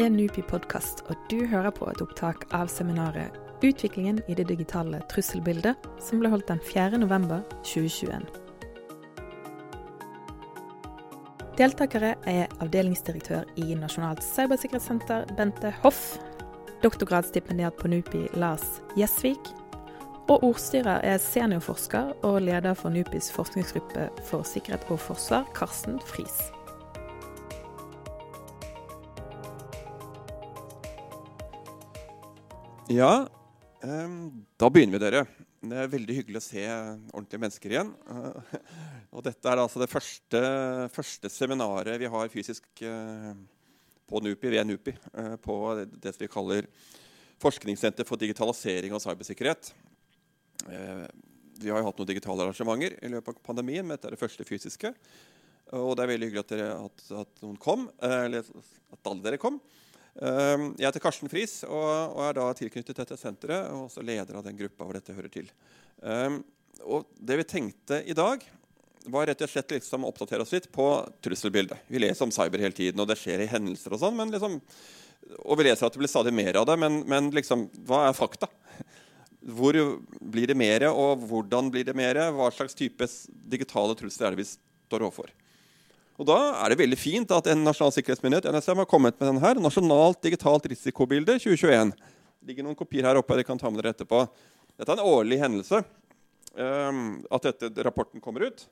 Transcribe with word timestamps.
er 0.00 0.08
NUPI 0.08 0.42
podkast, 0.48 1.02
og 1.12 1.16
du 1.28 1.42
hører 1.46 1.72
på 1.76 1.84
et 1.90 2.00
opptak 2.00 2.46
av 2.56 2.70
seminaret 2.72 3.36
'Utviklingen 3.60 4.22
i 4.28 4.34
det 4.34 4.46
digitale 4.48 5.02
trusselbildet', 5.12 5.76
som 6.00 6.20
ble 6.20 6.30
holdt 6.32 6.48
den 6.48 6.60
4. 6.64 6.98
november 6.98 7.42
2021. 7.62 8.24
Deltakere 11.58 12.14
er 12.24 12.46
avdelingsdirektør 12.60 13.44
i 13.56 13.74
Nasjonalt 13.74 14.24
cybersikkerhetssenter, 14.24 15.26
Bente 15.36 15.74
Hoff, 15.82 16.16
doktorgradsstipendiat 16.82 17.76
på 17.76 17.88
NUPI, 17.88 18.28
Lars 18.34 18.80
Gjesvik, 18.96 19.52
og 20.28 20.44
ordstyrer 20.44 21.04
er 21.04 21.18
seniorforsker 21.18 22.14
og 22.22 22.40
leder 22.42 22.74
for 22.74 22.88
NUPIs 22.88 23.32
forskningsgruppe 23.32 24.08
for 24.24 24.42
sikkerhet 24.42 24.88
og 24.88 25.00
forsvar, 25.00 25.44
Karsten 25.54 26.00
Friis. 26.00 26.59
Ja, 32.90 33.28
da 34.58 34.66
begynner 34.66 34.96
vi, 34.96 34.98
dere. 34.98 35.20
Det 35.62 35.76
er 35.78 35.90
veldig 35.92 36.14
hyggelig 36.16 36.40
å 36.40 36.42
se 36.42 36.62
ordentlige 36.66 37.38
mennesker 37.44 37.70
igjen. 37.70 37.92
Og 39.14 39.22
dette 39.22 39.46
er 39.46 39.60
altså 39.62 39.78
det 39.78 39.86
første, 39.92 40.40
første 40.90 41.30
seminaret 41.30 42.00
vi 42.02 42.08
har 42.10 42.32
fysisk 42.32 42.82
uh, 42.82 43.30
på 44.10 44.22
NUPI, 44.26 44.50
ved 44.56 44.66
NUPI, 44.66 44.96
uh, 45.14 45.36
på 45.38 45.58
det 45.86 46.16
vi 46.18 46.28
kaller 46.32 46.66
Forskningssenter 47.40 48.08
for 48.08 48.18
digitalisering 48.18 48.96
og 48.96 49.04
cybersikkerhet. 49.04 49.70
vi 50.66 51.70
har 51.70 51.78
jo 51.78 51.86
hatt 51.86 52.02
noen 52.02 52.10
digitale 52.10 52.42
arrangementer 52.44 52.98
i 53.00 53.12
løpet 53.14 53.38
av 53.38 53.46
pandemien, 53.46 53.86
men 53.86 53.94
dette 53.94 54.10
er 54.10 54.16
det 54.16 54.20
første 54.20 54.44
fysiske. 54.44 54.90
Og 55.78 55.94
det 55.94 56.04
er 56.04 56.10
veldig 56.10 56.28
hyggelig 56.28 56.42
at, 56.42 56.52
dere, 56.52 56.74
at, 56.74 57.06
at 57.22 57.40
noen 57.46 57.56
kom, 57.56 57.86
eller 58.02 58.42
at 58.42 59.12
alle 59.14 59.24
dere 59.24 59.40
kom. 59.40 59.62
Ehm, 60.18 60.70
jeg 60.74 60.88
heter 60.88 61.02
Karsten 61.02 61.30
Friis 61.30 61.60
og, 61.68 62.16
er 62.26 62.38
da 62.38 62.48
tilknyttet 62.58 62.98
dette 62.98 63.18
senteret 63.20 63.70
og 63.70 63.86
også 63.86 64.02
leder 64.04 64.38
av 64.38 64.46
den 64.46 64.58
gruppa 64.58 64.86
hvor 64.86 64.98
dette 64.98 65.14
hører 65.14 65.32
til. 65.32 65.50
Um, 66.02 66.40
og 66.80 67.06
det 67.14 67.38
vi 67.42 67.46
tenkte 67.46 68.00
i 68.08 68.16
dag, 68.16 68.42
var 69.10 69.28
rett 69.30 69.42
og 69.44 69.48
slett 69.48 69.72
liksom 69.72 70.04
å 70.04 70.10
oppdatere 70.10 70.44
oss 70.44 70.52
litt 70.52 70.68
på 70.72 70.86
trusselbildet. 71.24 71.86
Vi 71.88 72.00
leser 72.02 72.26
om 72.26 72.32
cyber 72.34 72.60
hele 72.60 72.76
tiden, 72.76 73.00
og 73.00 73.08
det 73.08 73.16
skjer 73.20 73.44
i 73.44 73.48
hendelser 73.48 73.94
og 73.96 74.02
sånn. 74.02 74.18
Liksom, 74.32 74.58
og 75.40 75.60
vi 75.60 75.66
leser 75.66 75.86
at 75.86 75.94
det 75.94 76.02
blir 76.02 76.12
stadig 76.12 76.34
mer 76.36 76.58
av 76.60 76.66
det, 76.68 76.76
men, 76.80 77.00
men 77.08 77.30
liksom, 77.32 77.68
hva 77.88 78.06
er 78.08 78.16
fakta? 78.16 78.50
Hvor 79.40 79.76
blir 80.20 80.50
det 80.50 80.56
mer, 80.58 80.84
og 80.90 81.24
hvordan 81.30 81.70
blir 81.72 81.86
det 81.88 81.96
mer? 81.96 82.20
Hva 82.36 82.50
slags 82.52 82.76
type 82.76 83.08
digitale 83.30 83.96
trusler 83.96 84.28
er 84.28 84.36
det 84.36 84.42
vi 84.42 84.50
står 84.50 85.06
overfor? 85.06 85.32
Og 86.20 86.26
Da 86.28 86.36
er 86.60 86.68
det 86.68 86.82
veldig 86.82 86.98
fint 87.00 87.30
at 87.32 87.46
en 87.48 87.62
nasjonal 87.64 87.94
sikkerhetsmyndighet 87.96 88.50
NSM, 88.52 88.82
har 88.82 88.88
kommet 88.88 89.16
med 89.16 89.30
denne 89.30 89.64
Nasjonalt 89.64 90.20
digitalt 90.20 90.66
risikobilde 90.68 91.38
2021. 91.40 91.94
Det 91.96 92.50
ligger 92.50 92.66
noen 92.66 92.76
kopier 92.76 93.08
her 93.08 93.16
oppe. 93.16 93.38
dere 93.38 93.46
kan 93.48 93.56
ta 93.56 93.70
med 93.70 93.80
dere 93.80 93.94
etterpå. 93.94 94.26
Dette 94.76 94.92
er 94.92 95.00
en 95.00 95.08
årlig 95.08 95.38
hendelse 95.40 95.80
um, 95.80 97.22
at 97.24 97.48
dette 97.48 97.86
rapporten 97.86 98.20
kommer 98.20 98.44
ut. 98.50 98.66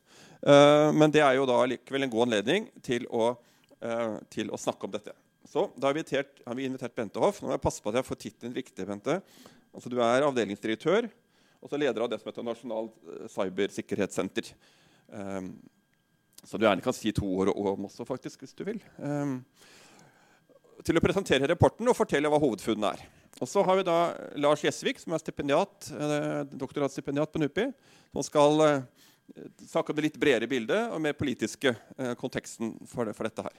Uh, 0.44 0.92
men 0.92 1.08
det 1.08 1.22
er 1.24 1.38
jo 1.38 1.46
da 1.48 1.62
likevel 1.64 2.04
en 2.04 2.12
god 2.12 2.26
anledning 2.26 2.68
til 2.84 3.08
å, 3.08 3.30
uh, 3.80 4.18
til 4.28 4.52
å 4.52 4.60
snakke 4.60 4.84
om 4.84 4.92
dette. 4.92 5.16
Så 5.48 5.70
da 5.72 5.88
har 5.88 5.96
vi, 5.96 6.04
invitert, 6.04 6.44
har 6.44 6.58
vi 6.58 6.68
invitert 6.68 6.94
Bente 6.94 7.22
Hoff. 7.22 7.40
Nå 7.40 7.48
må 7.48 7.56
jeg 7.56 7.64
passe 7.64 7.80
på 7.80 7.88
at 7.88 8.02
jeg 8.02 8.08
får 8.10 8.20
tittelen 8.26 8.58
riktig. 8.60 8.84
Bente. 8.84 9.22
Altså, 9.72 9.88
du 9.88 9.96
er 10.04 10.28
avdelingsdirektør 10.28 11.08
og 11.58 11.72
så 11.72 11.80
leder 11.80 12.04
av 12.04 12.10
det 12.10 12.20
som 12.20 12.28
heter 12.30 12.46
Nasjonalt 12.46 13.08
eh, 13.08 13.24
cybersikkerhetssenter. 13.32 14.52
Um, 15.08 15.48
som 16.44 16.60
du 16.60 16.66
gjerne 16.66 16.84
kan 16.84 16.96
si 16.96 17.12
to 17.14 17.26
år 17.42 17.52
om 17.54 17.86
også, 17.88 18.06
faktisk, 18.08 18.44
hvis 18.44 18.56
du 18.56 18.64
vil. 18.68 18.80
Um, 18.98 19.40
til 20.86 20.98
å 20.98 21.02
presentere 21.02 21.48
rapporten 21.50 21.88
og 21.90 21.96
fortelle 21.98 22.30
hva 22.30 22.38
hovedfunnene 22.40 22.92
er. 22.94 23.06
Og 23.38 23.46
så 23.50 23.62
har 23.66 23.78
vi 23.78 23.86
da 23.86 23.98
Lars 24.40 24.62
Gjesvik, 24.64 24.98
som 25.02 25.14
er 25.14 25.22
stipendiat, 25.22 25.90
eh, 25.94 26.42
doktoratstipendiat 26.58 27.32
på 27.32 27.42
NUPI, 27.42 27.66
som 28.14 28.26
skal 28.26 28.64
eh, 28.64 28.86
snakke 29.68 29.92
om 29.92 29.98
det 29.98 30.08
litt 30.08 30.20
bredere 30.20 30.50
bildet 30.50 30.90
og 30.90 31.02
mer 31.02 31.14
politiske 31.18 31.74
eh, 31.74 32.14
konteksten 32.18 32.74
for, 32.86 33.06
det, 33.06 33.14
for, 33.18 33.28
dette 33.28 33.44
her. 33.46 33.58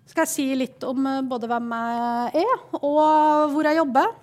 skal 0.09 0.25
jeg 0.25 0.33
si 0.33 0.47
litt 0.57 0.85
om 0.87 1.05
eh, 1.07 1.25
både 1.27 1.51
hvem 1.51 1.75
jeg 1.75 2.45
er, 2.45 2.65
og 2.81 3.53
hvor 3.53 3.69
jeg 3.69 3.79
jobber. 3.79 4.15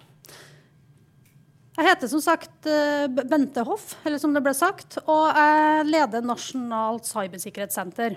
Jeg 1.75 1.89
heter 1.89 2.07
som 2.07 2.21
sagt 2.23 2.69
eh, 2.71 3.07
Bente 3.11 3.63
Hoff, 3.67 3.97
eller 4.07 4.21
som 4.21 4.33
det 4.35 4.43
ble 4.45 4.55
sagt, 4.55 4.97
og 5.05 5.27
jeg 5.35 5.89
leder 5.89 6.23
Nasjonalt 6.25 7.07
cybersikkerhetssenter. 7.09 8.15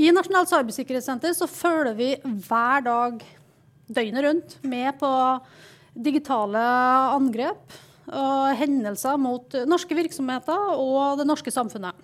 I 0.00 0.10
Nasjonalt 0.12 0.52
cybersikkerhetssenter 0.52 1.34
så 1.36 1.48
følger 1.50 1.96
vi 1.96 2.10
hver 2.46 2.84
dag 2.84 3.24
døgnet 3.92 4.24
rundt 4.24 4.54
med 4.64 4.96
på 5.00 5.12
digitale 5.92 6.60
angrep 7.12 7.74
og 8.10 8.56
hendelser 8.58 9.20
mot 9.20 9.54
norske 9.68 9.94
virksomheter 9.96 10.72
og 10.74 11.20
det 11.20 11.26
norske 11.28 11.52
samfunnet. 11.54 11.94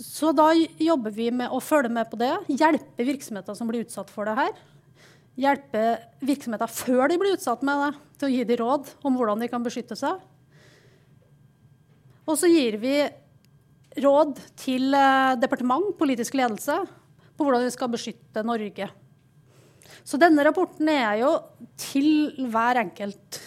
Så 0.00 0.32
da 0.36 0.50
jobber 0.80 1.12
vi 1.14 1.28
med 1.32 1.52
å 1.52 1.60
følge 1.62 1.92
med 1.92 2.08
på 2.10 2.18
det, 2.20 2.32
hjelpe 2.48 3.04
virksomheter 3.06 3.56
som 3.56 3.68
blir 3.70 3.84
utsatt 3.84 4.10
for 4.12 4.28
det 4.28 4.36
her. 4.38 4.52
Hjelpe 5.40 5.84
virksomheter 6.24 6.72
før 6.72 7.08
de 7.08 7.18
blir 7.20 7.36
utsatt 7.36 7.62
med 7.64 7.84
det, 7.84 7.90
til 8.18 8.28
å 8.28 8.32
gi 8.32 8.46
dem 8.48 8.60
råd 8.60 8.90
om 9.06 9.16
hvordan 9.16 9.44
de 9.44 9.48
kan 9.52 9.64
beskytte 9.64 9.96
seg. 9.96 10.18
Og 12.28 12.36
så 12.40 12.50
gir 12.50 12.76
vi 12.80 12.94
råd 14.00 14.40
til 14.60 14.94
eh, 14.94 15.36
departement, 15.40 15.92
politisk 15.98 16.36
ledelse, 16.38 16.76
på 17.36 17.46
hvordan 17.46 17.64
vi 17.66 17.72
skal 17.74 17.92
beskytte 17.92 18.44
Norge. 18.46 18.90
Så 20.04 20.20
denne 20.20 20.44
rapporten 20.46 20.88
er 20.92 21.22
jo 21.22 21.32
til 21.80 22.30
hver 22.52 22.80
enkelt 22.84 23.40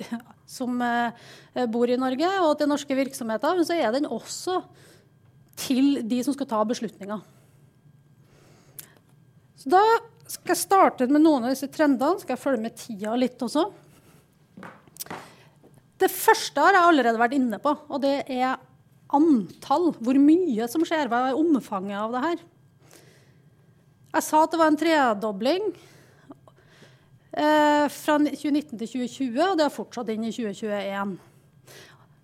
som 0.56 0.80
eh, 0.84 1.66
bor 1.70 1.90
i 1.90 1.98
Norge, 2.00 2.30
og 2.46 2.56
til 2.58 2.70
norske 2.70 2.96
virksomheter. 2.96 3.58
Men 3.58 3.68
så 3.68 3.76
er 3.78 3.92
den 3.94 4.08
også 4.10 4.60
til 5.62 6.00
de 6.08 6.22
som 6.24 6.34
skal 6.36 6.48
ta 6.50 6.62
beslutninger. 6.66 7.20
Så 9.62 9.70
da 9.70 9.82
skal 10.26 10.54
jeg 10.54 10.62
starte 10.62 11.06
med 11.10 11.22
noen 11.22 11.46
av 11.46 11.52
disse 11.52 11.68
trendene. 11.70 12.18
Skal 12.22 12.36
jeg 12.36 12.42
følge 12.42 12.64
med 12.64 12.76
tida 12.78 13.14
litt 13.18 13.42
også. 13.44 13.68
Det 16.02 16.10
første 16.10 16.62
har 16.64 16.74
jeg 16.74 16.88
allerede 16.88 17.20
vært 17.20 17.36
inne 17.36 17.60
på, 17.62 17.76
og 17.86 18.00
det 18.02 18.24
er 18.32 18.56
antall. 19.14 19.92
Hvor 20.02 20.18
mye 20.18 20.66
som 20.70 20.82
skjer. 20.88 21.10
Hva 21.10 21.28
er 21.28 21.38
omfanget 21.38 22.00
av 22.00 22.16
det 22.16 22.24
her? 22.24 22.42
Jeg 24.12 24.26
sa 24.26 24.42
at 24.44 24.52
det 24.52 24.60
var 24.60 24.72
en 24.72 24.80
tredobling 24.80 25.70
fra 27.32 28.18
2019 28.20 28.76
til 28.76 28.88
2020, 28.88 29.38
og 29.46 29.56
det 29.56 29.64
har 29.64 29.72
fortsatt 29.72 30.10
inn 30.12 30.26
i 30.28 30.32
2021. 30.34 31.14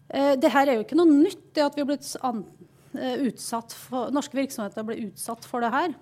Eh, 0.09 0.35
Dette 0.41 0.65
er 0.65 0.75
jo 0.77 0.85
ikke 0.85 0.99
noe 0.99 1.11
nytt, 1.11 1.47
det 1.57 1.65
at 1.65 1.77
vi 1.77 1.85
har 1.85 1.89
blitt 1.89 2.09
eh, 2.17 3.75
for, 3.77 4.13
norske 4.15 4.37
virksomheter 4.37 4.87
blir 4.87 5.09
utsatt 5.09 5.49
for 5.49 5.65
det 5.65 5.73
her. 5.75 5.97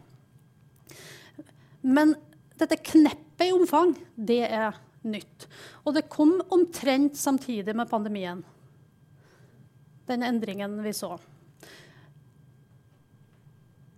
Men 1.86 2.14
dette 2.58 2.78
kneppet 2.82 3.48
i 3.48 3.54
omfang, 3.54 3.94
det 4.14 4.44
er 4.46 4.78
nytt. 5.06 5.46
Og 5.84 5.94
det 5.94 6.08
kom 6.10 6.38
omtrent 6.54 7.18
samtidig 7.18 7.74
med 7.76 7.90
pandemien. 7.90 8.42
Den 10.06 10.22
endringen 10.22 10.78
vi 10.82 10.94
så. 10.94 11.16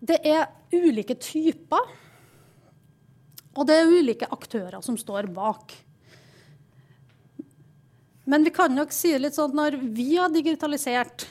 Det 0.00 0.20
er 0.24 0.48
ulike 0.72 1.16
typer, 1.20 1.84
og 3.58 3.66
det 3.66 3.76
er 3.80 3.90
ulike 3.90 4.28
aktører 4.30 4.78
som 4.84 4.96
står 4.98 5.26
bak. 5.34 5.74
Men 8.28 8.44
vi 8.44 8.52
kan 8.54 8.74
nok 8.76 8.92
si 8.94 9.10
det 9.14 9.22
litt 9.24 9.36
sånn 9.36 9.50
at 9.50 9.58
når 9.58 9.78
vi 9.96 10.12
har 10.14 10.30
digitalisert, 10.30 11.26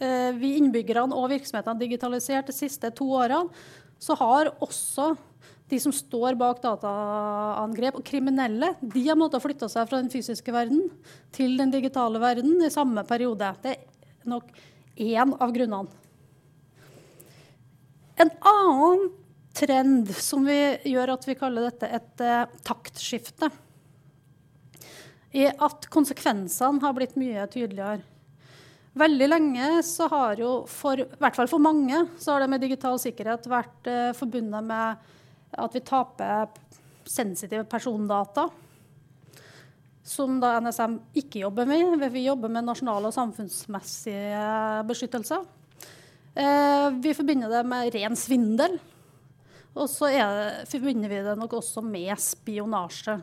eh, 0.00 0.32
vi 0.34 0.56
innbyggerne 0.58 1.14
og 1.14 1.30
virksomhetene 1.34 1.76
har 1.76 1.82
digitalisert 1.82 2.50
de 2.50 2.56
siste 2.56 2.90
to 2.96 3.10
årene, 3.18 3.52
så 4.00 4.16
har 4.18 4.50
også 4.64 5.14
de 5.70 5.78
som 5.82 5.92
står 5.94 6.36
bak 6.38 6.60
dataangrep, 6.62 7.98
og 7.98 8.06
kriminelle, 8.06 8.70
de 8.80 9.02
har 9.08 9.18
måttet 9.18 9.42
flytte 9.42 9.68
seg 9.70 9.88
fra 9.88 9.98
den 9.98 10.10
fysiske 10.12 10.54
verden 10.54 10.84
til 11.34 11.56
den 11.58 11.72
digitale 11.74 12.20
verden 12.22 12.60
i 12.62 12.70
samme 12.70 13.02
periode. 13.08 13.50
Det 13.64 13.74
er 13.74 14.30
nok 14.30 14.52
én 14.96 15.34
av 15.34 15.54
grunnene. 15.54 16.04
En 18.16 18.30
annen 18.48 19.10
trend 19.56 20.10
som 20.20 20.44
vi 20.46 20.58
gjør 20.90 21.14
at 21.14 21.24
vi 21.28 21.36
kaller 21.38 21.70
dette 21.70 21.88
et 21.98 22.24
eh, 22.24 22.58
taktskifte, 22.66 23.50
I 25.36 25.48
at 25.50 25.88
konsekvensene 25.92 26.80
har 26.80 26.94
blitt 26.96 27.16
mye 27.20 27.44
tydeligere. 27.52 28.04
Veldig 28.96 29.26
lenge 29.28 29.66
så 29.84 30.06
har 30.08 30.38
jo, 30.40 30.50
for, 30.70 31.02
i 31.02 31.20
hvert 31.20 31.36
fall 31.36 31.50
for 31.50 31.60
mange, 31.60 31.98
så 32.16 32.32
har 32.32 32.44
det 32.44 32.48
med 32.48 32.62
digital 32.64 32.96
sikkerhet 33.00 33.48
vært 33.50 33.90
eh, 33.92 34.14
forbundet 34.16 34.64
med 34.64 35.12
at 35.56 35.76
vi 35.76 35.82
taper 35.84 36.48
sensitive 37.06 37.66
persondata. 37.68 38.48
Som 40.06 40.38
da 40.40 40.54
NSM 40.62 40.96
ikke 41.18 41.42
jobber 41.42 41.66
med. 41.68 41.98
Vi 42.14 42.24
jobber 42.24 42.52
med 42.52 42.64
nasjonale 42.64 43.10
og 43.10 43.14
samfunnsmessige 43.16 44.42
beskyttelser. 44.86 45.44
Eh, 46.36 46.88
vi 47.02 47.14
forbinder 47.16 47.50
det 47.50 47.64
med 47.66 47.90
ren 47.94 48.16
svindel. 48.16 48.78
Og 49.76 49.90
så 49.92 50.08
forbinder 50.70 51.12
vi 51.12 51.24
det 51.26 51.34
nok 51.38 51.58
også 51.58 51.82
med 51.84 52.14
spionasje. 52.20 53.18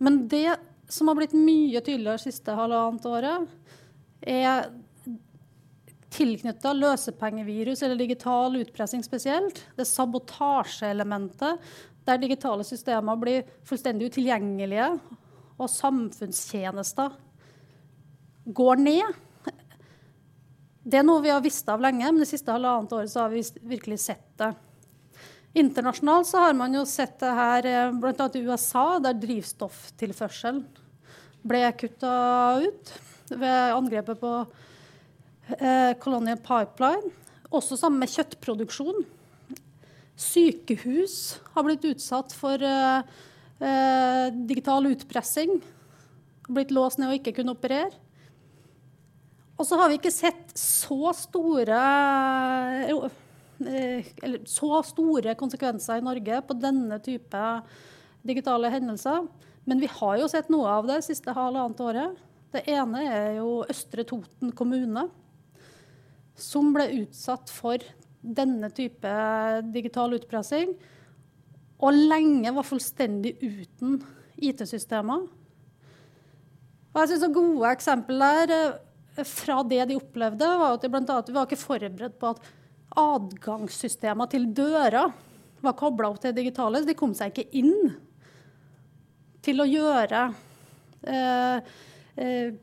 Men 0.00 0.24
det 0.28 0.56
som 0.90 1.08
har 1.08 1.18
blitt 1.18 1.36
mye 1.36 1.80
tydeligere 1.80 2.22
siste 2.22 2.54
halvannet 2.56 3.06
året, 3.08 3.48
er 4.24 4.70
tilknytta 6.14 6.72
løsepengevirus 6.76 7.82
eller 7.82 7.98
digital 7.98 8.56
utpressing 8.60 9.02
spesielt. 9.04 9.60
Det 9.76 9.86
sabotasjeelementet 9.88 11.60
der 12.04 12.20
digitale 12.20 12.64
systemer 12.66 13.18
blir 13.20 13.46
fullstendig 13.66 14.12
utilgjengelige 14.12 14.90
og 15.54 15.70
samfunnstjenester 15.70 17.14
går 18.44 18.82
ned. 18.82 19.22
Det 20.84 21.00
er 21.00 21.06
noe 21.06 21.22
vi 21.24 21.32
har 21.32 21.42
visst 21.44 21.68
av 21.72 21.80
lenge, 21.80 22.04
men 22.04 22.20
det 22.20 22.28
siste 22.28 22.52
halvannet 22.52 22.92
året 22.92 23.14
har 23.16 23.32
vi 23.32 23.40
virkelig 23.72 24.02
sett 24.04 24.26
det. 24.40 24.52
Internasjonalt 25.54 26.26
så 26.26 26.40
har 26.42 26.54
man 26.58 26.74
jo 26.74 26.82
sett 26.88 27.20
det 27.22 27.30
her 27.30 27.66
eh, 27.70 27.92
bl.a. 27.94 28.26
i 28.34 28.42
USA, 28.42 28.98
der 28.98 29.14
drivstofftilførselen 29.22 30.64
ble 31.46 31.60
kutta 31.78 32.14
ut 32.64 32.94
ved 33.30 33.74
angrepet 33.76 34.18
på 34.18 34.32
eh, 35.60 35.92
Colonial 36.02 36.40
Pipeline. 36.42 37.12
Også 37.54 37.78
sammen 37.78 38.02
med 38.02 38.10
kjøttproduksjon. 38.10 39.04
Sykehus 40.18 41.38
har 41.54 41.66
blitt 41.66 41.86
utsatt 41.86 42.34
for 42.34 42.58
eh, 42.58 43.14
eh, 43.62 44.26
digital 44.50 44.90
utpressing. 44.90 45.60
Blitt 46.50 46.74
låst 46.74 46.98
ned 46.98 47.12
og 47.12 47.20
ikke 47.20 47.36
kunne 47.38 47.54
operere. 47.54 47.94
Og 49.54 49.68
så 49.68 49.78
har 49.78 49.90
vi 49.90 50.00
ikke 50.00 50.10
sett 50.10 50.50
så 50.58 51.14
store 51.14 51.78
eh, 52.90 53.20
eller 53.62 54.44
så 54.50 54.80
store 54.86 55.34
konsekvenser 55.38 56.00
i 56.00 56.04
Norge 56.04 56.40
på 56.46 56.56
denne 56.58 56.98
type 57.04 57.42
digitale 58.26 58.70
hendelser. 58.72 59.26
Men 59.64 59.80
vi 59.80 59.88
har 59.90 60.18
jo 60.20 60.30
sett 60.30 60.50
noe 60.52 60.68
av 60.80 60.88
det 60.88 61.00
siste 61.06 61.34
halvannet 61.36 61.82
året. 61.84 62.24
Det 62.54 62.64
ene 62.70 63.04
er 63.08 63.30
jo 63.40 63.62
Østre 63.70 64.04
Toten 64.06 64.52
kommune, 64.54 65.08
som 66.38 66.72
ble 66.74 66.86
utsatt 67.00 67.50
for 67.52 67.82
denne 68.24 68.70
type 68.74 69.14
digital 69.74 70.14
utpressing, 70.16 70.74
og 71.84 71.96
lenge 72.12 72.52
var 72.54 72.66
fullstendig 72.66 73.34
uten 73.42 73.98
IT-systemer. 74.40 75.26
Og 76.94 77.00
jeg 77.02 77.10
synes 77.10 77.34
Gode 77.34 77.72
eksempler 77.74 78.52
eh, 78.54 79.24
fra 79.26 79.60
det 79.66 79.82
de 79.90 79.98
opplevde, 79.98 80.46
var 80.46 80.76
at 80.76 80.84
de 80.84 80.90
blant 80.92 81.10
annet, 81.10 81.32
var 81.34 81.48
ikke 81.48 81.60
forberedt 81.60 82.20
på 82.20 82.30
at 82.30 82.52
adgangssystemer 82.98 84.30
til 84.30 84.48
døra 84.54 85.06
var 85.64 85.76
kobla 85.78 86.10
opp 86.10 86.20
til 86.20 86.32
det 86.32 86.42
digitale. 86.42 86.80
Så 86.80 86.90
de 86.90 86.98
kom 86.98 87.14
seg 87.16 87.32
ikke 87.32 87.60
inn 87.60 87.94
til 89.44 89.60
å 89.60 89.68
gjøre 89.68 90.22
eh, 91.08 91.72
eh, 92.16 92.54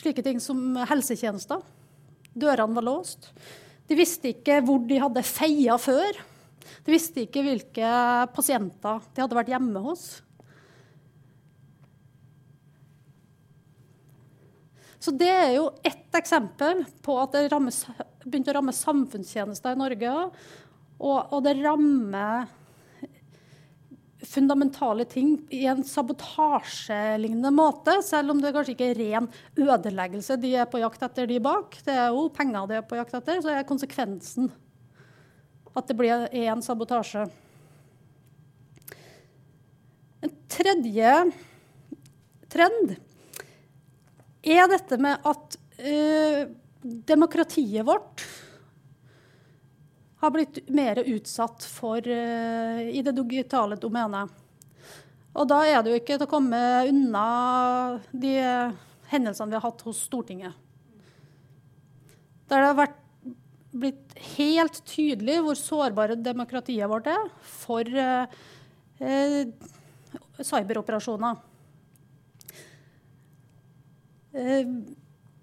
slike 0.00 0.24
ting 0.26 0.42
som 0.42 0.78
helsetjenester. 0.90 1.62
Dørene 2.36 2.76
var 2.76 2.86
låst. 2.86 3.30
De 3.86 3.98
visste 3.98 4.32
ikke 4.32 4.60
hvor 4.66 4.82
de 4.86 5.00
hadde 5.00 5.26
feia 5.26 5.78
før. 5.80 6.18
De 6.86 6.94
visste 6.94 7.22
ikke 7.24 7.44
hvilke 7.46 7.90
pasienter 8.34 9.02
de 9.14 9.22
hadde 9.22 9.38
vært 9.38 9.52
hjemme 9.54 9.82
hos. 9.84 10.06
Så 15.02 15.12
det 15.14 15.30
er 15.30 15.52
jo 15.54 15.68
ett 15.86 16.16
eksempel 16.18 16.82
på 17.04 17.14
at 17.22 17.36
det 17.36 17.46
rammes, 17.52 17.84
begynte 18.26 18.52
å 18.52 18.58
ramme 18.58 18.74
samfunnstjenester 18.74 19.76
i 19.76 19.80
Norge. 19.80 20.14
Og, 20.96 21.18
og 21.32 21.42
det 21.46 21.56
rammer 21.60 22.46
fundamentale 24.26 25.04
ting 25.08 25.36
i 25.54 25.64
en 25.70 25.82
sabotasjelignende 25.86 27.52
måte, 27.54 27.98
selv 28.04 28.34
om 28.34 28.40
det 28.42 28.52
kanskje 28.54 28.74
ikke 28.74 28.90
er 28.90 29.00
ren 29.00 29.28
ødeleggelse 29.60 30.38
de 30.42 30.52
er 30.58 30.68
på 30.70 30.80
jakt 30.82 31.04
etter, 31.06 31.28
de 31.30 31.40
bak. 31.42 31.76
Det 31.86 31.94
er 31.94 32.08
jo 32.14 32.26
penger 32.34 32.70
de 32.70 32.78
er 32.80 32.86
på 32.88 32.98
jakt 32.98 33.16
etter, 33.18 33.42
så 33.44 33.52
er 33.52 33.68
konsekvensen 33.68 34.50
at 35.76 35.90
det 35.90 35.96
blir 35.98 36.26
en 36.48 36.62
sabotasje. 36.64 37.26
En 40.24 40.32
tredje 40.50 41.12
trend 42.50 42.94
er 44.46 44.70
dette 44.72 44.98
med 45.02 45.26
at 45.28 45.58
uh, 45.82 46.46
demokratiet 47.08 47.86
vårt 47.86 48.24
har 50.22 50.32
blitt 50.32 50.62
mer 50.72 51.02
utsatt 51.02 51.64
for 51.68 52.00
uh, 52.00 52.82
i 52.82 53.02
det 53.04 53.14
digitale 53.18 53.78
domenet. 53.80 54.30
Og 55.36 55.48
da 55.50 55.60
er 55.68 55.82
det 55.84 55.92
jo 55.92 56.00
ikke 56.00 56.16
til 56.16 56.24
å 56.24 56.30
komme 56.30 56.60
unna 56.88 57.26
de 58.12 58.38
hendelsene 59.10 59.52
vi 59.52 59.58
har 59.58 59.66
hatt 59.66 59.84
hos 59.84 60.00
Stortinget. 60.06 60.54
Der 62.48 62.62
det 62.62 62.70
har 62.70 62.78
vært, 62.78 63.02
blitt 63.76 64.14
helt 64.38 64.78
tydelig 64.88 65.40
hvor 65.44 65.58
sårbare 65.58 66.16
demokratiet 66.16 66.88
vårt 66.88 67.10
er 67.12 67.26
for 67.44 67.84
uh, 67.84 68.24
uh, 69.02 69.42
cyberoperasjoner. 70.40 71.42
Uh, 74.36 74.70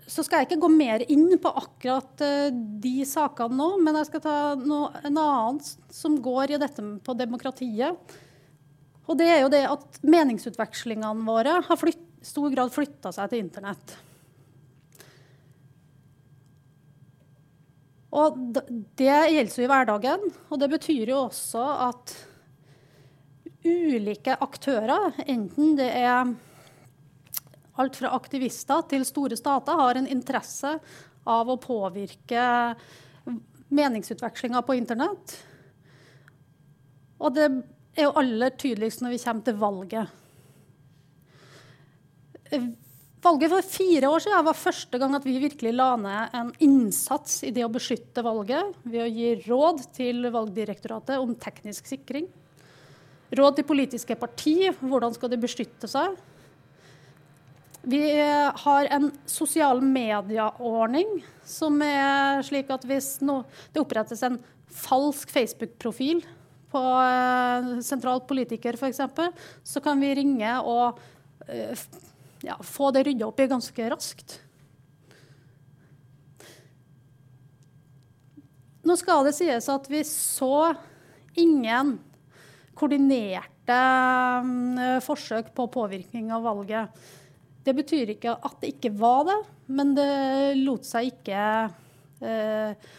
så 0.10 0.24
skal 0.26 0.42
jeg 0.42 0.50
ikke 0.50 0.64
gå 0.66 0.70
mer 0.74 1.04
inn 1.12 1.30
på 1.42 1.52
akkurat 1.64 2.24
uh, 2.24 2.50
de 2.52 2.96
sakene 3.08 3.56
nå, 3.58 3.70
men 3.84 4.00
jeg 4.02 4.10
skal 4.10 4.24
ta 4.26 4.38
noe, 4.60 4.92
en 5.04 5.20
annen 5.20 5.62
som 5.94 6.18
går 6.24 6.56
i 6.56 6.62
dette 6.62 6.86
på 7.06 7.18
demokratiet. 7.18 8.16
Og 9.04 9.20
det 9.20 9.30
er 9.30 9.44
jo 9.44 9.52
det 9.52 9.64
at 9.68 10.02
meningsutvekslingene 10.04 11.28
våre 11.28 11.60
har 11.68 11.88
i 11.90 11.96
stor 12.24 12.52
grad 12.54 12.72
flytta 12.72 13.12
seg 13.16 13.32
til 13.32 13.44
internett. 13.44 13.96
Og 18.14 18.38
det 18.54 19.10
gjelder 19.10 19.56
jo 19.58 19.66
i 19.66 19.72
hverdagen, 19.72 20.28
og 20.54 20.60
det 20.62 20.70
betyr 20.76 21.10
jo 21.10 21.24
også 21.26 21.64
at 21.90 22.14
ulike 23.64 24.36
aktører, 24.44 25.16
enten 25.26 25.78
det 25.80 25.90
er 25.98 26.34
alt 27.82 27.98
fra 27.98 28.12
aktivister 28.14 28.84
til 28.92 29.06
store 29.08 29.38
stater 29.40 29.80
har 29.80 29.98
en 29.98 30.10
interesse 30.10 30.76
av 31.24 31.50
å 31.50 31.60
påvirke 31.62 32.44
meningsutvekslinga 33.74 34.62
på 34.66 34.76
internett. 34.78 35.38
Og 37.24 37.34
det 37.34 37.48
er 37.96 38.08
jo 38.08 38.18
aller 38.20 38.54
tydeligst 38.60 39.04
når 39.04 39.16
vi 39.16 39.22
kommer 39.24 39.48
til 39.48 39.60
valget. 39.62 40.20
Valget 43.24 43.54
for 43.54 43.66
fire 43.66 44.10
år 44.12 44.22
siden 44.26 44.46
var 44.46 44.60
første 44.60 45.00
gang 45.00 45.16
at 45.16 45.26
vi 45.26 45.40
virkelig 45.42 45.72
la 45.74 45.94
ned 45.98 46.36
en 46.38 46.52
innsats 46.66 47.40
i 47.48 47.54
det 47.56 47.64
å 47.66 47.72
beskytte 47.72 48.26
valget 48.26 48.76
ved 48.84 49.06
å 49.06 49.10
gi 49.10 49.30
råd 49.46 49.86
til 49.96 50.28
Valgdirektoratet 50.34 51.24
om 51.24 51.32
teknisk 51.40 51.88
sikring. 51.88 52.28
Råd 53.34 53.58
til 53.58 53.66
politiske 53.66 54.18
parti, 54.20 54.58
hvordan 54.84 55.16
skal 55.16 55.32
de 55.32 55.40
beskytte 55.42 55.88
seg? 55.90 56.20
Vi 57.84 58.22
har 58.56 58.86
en 58.86 59.10
sosial 59.28 59.82
medieordning 59.84 61.18
som 61.44 61.82
er 61.84 62.40
slik 62.48 62.70
at 62.72 62.86
hvis 62.88 63.18
no, 63.26 63.42
det 63.76 63.82
opprettes 63.84 64.24
en 64.24 64.38
falsk 64.72 65.34
Facebook-profil 65.34 66.24
på 66.72 66.84
eh, 67.04 67.68
sentral 67.84 68.24
politiker 68.30 68.80
f.eks., 68.80 69.02
så 69.68 69.84
kan 69.84 70.00
vi 70.00 70.14
ringe 70.16 70.54
og 70.64 71.02
eh, 71.52 71.76
ja, 72.48 72.56
få 72.64 72.94
det 72.96 73.04
rydda 73.10 73.28
opp 73.28 73.44
i 73.44 73.50
ganske 73.52 73.90
raskt. 73.92 74.38
Nå 78.84 78.96
skal 79.00 79.28
det 79.28 79.36
sies 79.36 79.68
at 79.72 79.92
vi 79.92 80.02
så 80.08 80.72
ingen 81.40 81.98
koordinerte 82.76 83.78
um, 84.44 84.80
forsøk 85.04 85.54
på 85.56 85.68
påvirkning 85.72 86.34
av 86.36 86.44
valget. 86.48 87.04
Det 87.64 87.76
betyr 87.78 88.16
ikke 88.16 88.36
at 88.36 88.58
det 88.62 88.74
ikke 88.76 88.92
var 89.00 89.24
det, 89.30 89.38
men 89.72 89.94
det 89.96 90.10
lot 90.60 90.84
seg 90.88 91.14
ikke 91.14 91.44
eh, 92.24 92.92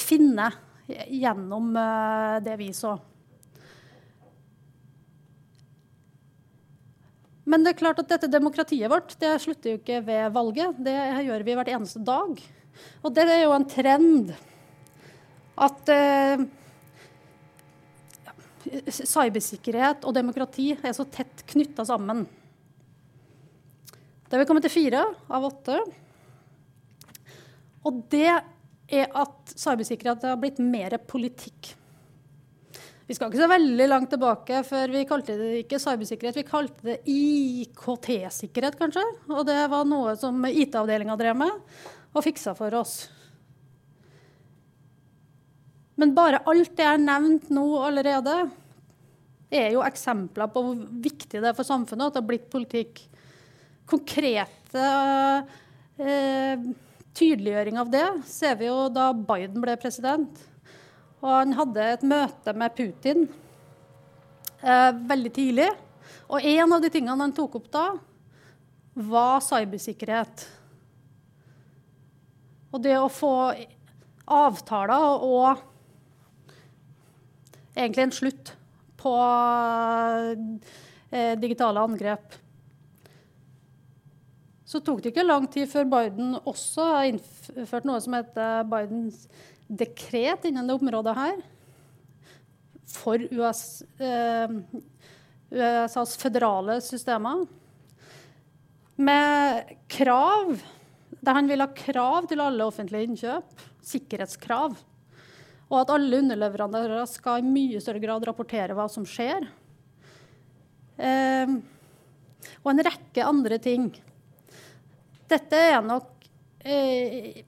finne 0.00 0.48
gjennom 0.86 1.74
eh, 1.76 2.38
det 2.46 2.56
vi 2.60 2.70
så. 2.76 2.94
Men 7.46 7.62
det 7.62 7.74
er 7.74 7.78
klart 7.78 8.00
at 8.02 8.10
dette 8.10 8.30
demokratiet 8.30 8.90
vårt 8.90 9.14
det 9.22 9.36
slutter 9.44 9.74
jo 9.74 9.78
ikke 9.78 10.00
ved 10.08 10.32
valget. 10.34 10.80
Det 10.82 10.96
gjør 11.28 11.44
vi 11.46 11.54
hvert 11.54 11.70
eneste 11.76 12.02
dag. 12.02 12.40
Og 13.06 13.12
det 13.14 13.26
er 13.30 13.44
jo 13.44 13.52
en 13.54 13.68
trend 13.70 14.32
at 15.66 15.92
eh, 15.92 16.42
cybersikkerhet 18.90 20.04
og 20.04 20.16
demokrati 20.16 20.72
er 20.76 20.96
så 20.96 21.06
tett 21.06 21.44
knytta 21.52 21.86
sammen. 21.86 22.26
Da 24.26 24.36
er 24.36 24.42
vi 24.42 24.48
kommet 24.48 24.66
til 24.66 24.74
fire 24.74 25.02
av 25.30 25.46
åtte. 25.46 25.78
Og 27.86 28.04
det 28.10 28.28
er 28.30 29.10
at 29.14 29.52
cybersikkerhet 29.54 30.24
har 30.26 30.38
blitt 30.42 30.58
mer 30.62 30.98
politikk. 31.06 31.74
Vi 33.06 33.14
skal 33.14 33.30
ikke 33.30 33.44
så 33.44 33.50
veldig 33.50 33.86
langt 33.86 34.10
tilbake 34.10 34.64
før 34.66 34.90
vi 34.90 35.04
kalte 35.06 35.36
det 35.38 35.50
ikke 35.60 35.78
cybersikkerhet, 35.78 36.40
vi 36.40 36.46
kalte 36.46 36.88
det 36.88 36.96
IKT-sikkerhet, 37.06 38.74
kanskje. 38.80 39.04
Og 39.30 39.44
det 39.46 39.60
var 39.70 39.86
noe 39.86 40.16
som 40.18 40.42
IT-avdelinga 40.48 41.14
drev 41.18 41.38
med 41.38 41.62
og 42.16 42.24
fiksa 42.24 42.56
for 42.58 42.74
oss. 42.74 43.04
Men 45.96 46.16
bare 46.16 46.42
alt 46.50 46.74
det 46.74 46.82
jeg 46.82 46.96
har 46.96 47.02
nevnt 47.02 47.46
nå 47.54 47.66
allerede, 47.86 48.40
er 49.54 49.70
jo 49.70 49.84
eksempler 49.86 50.50
på 50.50 50.64
hvor 50.64 50.80
viktig 51.06 51.38
det 51.38 51.52
er 51.52 51.54
for 51.56 51.68
samfunnet 51.68 52.08
at 52.08 52.16
det 52.16 52.24
har 52.24 52.28
blitt 52.32 52.48
politikk. 52.50 53.04
Konkrete 53.86 54.86
eh, 56.02 56.66
tydeliggjøring 57.16 57.78
av 57.80 57.90
det 57.92 58.06
ser 58.28 58.58
vi 58.58 58.68
jo 58.68 58.88
da 58.92 59.12
Biden 59.14 59.62
ble 59.62 59.76
president. 59.80 60.40
Og 61.22 61.30
han 61.30 61.54
hadde 61.56 61.86
et 61.94 62.04
møte 62.06 62.54
med 62.58 62.74
Putin 62.76 63.24
eh, 64.60 64.90
veldig 65.12 65.32
tidlig. 65.38 65.70
Og 66.26 66.42
en 66.42 66.74
av 66.74 66.82
de 66.82 66.90
tingene 66.92 67.22
han 67.22 67.34
tok 67.34 67.60
opp 67.60 67.70
da, 67.72 67.86
var 68.96 69.42
cybersikkerhet. 69.44 70.46
Og 72.74 72.82
det 72.82 72.96
å 72.98 73.12
få 73.12 73.32
avtaler 74.26 75.22
og 75.22 75.62
egentlig 77.76 78.06
en 78.06 78.16
slutt 78.16 78.52
på 78.98 79.14
eh, 81.12 81.36
digitale 81.38 81.84
angrep. 81.86 82.34
Så 84.76 84.82
tok 84.84 84.98
det 85.00 85.14
ikke 85.14 85.22
lang 85.24 85.46
tid 85.48 85.70
før 85.72 85.86
Biden 85.88 86.34
også 86.44 86.84
har 86.84 87.06
innført 87.08 87.86
noe 87.88 88.00
som 88.04 88.12
heter 88.12 88.66
Bidens 88.68 89.22
dekret 89.72 90.44
innen 90.50 90.68
det 90.68 90.74
området 90.76 91.14
her. 91.16 91.38
For 92.92 93.22
US, 93.38 93.62
eh, 93.96 94.52
USAs 95.48 96.12
føderale 96.20 96.76
systemer. 96.84 97.46
Med 99.00 99.72
krav, 99.88 100.52
der 101.24 101.38
han 101.38 101.48
vil 101.48 101.64
ha 101.64 101.72
krav 101.72 102.28
til 102.28 102.44
alle 102.44 102.68
offentlige 102.68 103.08
innkjøp. 103.08 103.66
Sikkerhetskrav. 103.80 104.76
Og 105.70 105.78
at 105.80 105.94
alle 105.96 106.20
underleverandører 106.20 107.08
skal 107.08 107.40
i 107.40 107.48
mye 107.48 107.80
større 107.80 108.04
grad 108.04 108.28
rapportere 108.28 108.76
hva 108.76 108.90
som 108.92 109.08
skjer. 109.08 109.48
Eh, 111.00 111.56
og 112.60 112.70
en 112.74 112.84
rekke 112.90 113.24
andre 113.24 113.56
ting. 113.56 113.88
Dette 115.26 115.58
er 115.58 115.80
nok 115.82 116.26
eh, 116.62 117.42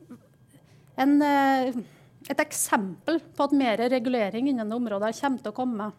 en, 0.98 1.14
eh, 1.22 1.76
et 2.28 2.42
eksempel 2.42 3.20
på 3.34 3.46
at 3.46 3.54
mer 3.54 3.84
regulering 3.90 4.50
innen 4.50 4.74
området 4.74 5.14
kommer 5.20 5.44
til 5.44 5.52
å 5.52 5.56
komme. 5.56 5.90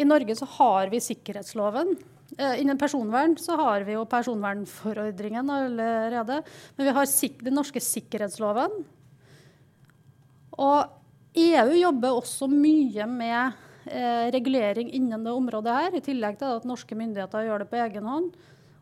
I 0.00 0.06
Norge 0.08 0.36
så 0.38 0.48
har 0.56 0.88
vi 0.92 1.02
sikkerhetsloven. 1.04 1.92
Eh, 2.38 2.60
innen 2.62 2.78
personvern 2.80 3.36
så 3.38 3.58
har 3.60 3.84
vi 3.84 3.98
jo 3.98 4.06
personvernforordringen 4.08 5.50
allerede. 5.52 6.40
Men 6.76 6.88
vi 6.88 6.94
har 6.96 7.10
den 7.44 7.58
norske 7.58 7.82
sikkerhetsloven. 7.84 8.78
Og 10.60 10.96
EU 11.40 11.74
jobber 11.76 12.16
også 12.16 12.48
mye 12.50 13.06
med 13.06 13.52
eh, 13.84 14.30
regulering 14.32 14.90
innen 14.96 15.24
det 15.24 15.34
området 15.34 15.76
her, 15.76 15.94
i 15.94 16.04
tillegg 16.04 16.40
til 16.40 16.56
at 16.56 16.66
norske 16.68 16.96
myndigheter 16.96 17.46
gjør 17.46 17.64
det 17.64 17.70
på 17.70 17.80
egen 17.84 18.08
hånd. 18.08 18.32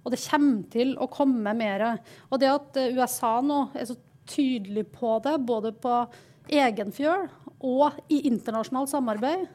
Og 0.05 0.13
det 0.15 0.21
kommer 0.23 0.63
til 0.73 0.95
å 1.01 1.09
komme 1.13 1.55
mer. 1.57 1.85
Og 2.31 2.41
det 2.41 2.51
at 2.53 2.79
USA 2.97 3.39
nå 3.45 3.69
er 3.77 3.89
så 3.91 3.99
tydelig 4.29 4.87
på 4.93 5.19
det, 5.25 5.37
både 5.49 5.73
på 5.73 6.01
egen 6.49 6.93
fjøl 6.95 7.27
og 7.65 7.97
i 8.13 8.23
internasjonalt 8.29 8.93
samarbeid, 8.93 9.49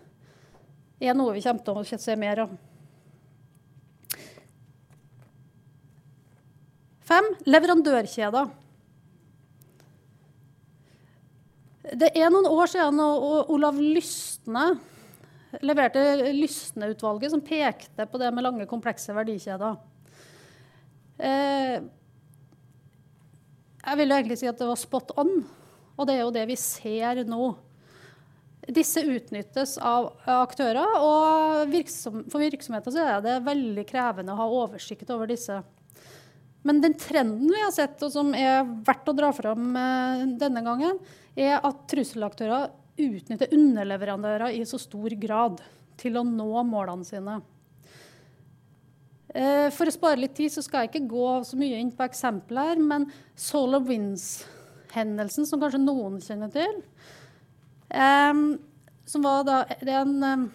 er 1.03 1.15
noe 1.15 1.35
vi 1.35 1.43
kommer 1.43 1.63
til 1.63 1.97
å 1.97 2.01
se 2.03 2.15
mer 2.19 2.43
av. 2.45 2.53
Fem 7.03 7.29
leverandørkjeder. 7.47 8.51
Det 11.99 12.09
er 12.15 12.31
noen 12.31 12.47
år 12.47 12.69
siden 12.71 13.01
Olav 13.03 13.77
Lystne 13.77 14.69
leverte 15.61 16.01
Lystne-utvalget, 16.33 17.33
som 17.33 17.43
pekte 17.43 18.07
på 18.09 18.21
det 18.21 18.31
med 18.33 18.45
lange, 18.47 18.65
komplekse 18.69 19.13
verdikjeder. 19.13 19.75
Eh, 21.19 21.83
jeg 23.83 23.99
vil 23.99 24.09
jo 24.09 24.17
egentlig 24.17 24.39
si 24.39 24.49
at 24.49 24.57
det 24.59 24.69
var 24.69 24.79
spot 24.79 25.13
on, 25.19 25.35
og 25.97 26.07
det 26.07 26.17
er 26.17 26.23
jo 26.23 26.33
det 26.33 26.47
vi 26.49 26.57
ser 26.59 27.23
nå. 27.27 27.53
Disse 28.73 29.03
utnyttes 29.03 29.75
av 29.83 30.13
aktører, 30.39 30.95
og 31.03 31.71
virksom, 31.71 32.23
for 32.31 32.39
virksomheter 32.39 32.95
er 33.03 33.23
det 33.25 33.41
veldig 33.43 33.83
krevende 33.89 34.31
å 34.31 34.39
ha 34.39 34.51
oversikt 34.63 35.11
over 35.11 35.27
disse. 35.27 35.59
Men 36.63 36.79
den 36.79 36.95
trenden 36.95 37.51
vi 37.51 37.59
har 37.59 37.73
sett, 37.75 37.99
og 38.05 38.13
som 38.13 38.31
er 38.37 38.63
verdt 38.87 39.11
å 39.11 39.17
dra 39.17 39.33
fram 39.35 39.75
eh, 39.75 40.23
denne 40.39 40.63
gangen, 40.63 41.01
er 41.35 41.57
at 41.59 41.83
trusselaktører 41.91 42.71
utnytter 43.03 43.51
underleverandører 43.51 44.55
i 44.55 44.63
så 44.69 44.79
stor 44.79 45.15
grad 45.19 45.59
til 45.99 46.19
å 46.19 46.23
nå 46.23 46.63
målene 46.69 47.03
sine. 47.07 47.41
Eh, 49.33 49.69
for 49.73 49.89
å 49.89 49.93
spare 49.93 50.21
litt 50.21 50.35
tid 50.37 50.53
så 50.53 50.61
skal 50.61 50.85
jeg 50.85 50.93
ikke 50.93 51.11
gå 51.13 51.29
så 51.47 51.57
mye 51.57 51.79
inn 51.81 51.93
på 51.95 52.05
eksempler, 52.05 52.77
men 52.77 53.07
Solar 53.35 53.81
Winds-hendelsen, 53.87 55.47
som 55.49 55.61
kanskje 55.61 55.81
noen 55.81 56.19
kjenner 56.21 56.53
til 56.53 56.83
som 57.93 59.21
var 59.21 59.43
da, 59.45 59.63
Det 59.79 59.91
er 59.91 60.01
en, 60.01 60.49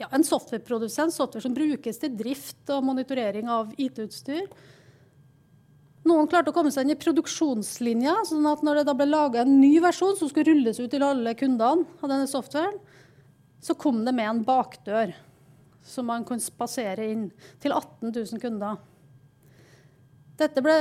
ja, 0.00 0.08
en 0.10 0.24
softwareprodusent, 0.24 1.14
software 1.14 1.44
som 1.44 1.54
brukes 1.56 2.00
til 2.00 2.14
drift 2.16 2.70
og 2.72 2.84
monitorering 2.86 3.50
av 3.52 3.74
IT-utstyr. 3.76 4.46
Noen 6.08 6.30
klarte 6.30 6.48
å 6.48 6.56
komme 6.56 6.72
seg 6.72 6.86
inn 6.86 6.94
i 6.94 7.00
produksjonslinja, 7.00 8.14
sånn 8.30 8.46
at 8.48 8.62
når 8.64 8.80
det 8.80 8.86
da 8.88 8.94
ble 8.96 9.10
laga 9.10 9.42
en 9.42 9.58
ny 9.60 9.74
versjon 9.84 10.16
som 10.16 10.30
skulle 10.30 10.54
rulles 10.54 10.80
ut 10.80 10.88
til 10.92 11.04
alle 11.04 11.36
kundene 11.36 11.84
av 12.00 12.08
denne 12.08 12.30
softwaren, 12.30 12.78
så 13.60 13.76
kom 13.76 14.00
det 14.06 14.14
med 14.16 14.30
en 14.30 14.40
bakdør 14.46 15.12
som 15.90 16.08
man 16.08 16.24
kunne 16.26 16.42
spasere 16.42 17.10
inn 17.12 17.28
til 17.62 17.74
18 17.74 18.12
000 18.14 18.42
kunder. 18.42 18.78
Dette 20.40 20.62
ble 20.64 20.76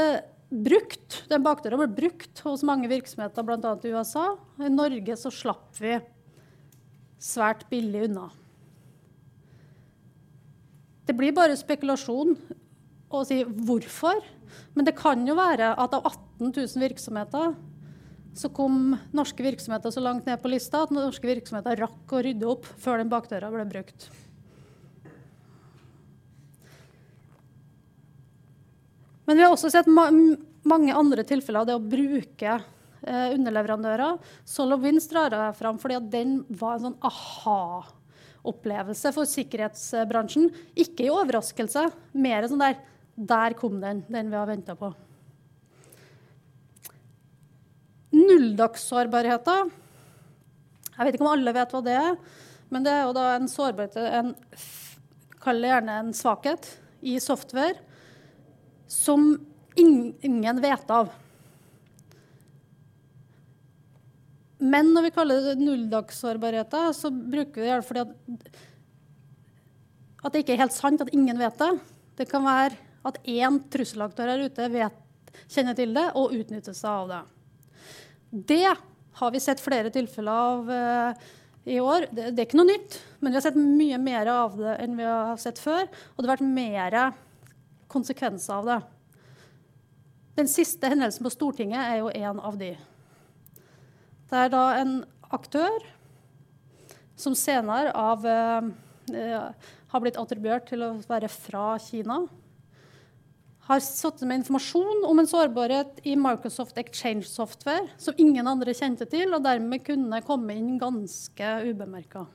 brukt, 0.49 1.23
Den 1.29 1.43
bakdøra 1.45 1.77
ble 1.77 1.89
brukt 1.93 2.41
hos 2.45 2.63
mange 2.65 2.89
virksomheter, 2.89 3.45
bl.a. 3.45 3.73
i 3.85 3.93
USA. 3.93 4.31
I 4.57 4.71
Norge 4.73 5.17
så 5.19 5.29
slapp 5.33 5.77
vi 5.77 5.99
svært 7.21 7.67
billig 7.69 8.07
unna. 8.07 8.29
Det 11.05 11.15
blir 11.17 11.35
bare 11.35 11.57
spekulasjon 11.57 12.35
å 13.09 13.23
si 13.25 13.41
hvorfor. 13.43 14.21
Men 14.73 14.87
det 14.87 14.97
kan 14.97 15.21
jo 15.27 15.35
være 15.37 15.73
at 15.77 15.95
av 15.97 16.07
18 16.09 16.49
000 16.53 16.81
virksomheter 16.81 17.53
så 18.39 18.49
kom 18.53 18.93
norske 19.15 19.43
virksomheter 19.43 19.91
så 19.93 20.01
langt 20.03 20.27
ned 20.29 20.39
på 20.41 20.51
lista 20.53 20.83
at 20.85 20.93
norske 20.93 21.27
virksomheter 21.27 21.81
rakk 21.81 22.13
å 22.13 22.21
rydde 22.23 22.49
opp 22.49 22.67
før 22.79 23.01
den 23.01 23.11
bakdøra 23.11 23.49
ble 23.53 23.65
brukt. 23.69 24.09
Men 29.29 29.37
vi 29.37 29.43
har 29.45 29.53
også 29.53 29.69
sett 29.69 29.85
ma 29.85 30.07
mange 30.67 30.93
andre 30.97 31.23
tilfeller 31.23 31.61
av 31.61 31.67
det 31.69 31.75
å 31.77 31.81
bruke 31.81 32.53
eh, 32.57 33.27
underleverandører. 33.35 34.17
SolarWinds 34.49 35.05
drar 35.11 35.31
jeg 35.31 35.57
fram 35.59 35.77
fordi 35.79 35.99
den 36.09 36.31
var 36.49 36.75
en 36.75 36.87
sånn 36.87 36.95
aha-opplevelse 37.05 39.11
for 39.13 39.29
sikkerhetsbransjen. 39.29 40.49
Ikke 40.73 41.05
i 41.05 41.11
overraskelse, 41.13 41.85
mer 42.17 42.47
sånn 42.49 42.65
der 42.65 42.81
Der 43.19 43.53
kom 43.59 43.81
den, 43.81 44.05
den 44.07 44.29
vi 44.31 44.37
har 44.39 44.47
venta 44.47 44.75
på. 44.79 44.93
Nulldagssårbarheter. 48.15 49.67
Jeg 50.95 51.05
vet 51.05 51.17
ikke 51.17 51.27
om 51.27 51.33
alle 51.33 51.53
vet 51.55 51.75
hva 51.75 51.81
det 51.85 51.97
er, 51.99 52.15
men 52.71 52.87
det 52.87 52.95
er 52.95 53.05
jo 53.05 53.17
da 53.17 53.25
en 53.35 53.51
sårbarhet 53.51 53.99
en, 53.99 54.33
Kall 55.39 55.61
det 55.61 55.69
gjerne 55.69 55.99
en 56.01 56.15
svakhet 56.15 56.71
i 57.05 57.19
software 57.23 57.77
som 58.89 59.31
ingen 59.77 60.61
vet 60.61 60.91
av. 60.91 61.11
Men 64.59 64.91
når 64.91 65.07
vi 65.07 65.13
kaller 65.15 65.45
det 65.45 65.61
nulldagssårbarheter, 65.61 66.91
så 66.97 67.11
bruker 67.13 67.63
vi 67.63 67.69
det 67.69 67.79
fordi 67.87 68.03
at, 68.03 68.11
at 70.25 70.33
det 70.33 70.43
ikke 70.43 70.57
er 70.57 70.63
helt 70.65 70.75
sant 70.75 71.05
at 71.05 71.13
ingen 71.15 71.39
vet 71.39 71.61
det. 71.61 71.71
Det 72.19 72.27
kan 72.27 72.43
være 72.43 72.75
at 73.07 73.21
én 73.23 73.61
trusselaktør 73.71 74.33
her 74.33 74.43
ute 74.49 74.67
vet, 74.73 74.97
kjenner 75.47 75.77
til 75.77 75.93
det 75.95 76.09
og 76.19 76.35
utnytter 76.35 76.75
seg 76.75 76.89
av 76.91 77.13
det. 77.13 77.21
Det 78.51 78.65
har 79.19 79.31
vi 79.31 79.41
sett 79.43 79.63
flere 79.63 79.93
tilfeller 79.93 80.41
av 80.49 80.73
uh, 80.73 81.29
i 81.69 81.79
år. 81.79 82.09
Det, 82.11 82.33
det, 82.33 82.43
er 82.43 82.49
ikke 82.49 82.59
noe 82.59 82.71
nytt, 82.73 82.99
men 83.19 83.31
vi 83.31 83.39
har 83.39 83.45
sett 83.47 83.59
mye 83.59 84.01
mer 84.01 84.29
av 84.33 84.59
det 84.59 84.75
enn 84.83 84.99
vi 84.99 85.07
har 85.07 85.39
sett 85.39 85.61
før. 85.61 85.87
Og 85.87 86.19
det 86.19 86.27
har 86.27 86.35
vært 86.35 86.51
mer 86.59 86.99
konsekvenser 87.91 88.53
av 88.61 88.69
det. 88.69 88.79
Den 90.39 90.47
siste 90.47 90.91
hendelsen 90.91 91.25
på 91.25 91.33
Stortinget 91.33 91.81
er 91.81 91.99
jo 91.99 92.11
en 92.13 92.39
av 92.39 92.59
de. 92.59 92.71
Det 94.29 94.43
er 94.45 94.51
da 94.53 94.65
en 94.79 94.99
aktør 95.35 95.83
som 97.19 97.35
senere 97.35 97.91
av, 97.91 98.25
eh, 98.25 99.49
har 99.89 100.01
blitt 100.01 100.17
attribuert 100.21 100.69
til 100.69 100.85
å 100.85 100.93
være 101.09 101.27
fra 101.27 101.77
Kina 101.81 102.23
har 103.69 103.81
satt 103.85 104.23
med 104.25 104.41
informasjon 104.41 105.03
om 105.05 105.19
en 105.21 105.27
sårbarhet 105.29 105.99
i 106.09 106.15
Microsoft 106.17 106.77
Exchange 106.81 107.27
Software 107.29 107.85
som 108.01 108.17
ingen 108.17 108.47
andre 108.49 108.73
kjente 108.73 109.05
til, 109.09 109.29
og 109.35 109.43
dermed 109.45 109.83
kunne 109.85 110.23
komme 110.25 110.55
inn 110.57 110.79
ganske 110.81 111.51
ubemerka. 111.69 112.25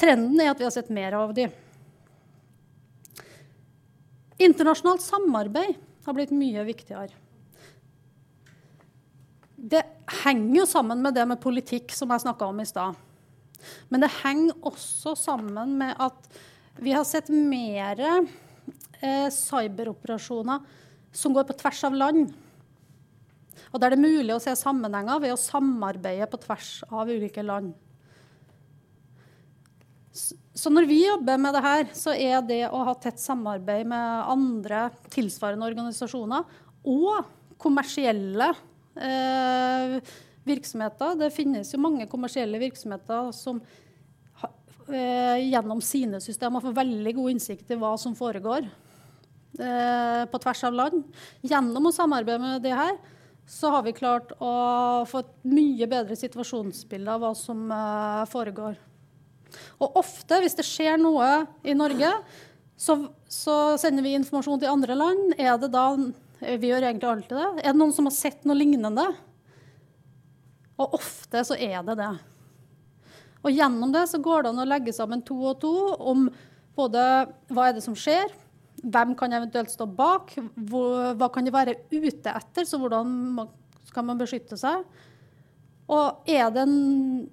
Trenden 0.00 0.40
er 0.40 0.52
at 0.52 0.60
vi 0.60 0.66
har 0.66 0.72
sett 0.72 0.92
mer 0.92 1.16
av 1.18 1.34
de. 1.36 1.46
Internasjonalt 4.40 5.04
samarbeid 5.04 5.76
har 6.06 6.16
blitt 6.16 6.32
mye 6.32 6.64
viktigere. 6.64 7.12
Det 9.60 9.82
henger 10.24 10.62
jo 10.62 10.66
sammen 10.68 11.02
med 11.04 11.14
det 11.14 11.26
med 11.28 11.42
politikk 11.42 11.92
som 11.92 12.10
jeg 12.14 12.24
snakka 12.24 12.48
om 12.48 12.62
i 12.62 12.68
stad. 12.68 12.96
Men 13.92 14.00
det 14.00 14.14
henger 14.22 14.56
også 14.64 15.12
sammen 15.20 15.76
med 15.82 15.98
at 16.00 16.30
vi 16.80 16.94
har 16.96 17.04
sett 17.04 17.28
mer 17.28 18.00
eh, 18.00 19.28
cyberoperasjoner 19.28 20.64
som 21.12 21.34
går 21.36 21.44
på 21.50 21.58
tvers 21.60 21.82
av 21.90 21.98
land. 22.00 22.32
Og 23.70 23.82
der 23.82 23.92
det 23.92 24.00
er 24.00 24.06
mulig 24.16 24.32
å 24.32 24.40
se 24.40 24.54
sammenhenger 24.56 25.20
ved 25.20 25.34
å 25.34 25.40
samarbeide 25.40 26.30
på 26.30 26.40
tvers 26.40 26.72
av 26.88 27.10
ulike 27.10 27.44
land. 27.44 27.74
Så 30.60 30.68
når 30.68 30.84
vi 30.90 30.98
jobber 31.06 31.38
med 31.40 31.54
det 31.56 31.62
her, 31.64 31.84
så 31.96 32.12
er 32.12 32.42
det 32.44 32.64
å 32.68 32.82
ha 32.84 32.92
tett 33.00 33.20
samarbeid 33.22 33.88
med 33.88 34.24
andre 34.28 34.88
tilsvarende 35.12 35.68
organisasjoner 35.70 36.44
og 36.90 37.30
kommersielle 37.60 38.50
eh, 38.96 39.94
virksomheter 40.48 41.16
Det 41.20 41.30
finnes 41.32 41.70
jo 41.72 41.80
mange 41.80 42.08
kommersielle 42.10 42.60
virksomheter 42.60 43.30
som 43.36 43.62
eh, 44.92 45.38
gjennom 45.46 45.80
sine 45.84 46.20
systemer 46.24 46.64
får 46.64 46.76
veldig 46.76 47.16
god 47.16 47.34
innsikt 47.36 47.72
i 47.72 47.80
hva 47.80 47.94
som 48.00 48.16
foregår 48.18 48.66
eh, 48.66 50.22
på 50.28 50.42
tvers 50.44 50.66
av 50.68 50.76
land. 50.76 51.00
Gjennom 51.40 51.88
å 51.88 51.94
samarbeide 51.94 52.42
med 52.44 52.68
det 52.68 52.76
her, 52.76 53.00
så 53.48 53.72
har 53.78 53.88
vi 53.88 53.96
klart 53.96 54.36
å 54.36 54.52
få 55.08 55.24
et 55.24 55.34
mye 55.56 55.88
bedre 55.88 56.20
situasjonsbilde 56.20 57.16
av 57.16 57.24
hva 57.24 57.34
som 57.38 57.64
eh, 57.72 58.28
foregår. 58.28 58.76
Og 59.80 59.98
ofte, 60.00 60.40
hvis 60.42 60.56
det 60.58 60.66
skjer 60.68 61.00
noe 61.00 61.28
i 61.66 61.74
Norge, 61.76 62.12
så, 62.80 62.96
så, 63.28 63.56
sender 63.80 64.06
vi 64.06 64.16
informasjon 64.16 64.62
til 64.62 64.72
andre 64.72 64.96
land. 64.96 65.34
Er 65.36 65.58
det 65.60 65.72
da 65.74 65.86
Vi 66.40 66.70
gjør 66.70 66.86
egentlig 66.88 67.08
alltid 67.10 67.36
det. 67.36 67.48
Er 67.60 67.74
det 67.74 67.80
noen 67.80 67.92
som 67.92 68.08
har 68.08 68.16
sett 68.16 68.46
noe 68.48 68.56
lignende? 68.56 69.04
Og 70.80 70.96
ofte 70.96 71.42
så 71.44 71.58
er 71.60 71.82
det 71.84 71.98
det. 72.00 72.12
Og 73.44 73.52
gjennom 73.52 73.92
det 73.92 74.06
så 74.08 74.20
går 74.20 74.44
det 74.44 74.52
an 74.52 74.62
å 74.62 74.68
legge 74.68 74.94
sammen 74.96 75.24
to 75.24 75.36
og 75.52 75.60
to 75.60 75.74
om 75.96 76.28
både 76.76 77.02
hva 77.52 77.68
er 77.68 77.76
det 77.76 77.84
som 77.84 77.96
skjer, 77.98 78.32
hvem 78.80 79.12
kan 79.18 79.32
eventuelt 79.36 79.72
stå 79.72 79.84
bak, 79.84 80.32
hva 80.70 81.28
kan 81.32 81.44
de 81.44 81.52
være 81.52 81.76
ute 81.92 82.32
etter, 82.32 82.64
så 82.64 82.80
hvordan 82.80 83.42
skal 83.90 84.06
man 84.06 84.20
beskytte 84.20 84.56
seg. 84.60 84.84
Og, 85.90 86.22
en, 86.30 86.74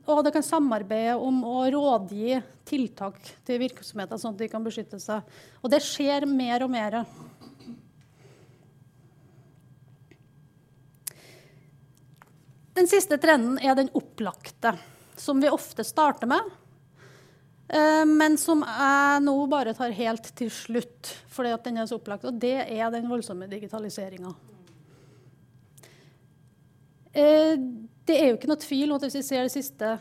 og, 0.08 0.24
det 0.26 0.34
kan 0.34 0.46
samarbeide 0.46 1.13
om 1.22 1.43
å 1.46 1.60
rådgi 1.70 2.39
tiltak 2.65 3.20
til 3.46 3.60
virksomheter, 3.62 4.17
sånn 4.17 4.34
at 4.34 4.41
de 4.41 4.50
kan 4.50 4.63
beskytte 4.65 4.98
seg. 5.02 5.26
Og 5.62 5.70
det 5.70 5.84
skjer 5.86 6.26
mer 6.26 6.65
og 6.65 6.72
mer. 6.74 7.04
Den 12.78 12.89
siste 12.89 13.20
trenden 13.22 13.60
er 13.62 13.78
den 13.78 13.91
opplagte 13.98 14.74
som 15.17 15.41
vi 15.41 15.50
ofte 15.54 15.86
starter 15.86 16.30
med, 16.30 16.50
eh, 17.74 18.06
men 18.10 18.38
som 18.41 18.63
jeg 18.65 19.22
nå 19.26 19.36
bare 19.50 19.74
tar 19.78 19.93
helt 19.98 20.32
til 20.38 20.50
slutt, 20.54 21.13
fordi 21.30 21.54
at 21.54 21.70
den 21.70 21.78
er 21.78 21.89
så 21.89 21.98
opplagt. 22.02 22.26
Og 22.26 22.41
det 22.41 22.58
er 22.65 22.89
den 22.93 23.06
voldsomme 23.10 23.50
digitaliseringa. 23.50 24.34
Eh, 27.17 27.54
det 28.08 28.17
er 28.17 28.30
jo 28.32 28.38
ikke 28.38 28.52
noe 28.52 28.62
tvil 28.62 28.91
om 28.91 29.00
at 29.00 29.08
hvis 29.08 29.20
vi 29.20 29.26
ser 29.28 29.48
det 29.48 29.54
siste 29.54 29.98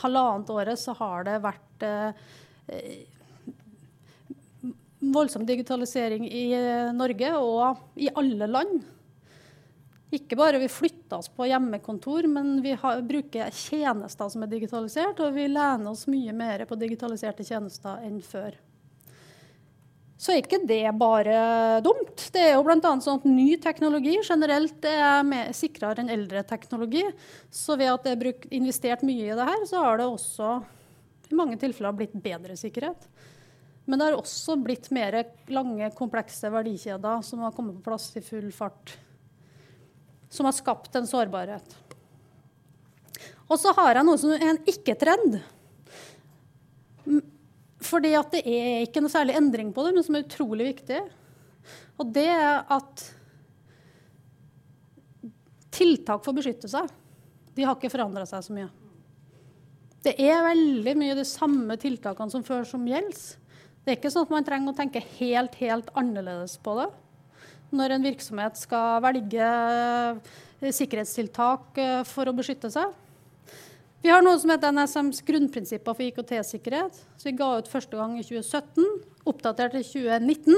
halvannet 0.00 0.52
året, 0.54 0.78
så 0.80 0.94
har 0.98 1.26
det 1.26 1.40
vært 1.42 1.84
eh, 1.86 2.12
voldsom 5.00 5.44
digitalisering 5.48 6.28
i 6.28 6.46
Norge 6.94 7.34
og 7.40 8.00
i 8.00 8.08
alle 8.14 8.48
land. 8.48 8.80
Ikke 10.10 10.34
bare 10.38 10.58
vi 10.58 10.66
flytter 10.70 11.20
oss 11.20 11.28
på 11.30 11.46
hjemmekontor, 11.46 12.26
men 12.26 12.56
vi 12.64 12.72
har, 12.74 13.02
bruker 13.06 13.52
tjenester 13.54 14.30
som 14.32 14.42
er 14.42 14.50
digitalisert, 14.50 15.20
og 15.22 15.36
vi 15.36 15.46
lener 15.46 15.92
oss 15.92 16.08
mye 16.10 16.34
mer 16.34 16.64
på 16.66 16.78
digitaliserte 16.78 17.46
tjenester 17.46 18.02
enn 18.06 18.18
før. 18.24 18.56
Så 20.20 20.34
er 20.34 20.42
ikke 20.42 20.60
det 20.68 20.82
bare 21.00 21.80
dumt. 21.84 22.26
Det 22.34 22.42
er 22.44 22.52
jo 22.58 22.64
bl.a. 22.66 22.76
sånn 23.00 23.22
at 23.22 23.24
ny 23.24 23.54
teknologi 23.62 24.18
generelt 24.20 24.84
er 24.84 25.54
sikrere 25.56 26.04
enn 26.04 26.12
eldre 26.12 26.42
teknologi. 26.44 27.06
Så 27.48 27.78
ved 27.80 27.88
at 27.94 28.04
det 28.04 28.12
er 28.12 28.20
brukt, 28.20 28.48
investert 28.52 29.04
mye 29.06 29.30
i 29.30 29.36
det 29.38 29.48
her, 29.48 29.64
så 29.70 29.80
har 29.86 30.00
det 30.00 30.10
også 30.10 30.58
i 31.30 31.38
mange 31.38 31.56
tilfeller 31.62 31.96
blitt 31.96 32.16
bedre 32.20 32.58
sikkerhet. 32.58 33.08
Men 33.88 33.96
det 33.96 34.10
har 34.10 34.18
også 34.18 34.58
blitt 34.60 34.90
mer 34.92 35.22
lange, 35.48 35.88
komplekse 35.96 36.52
verdikjeder 36.52 37.24
som 37.24 37.46
har 37.46 37.54
kommet 37.56 37.78
på 37.78 37.88
plass 37.88 38.10
i 38.20 38.24
full 38.24 38.50
fart 38.52 38.98
som 40.30 40.46
har 40.46 40.54
skapt 40.54 40.94
en 40.94 41.08
sårbarhet. 41.10 41.76
Og 43.50 43.58
så 43.58 43.72
har 43.74 43.98
jeg 43.98 44.06
noe 44.06 44.20
som 44.20 44.30
er 44.36 44.44
en 44.52 44.60
ikke-trend. 44.70 45.40
Fordi 47.80 48.12
at 48.18 48.34
det 48.34 48.42
er 48.44 48.84
ikke 48.84 49.02
noe 49.02 49.12
særlig 49.12 49.38
endring 49.38 49.72
på 49.72 49.84
det, 49.86 49.94
men 49.96 50.04
som 50.04 50.18
er 50.18 50.26
utrolig 50.26 50.68
viktig. 50.74 51.00
Og 52.00 52.12
det 52.14 52.28
er 52.32 52.62
at 52.72 53.06
tiltak 55.74 56.24
for 56.24 56.32
å 56.32 56.38
beskytte 56.40 56.68
seg, 56.70 56.88
de 57.56 57.64
har 57.66 57.76
ikke 57.76 57.92
forandra 57.92 58.26
seg 58.28 58.44
så 58.44 58.54
mye. 58.56 58.68
Det 60.04 60.14
er 60.22 60.44
veldig 60.44 60.94
mye 60.96 61.16
de 61.18 61.26
samme 61.28 61.76
tiltakene 61.80 62.32
som 62.32 62.44
før 62.44 62.64
som 62.68 62.86
gjelder. 62.88 63.20
Det 63.80 63.92
er 63.92 63.98
ikke 63.98 64.12
sånn 64.12 64.26
at 64.28 64.32
man 64.32 64.46
trenger 64.46 64.72
å 64.72 64.76
tenke 64.76 65.02
helt, 65.18 65.56
helt 65.60 65.88
annerledes 65.96 66.58
på 66.60 66.76
det 66.80 66.90
når 67.70 67.94
en 67.94 68.02
virksomhet 68.02 68.58
skal 68.58 68.98
velge 69.04 69.48
sikkerhetstiltak 70.74 71.78
eh, 71.78 72.00
for 72.08 72.26
å 72.26 72.34
beskytte 72.34 72.70
seg. 72.72 72.90
Vi 74.00 74.08
har 74.08 74.22
noe 74.24 74.38
som 74.40 74.48
heter 74.48 74.72
NSMs 74.72 75.18
grunnprinsipper 75.28 75.92
for 75.92 76.00
IKT-sikkerhet. 76.06 76.94
som 77.20 77.28
Vi 77.28 77.36
ga 77.36 77.58
ut 77.58 77.68
første 77.68 77.96
gang 77.98 78.14
i 78.16 78.24
2017, 78.24 78.86
oppdatert 79.28 79.74
i 79.76 79.82
2019. 79.84 80.56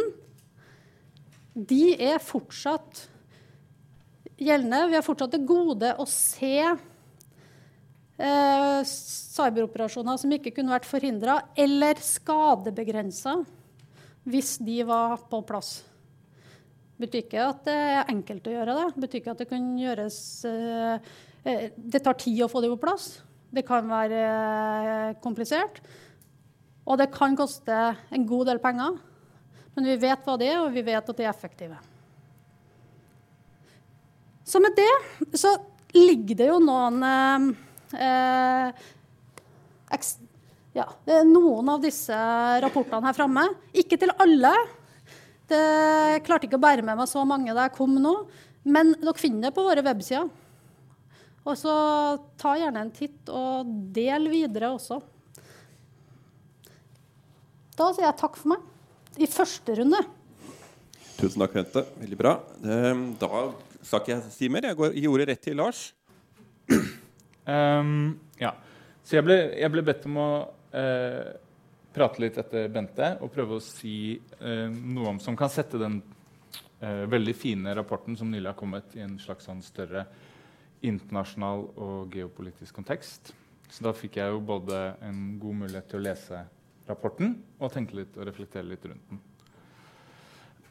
De 1.52 1.96
er 1.98 2.22
fortsatt 2.22 3.08
gjeldende. 4.38 4.86
Vi 4.92 4.94
har 4.94 5.02
fortsatt 5.02 5.34
det 5.34 5.42
gode 5.48 5.90
å 5.98 6.06
se 6.06 6.54
eh, 8.22 8.80
cyberoperasjoner 8.86 10.22
som 10.22 10.36
ikke 10.38 10.54
kunne 10.54 10.76
vært 10.76 10.86
forhindra, 10.86 11.40
eller 11.58 11.98
skadebegrensa 11.98 13.40
hvis 14.22 14.54
de 14.62 14.86
var 14.86 15.18
på 15.26 15.42
plass. 15.50 15.82
Betyr 17.02 17.24
ikke 17.24 17.42
at 17.42 17.66
det 17.66 17.74
er 17.74 18.06
enkelt 18.06 18.46
å 18.46 18.54
gjøre 18.54 18.78
det. 18.78 18.86
Betyr 19.02 19.18
ikke 19.18 19.34
at 19.34 19.42
det 19.42 19.50
kan 19.50 19.66
gjøres 19.82 20.22
eh, 20.46 21.12
eh, 21.42 21.68
Det 21.74 22.04
tar 22.06 22.14
tid 22.22 22.46
å 22.46 22.50
få 22.54 22.62
det 22.62 22.70
på 22.76 22.82
plass. 22.86 23.18
Det 23.52 23.64
kan 23.68 23.88
være 23.88 24.20
eh, 24.24 25.16
komplisert. 25.22 25.82
Og 26.88 26.98
det 26.98 27.10
kan 27.14 27.36
koste 27.38 27.78
en 28.12 28.26
god 28.28 28.48
del 28.48 28.60
penger. 28.62 28.96
Men 29.76 29.88
vi 29.88 29.98
vet 30.00 30.24
hva 30.26 30.38
det 30.40 30.48
er, 30.50 30.60
og 30.62 30.72
vi 30.74 30.84
vet 30.84 31.00
at 31.00 31.18
de 31.18 31.26
er 31.26 31.32
effektive. 31.32 31.76
Så 34.44 34.60
med 34.60 34.74
det 34.76 35.38
så 35.38 35.54
ligger 35.94 36.38
det 36.40 36.48
jo 36.48 36.58
noen 36.64 36.98
eh, 37.94 38.88
ja, 40.72 40.86
det 41.04 41.18
er 41.18 41.28
noen 41.28 41.68
av 41.68 41.82
disse 41.84 42.16
rapportene 42.64 43.04
her 43.04 43.16
framme. 43.16 43.44
Ikke 43.76 43.98
til 44.00 44.12
alle. 44.24 44.52
Det 45.48 46.22
klarte 46.24 46.48
ikke 46.48 46.56
å 46.56 46.64
bære 46.64 46.84
med 46.86 46.96
meg 46.96 47.10
så 47.10 47.24
mange 47.28 47.52
da 47.52 47.66
jeg 47.68 47.76
kom 47.76 47.98
nå. 48.00 48.14
Men 48.64 48.94
dere 48.96 49.18
finner 49.20 49.50
det 49.50 49.56
på 49.56 49.66
våre 49.66 49.84
websider. 49.84 50.30
Og 51.42 51.58
så 51.58 51.72
ta 52.38 52.54
gjerne 52.58 52.84
en 52.84 52.92
titt, 52.94 53.26
og 53.26 53.66
del 53.94 54.28
videre 54.30 54.70
også. 54.76 55.00
Da 57.78 57.88
sier 57.90 58.06
jeg 58.06 58.18
takk 58.20 58.36
for 58.38 58.52
meg 58.52 59.22
i 59.22 59.28
første 59.30 59.74
runde. 59.80 59.98
Tusen 61.18 61.42
takk, 61.42 61.56
Bente. 61.56 61.84
Veldig 61.98 62.18
bra. 62.18 62.36
Ehm, 62.62 63.04
da 63.18 63.46
skal 63.82 64.02
ikke 64.02 64.14
jeg 64.14 64.34
si 64.36 64.50
mer. 64.52 64.70
Jeg 64.70 64.78
går, 64.78 64.96
ordet 65.10 65.28
rett 65.32 65.42
til 65.42 65.58
Lars. 65.58 65.82
Um, 67.46 68.14
ja. 68.44 68.54
Så 69.02 69.18
jeg 69.18 69.26
ble, 69.26 69.38
jeg 69.58 69.74
ble, 69.74 69.82
bedt 69.86 70.06
om 70.06 70.18
å 70.22 70.30
uh, 70.46 71.30
prate 71.92 72.22
litt 72.22 72.38
etter 72.38 72.68
Bente 72.72 73.16
og 73.18 73.32
prøve 73.34 73.58
å 73.58 73.64
si 73.64 74.14
uh, 74.38 74.68
noe 74.70 75.16
om 75.16 75.18
som 75.22 75.34
kan 75.38 75.50
sette 75.50 75.80
den 75.80 75.98
uh, 76.82 77.02
veldig 77.10 77.34
fine 77.34 77.74
rapporten 77.74 78.14
som 78.18 78.30
nylig 78.30 78.52
har 78.52 78.58
kommet, 78.58 78.94
i 78.94 79.02
en 79.02 79.18
slags 79.18 79.50
sånn 79.50 79.62
større 79.66 80.06
internasjonal 80.86 81.66
og 81.76 82.14
geopolitisk 82.14 82.76
kontekst. 82.78 83.32
Så 83.72 83.84
da 83.86 83.94
fikk 83.96 84.18
jeg 84.20 84.34
jo 84.34 84.40
både 84.44 84.78
en 85.04 85.36
god 85.40 85.62
mulighet 85.64 85.88
til 85.90 86.02
å 86.02 86.06
lese 86.06 86.44
rapporten 86.88 87.36
og 87.58 87.72
tenke 87.72 87.96
litt 87.96 88.16
og 88.18 88.26
reflektere 88.28 88.68
litt 88.68 88.84
rundt 88.88 89.12
den. 89.12 89.20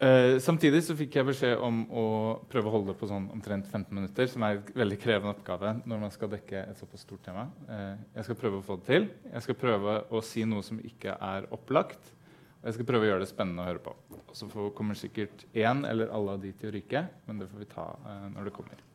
Uh, 0.01 0.39
samtidig 0.41 0.79
så 0.81 0.95
fikk 0.97 1.13
jeg 1.19 1.27
beskjed 1.27 1.59
om 1.61 1.83
å 1.93 2.03
prøve 2.49 2.71
å 2.71 2.73
holde 2.73 2.89
det 2.89 2.97
på 2.97 3.09
sånn 3.09 3.27
omtrent 3.35 3.67
15 3.67 3.93
minutter, 3.93 4.25
som 4.31 4.41
er 4.47 4.57
en 4.57 4.71
veldig 4.81 4.97
krevende 4.97 5.35
oppgave 5.35 5.75
når 5.85 6.01
man 6.01 6.13
skal 6.13 6.31
dekke 6.31 6.63
et 6.63 6.81
såpass 6.81 7.03
stort 7.05 7.21
tema. 7.27 7.45
Uh, 7.69 7.93
jeg 8.15 8.25
skal 8.25 8.39
prøve 8.41 8.57
å 8.57 8.65
få 8.65 8.79
det 8.79 8.87
til. 8.87 9.05
Jeg 9.29 9.45
skal 9.45 9.59
prøve 9.61 9.99
å 10.09 10.23
si 10.25 10.45
noe 10.49 10.65
som 10.65 10.81
ikke 10.81 11.13
er 11.21 11.45
opplagt. 11.53 12.15
Og 12.61 12.69
jeg 12.69 12.79
skal 12.79 12.89
prøve 12.89 13.05
å 13.05 13.11
gjøre 13.11 13.25
det 13.25 13.29
spennende 13.29 13.61
å 13.61 13.69
høre 13.69 13.83
på. 13.85 13.93
Så 14.37 14.49
kommer 14.77 14.97
sikkert 14.97 15.45
én 15.53 15.85
eller 15.85 16.09
alle 16.13 16.33
av 16.37 16.41
de 16.41 16.53
til 16.53 16.71
å 16.71 16.73
ryke, 16.79 17.05
men 17.27 17.41
det 17.41 17.49
får 17.53 17.61
vi 17.61 17.69
ta 17.73 17.91
uh, 18.01 18.25
når 18.33 18.49
det 18.49 18.57
kommer. 18.57 18.87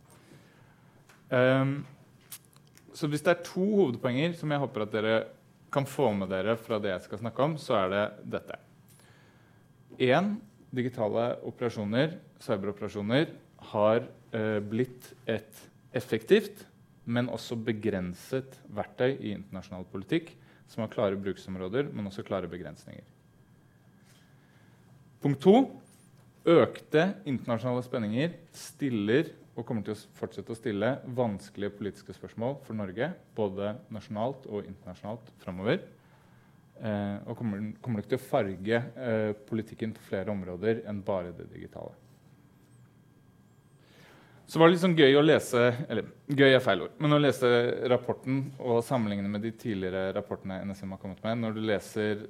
Um, 1.31 1.81
så 2.95 3.09
hvis 3.11 3.25
det 3.27 3.33
er 3.33 3.47
to 3.47 3.65
hovedpoenger 3.65 4.37
som 4.39 4.53
jeg 4.53 4.63
håper 4.63 4.85
at 4.85 4.93
dere 4.95 5.17
kan 5.75 5.89
få 5.89 6.13
med 6.17 6.31
dere 6.31 6.55
fra 6.61 6.79
det 6.81 6.93
jeg 6.93 7.05
skal 7.09 7.21
snakke 7.25 7.43
om, 7.45 7.57
så 7.61 7.81
er 7.81 7.91
det 7.93 8.05
dette. 8.37 8.59
En, 10.07 10.37
digitale 10.77 11.27
operasjoner, 11.49 12.17
cyberoperasjoner, 12.43 13.33
har 13.73 14.07
uh, 14.07 14.61
blitt 14.63 15.11
et 15.27 15.63
effektivt, 15.97 16.67
men 17.07 17.31
også 17.33 17.59
begrenset 17.59 18.59
verktøy 18.75 19.17
i 19.17 19.33
internasjonal 19.35 19.87
politikk 19.91 20.33
som 20.71 20.83
har 20.83 20.93
klare 20.93 21.19
bruksområder, 21.21 21.91
men 21.95 22.09
også 22.09 22.25
klare 22.27 22.51
begrensninger. 22.51 23.07
Punkt 25.23 25.43
to 25.43 25.57
økte 26.47 27.09
internasjonale 27.27 27.83
spenninger 27.87 28.35
stiller 28.55 29.33
og 29.57 29.65
kommer 29.65 29.85
til 29.85 29.97
å 29.97 30.17
fortsette 30.19 30.53
å 30.53 30.59
stille 30.59 30.91
vanskelige 31.17 31.75
politiske 31.79 32.15
spørsmål 32.17 32.59
for 32.67 32.77
Norge, 32.77 33.11
både 33.37 33.75
nasjonalt 33.93 34.45
og 34.51 34.69
internasjonalt 34.69 35.31
framover. 35.41 35.81
Eh, 36.77 37.15
og 37.25 37.39
kommer, 37.39 37.71
kommer 37.81 38.03
nok 38.03 38.11
til 38.11 38.21
å 38.21 38.27
farge 38.27 38.81
eh, 39.01 39.31
politikken 39.49 39.97
på 39.97 40.05
flere 40.11 40.33
områder 40.35 40.83
enn 40.89 41.01
bare 41.05 41.33
det 41.37 41.49
digitale. 41.55 41.95
Så 44.47 44.61
var 44.61 44.69
det 44.69 44.77
litt 44.77 44.83
sånn 44.85 44.95
gøy 44.95 45.17
å 45.19 45.25
lese 45.25 45.63
eller 45.89 46.07
gøy 46.31 46.53
er 46.53 46.63
feil 46.63 46.85
ord, 46.85 46.99
men 47.03 47.17
å 47.17 47.19
lese 47.19 47.49
rapporten 47.91 48.45
og 48.61 48.85
sammenligne 48.87 49.31
med 49.31 49.43
de 49.43 49.51
tidligere 49.59 50.13
rapportene 50.15 50.61
NSM 50.69 50.93
har 50.95 51.01
kommet 51.03 51.25
med. 51.25 51.41
Når 51.41 51.57
du 51.57 51.65
leser 51.65 52.27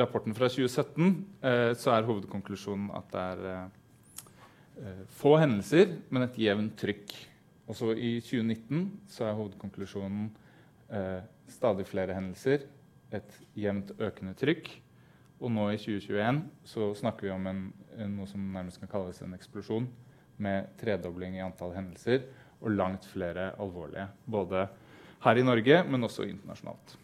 rapporten 0.00 0.34
fra 0.34 0.48
2017, 0.50 1.12
eh, 1.44 1.68
så 1.78 1.92
er 1.94 2.08
hovedkonklusjonen 2.08 2.88
at 2.96 3.12
det 3.12 3.26
er 3.34 3.44
eh, 3.52 3.62
få 5.20 5.36
hendelser, 5.40 5.96
men 6.10 6.24
et 6.24 6.38
jevnt 6.40 6.76
trykk. 6.80 7.14
Også 7.70 7.92
i 7.94 8.18
2019 8.24 8.86
så 9.10 9.28
er 9.28 9.36
hovedkonklusjonen 9.38 10.28
eh, 10.90 11.20
stadig 11.50 11.86
flere 11.86 12.16
hendelser, 12.16 12.64
et 13.14 13.36
jevnt 13.58 13.92
økende 13.98 14.34
trykk. 14.38 14.70
Og 15.40 15.52
nå 15.52 15.70
i 15.72 15.78
2021 15.80 16.42
så 16.68 16.90
snakker 17.00 17.28
vi 17.28 17.34
om 17.34 17.46
en, 17.50 17.62
noe 18.12 18.28
som 18.28 18.42
nærmest 18.54 18.80
kan 18.82 18.90
kalles 18.90 19.22
en 19.24 19.36
eksplosjon, 19.36 19.88
med 20.40 20.70
tredobling 20.80 21.34
i 21.36 21.42
antall 21.44 21.74
hendelser 21.76 22.22
og 22.60 22.72
langt 22.72 23.04
flere 23.04 23.50
alvorlige. 23.60 24.06
Både 24.24 24.66
her 25.20 25.36
i 25.36 25.44
Norge, 25.44 25.82
men 25.84 26.06
også 26.06 26.24
internasjonalt. 26.24 26.94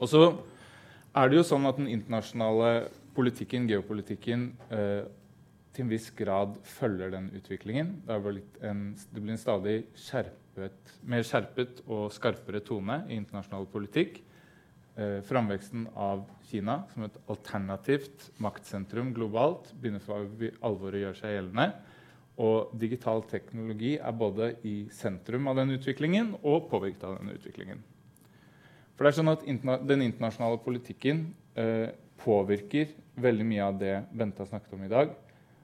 Og 0.00 0.08
så 0.08 0.20
er 1.16 1.30
det 1.30 1.40
jo 1.40 1.46
sånn 1.48 1.68
at 1.68 1.80
den 1.80 1.88
internasjonale 1.92 2.90
politikken, 3.16 3.66
geopolitikken, 3.68 4.50
eh, 4.68 5.08
til 5.74 5.86
en 5.86 5.92
viss 5.92 6.08
grad 6.18 6.56
følger 6.66 7.12
den 7.14 7.28
utviklingen. 7.36 7.94
Det, 8.06 8.16
en, 8.66 8.82
det 8.98 9.22
blir 9.22 9.36
en 9.36 9.40
stadig 9.40 9.76
skjerpet, 9.98 10.96
mer 11.06 11.22
skjerpet 11.26 11.84
og 11.86 12.08
skarpere 12.14 12.62
tone 12.66 13.04
i 13.08 13.18
internasjonal 13.20 13.68
politikk. 13.70 14.18
Eh, 15.00 15.20
framveksten 15.22 15.86
av 15.94 16.24
Kina 16.50 16.80
som 16.90 17.06
et 17.06 17.20
alternativt 17.30 18.26
maktsentrum 18.42 19.14
globalt 19.14 19.70
begynner 19.78 20.02
for 20.02 20.26
alvor 20.66 20.96
å 20.96 21.04
gjøre 21.04 21.20
seg 21.20 21.36
gjeldende. 21.36 21.70
Og 22.40 22.74
digital 22.80 23.22
teknologi 23.30 23.94
er 24.00 24.16
både 24.16 24.54
i 24.66 24.74
sentrum 24.94 25.46
av 25.50 25.60
den 25.60 25.76
utviklingen 25.76 26.34
og 26.40 26.68
påvirket 26.72 27.06
av 27.06 27.18
den 27.20 27.32
utviklingen. 27.36 27.82
For 28.96 29.06
det 29.06 29.12
er 29.12 29.18
sånn 29.20 29.32
at 29.32 29.46
interna 29.48 29.78
Den 29.80 30.02
internasjonale 30.04 30.58
politikken 30.60 31.28
eh, 31.54 31.88
påvirker 32.20 32.90
veldig 33.20 33.46
mye 33.46 33.64
av 33.64 33.78
det 33.80 33.94
Bente 34.12 34.42
har 34.42 34.50
snakket 34.50 34.74
om 34.76 34.84
i 34.84 34.92
dag. 34.92 35.14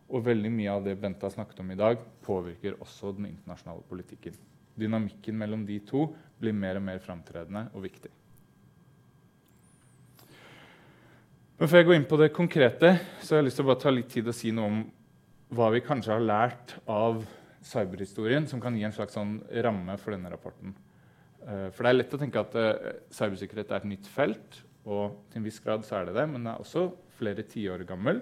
Og 0.07 0.23
veldig 0.27 0.53
mye 0.55 0.75
av 0.75 0.85
det 0.87 0.95
Bente 1.01 1.27
har 1.27 1.35
snakket 1.35 1.63
om 1.65 1.73
i 1.75 1.79
dag, 1.79 1.99
påvirker 2.23 2.79
også 2.79 3.11
den 3.17 3.31
internasjonale 3.33 3.83
politikken. 3.89 4.37
Dynamikken 4.77 5.39
mellom 5.41 5.65
de 5.67 5.81
to 5.89 6.07
blir 6.39 6.55
mer 6.55 6.79
og 6.79 6.85
mer 6.87 7.01
framtredende 7.03 7.67
og 7.73 7.87
viktig. 7.87 8.13
Men 11.57 11.71
Før 11.73 11.81
jeg 11.81 11.89
går 11.89 11.97
inn 11.97 12.11
på 12.11 12.19
det 12.21 12.35
konkrete, 12.37 12.91
så 13.25 13.35
har 13.35 13.41
jeg 13.41 13.49
lyst 13.49 13.59
til 13.59 13.65
å 13.65 13.71
bare 13.71 13.81
ta 13.81 13.93
litt 13.95 14.11
tid 14.13 14.27
og 14.29 14.37
si 14.37 14.53
noe 14.53 14.69
om 14.69 14.83
hva 15.57 15.71
vi 15.73 15.81
kanskje 15.81 16.13
har 16.13 16.25
lært 16.25 16.75
av 16.91 17.23
cyberhistorien, 17.67 18.47
som 18.47 18.61
kan 18.63 18.77
gi 18.77 18.85
en 18.87 18.95
slags 18.95 19.17
sånn 19.17 19.39
ramme 19.65 19.97
for 19.99 20.13
denne 20.13 20.31
rapporten. 20.31 20.75
Eh, 21.47 21.69
for 21.73 21.83
det 21.83 21.91
er 21.91 21.99
lett 21.99 22.15
å 22.15 22.21
tenke 22.21 22.43
at 22.43 22.55
eh, 22.61 23.01
cybersikkerhet 23.15 23.73
er 23.73 23.81
et 23.81 23.91
nytt 23.95 24.11
felt, 24.11 24.61
og 24.87 25.23
til 25.31 25.41
en 25.41 25.47
viss 25.47 25.63
grad 25.63 25.87
så 25.87 25.99
er 25.99 26.11
det 26.11 26.17
det, 26.19 26.27
men 26.31 26.45
det 26.45 26.53
er 26.53 26.63
også 26.63 26.85
flere 27.17 27.47
tiår 27.49 27.87
gammel. 27.89 28.21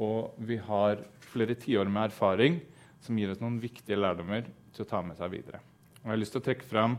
Og 0.00 0.36
vi 0.48 0.56
har 0.64 1.02
flere 1.30 1.56
tiår 1.58 1.88
med 1.90 2.08
erfaring 2.08 2.58
som 3.04 3.18
gir 3.18 3.32
oss 3.32 3.40
noen 3.42 3.60
viktige 3.60 3.98
lærdommer 3.98 4.48
til 4.74 4.84
å 4.84 4.88
ta 4.88 5.02
med 5.04 5.18
seg 5.18 5.32
videre. 5.34 5.60
Og 6.00 6.08
jeg 6.08 6.14
har 6.14 6.20
lyst 6.20 6.36
til 6.36 6.42
å 6.42 6.48
trekke 6.48 6.68
frem, 6.68 6.98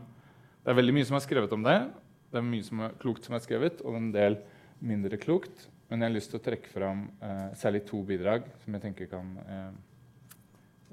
Det 0.62 0.70
er 0.70 0.78
veldig 0.78 0.94
mye 0.94 1.06
som 1.10 1.16
er 1.18 1.24
skrevet 1.26 1.54
om 1.56 1.64
det. 1.66 1.78
Det 2.30 2.38
er 2.38 2.44
mye 2.46 2.64
som 2.64 2.82
er 2.86 2.92
klokt 3.02 3.26
som 3.26 3.34
er 3.34 3.42
skrevet, 3.42 3.80
og 3.82 3.96
en 3.98 4.12
del 4.14 4.36
mindre 4.78 5.18
klokt. 5.18 5.64
Men 5.90 6.04
jeg 6.04 6.12
har 6.12 6.14
lyst 6.14 6.30
til 6.30 6.38
å 6.38 6.44
trekke 6.46 6.70
fram 6.70 7.00
eh, 7.20 7.48
særlig 7.58 7.82
to 7.88 8.04
bidrag 8.06 8.46
som 8.62 8.78
jeg 8.78 8.84
tenker 8.86 9.10
kan 9.10 9.32
eh, 9.42 9.72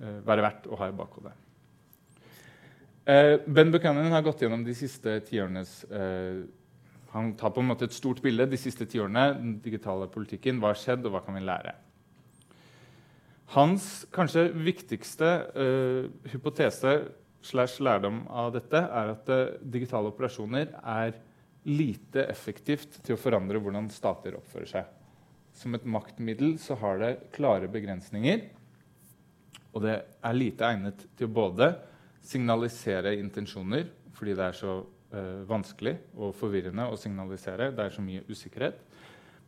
eh 0.01 0.17
være 0.25 0.43
verdt 0.47 0.71
å 0.73 0.79
ha 0.81 0.89
i 0.89 0.97
bakhodet. 0.97 1.35
Eh, 3.05 3.39
ben 3.47 3.71
Buchanan 3.71 4.11
har 4.13 4.25
gått 4.25 4.43
gjennom 4.43 4.65
de 4.65 4.75
siste 4.75 5.21
tiårenes 5.29 5.85
eh, 5.85 6.43
Han 7.13 7.35
tar 7.37 7.51
på 7.51 7.61
en 7.61 7.69
måte 7.71 7.85
et 7.85 7.97
stort 7.97 8.23
bilde 8.25 8.47
de 8.47 8.57
siste 8.57 8.85
tiårene. 8.87 9.35
Den 9.39 9.55
digitale 9.65 10.09
politikken. 10.09 10.59
Hva 10.61 10.73
har 10.73 10.81
skjedd, 10.81 11.07
og 11.07 11.13
hva 11.13 11.23
kan 11.25 11.37
vi 11.39 11.45
lære? 11.45 11.77
Hans 13.55 14.05
kanskje 14.13 14.51
viktigste 14.53 15.29
uh, 15.57 16.09
hypotese 16.29 16.99
slash 17.49 17.81
lærdom 17.81 18.27
av 18.29 18.53
dette 18.59 18.83
er 18.83 19.13
at 19.15 19.31
uh, 19.33 19.57
digitale 19.63 20.11
operasjoner 20.13 20.75
er 20.77 21.15
lite 21.69 22.27
effektivt 22.29 23.01
til 23.05 23.17
å 23.17 23.21
forandre 23.21 23.61
hvordan 23.63 23.89
stater 23.93 24.37
oppfører 24.37 24.69
seg. 24.69 24.91
Som 25.57 25.79
et 25.79 25.87
maktmiddel 25.89 26.59
så 26.61 26.77
har 26.83 27.01
det 27.01 27.13
klare 27.35 27.71
begrensninger. 27.73 28.45
Og 29.73 29.85
det 29.85 29.97
er 29.97 30.37
lite 30.37 30.69
egnet 30.69 31.07
til 31.17 31.29
å 31.29 31.37
både 31.41 31.71
signalisere 32.25 33.15
intensjoner, 33.17 33.89
fordi 34.17 34.37
det 34.37 34.45
er 34.45 34.59
så 34.61 34.75
uh, 34.83 35.41
vanskelig 35.49 35.97
og 36.19 36.37
forvirrende 36.37 36.85
å 36.93 37.01
signalisere. 37.01 37.71
Det 37.73 37.89
er 37.89 37.97
så 37.97 38.05
mye 38.05 38.27
usikkerhet. 38.29 38.85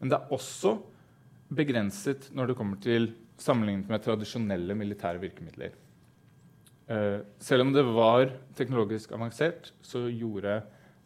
Men 0.00 0.12
det 0.12 0.16
er 0.22 0.32
også 0.32 0.78
begrenset 1.50 2.30
når 2.36 2.50
det 2.50 2.58
kommer 2.58 2.80
til 2.82 3.10
sammenlignet 3.40 3.90
med 3.90 4.02
tradisjonelle 4.04 4.76
militære 4.78 5.22
virkemidler. 5.22 5.74
Uh, 6.90 7.22
selv 7.38 7.66
om 7.66 7.74
det 7.74 7.84
var 7.86 8.32
teknologisk 8.58 9.12
avansert, 9.14 9.72
så 9.82 10.08
gjorde 10.08 10.60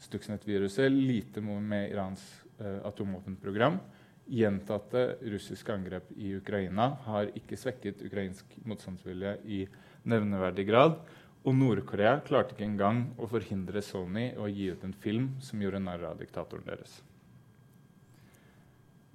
Stuxnet-viruset 0.05 0.93
lite 0.93 1.41
med 1.45 1.93
Irans 1.93 2.23
uh, 2.61 2.81
atomvåpenprogram. 2.89 3.79
Gjentatte 4.25 5.19
russiske 5.21 5.73
angrep 5.73 6.09
i 6.17 6.33
Ukraina 6.39 6.95
har 7.05 7.29
ikke 7.37 7.59
svekket 7.61 8.03
ukrainsk 8.07 8.57
motstandsvilje 8.65 9.37
i 9.45 9.65
nevneverdig 10.09 10.67
grad. 10.69 10.97
Og 11.45 11.53
Nord-Korea 11.53 12.23
klarte 12.25 12.57
ikke 12.57 12.65
engang 12.65 13.11
å 13.21 13.29
forhindre 13.29 13.85
Sony 13.85 14.31
å 14.41 14.49
gi 14.49 14.71
ut 14.73 14.85
en 14.87 14.97
film 14.97 15.35
som 15.45 15.61
gjorde 15.61 15.83
narr 15.85 16.07
av 16.09 16.23
diktatoren 16.23 16.65
deres. 16.65 17.03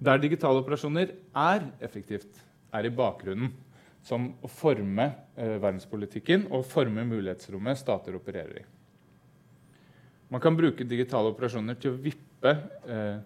Der 0.00 0.20
digitale 0.20 0.62
operasjoner 0.62 1.12
er 1.36 1.66
effektivt, 1.84 2.40
er 2.72 2.86
i 2.88 2.92
bakgrunnen. 2.94 3.52
Som 4.00 4.30
å 4.40 4.48
forme 4.48 5.10
eh, 5.36 5.58
verdenspolitikken 5.60 6.46
og 6.56 6.64
forme 6.64 7.04
mulighetsrommet 7.04 7.76
stater 7.76 8.14
opererer 8.16 8.62
i. 8.62 8.68
Man 10.32 10.40
kan 10.40 10.56
bruke 10.56 10.86
digitale 10.88 11.34
operasjoner 11.34 11.76
til 11.76 11.92
å 11.92 11.98
vippe, 12.00 12.54
eh, 12.88 13.18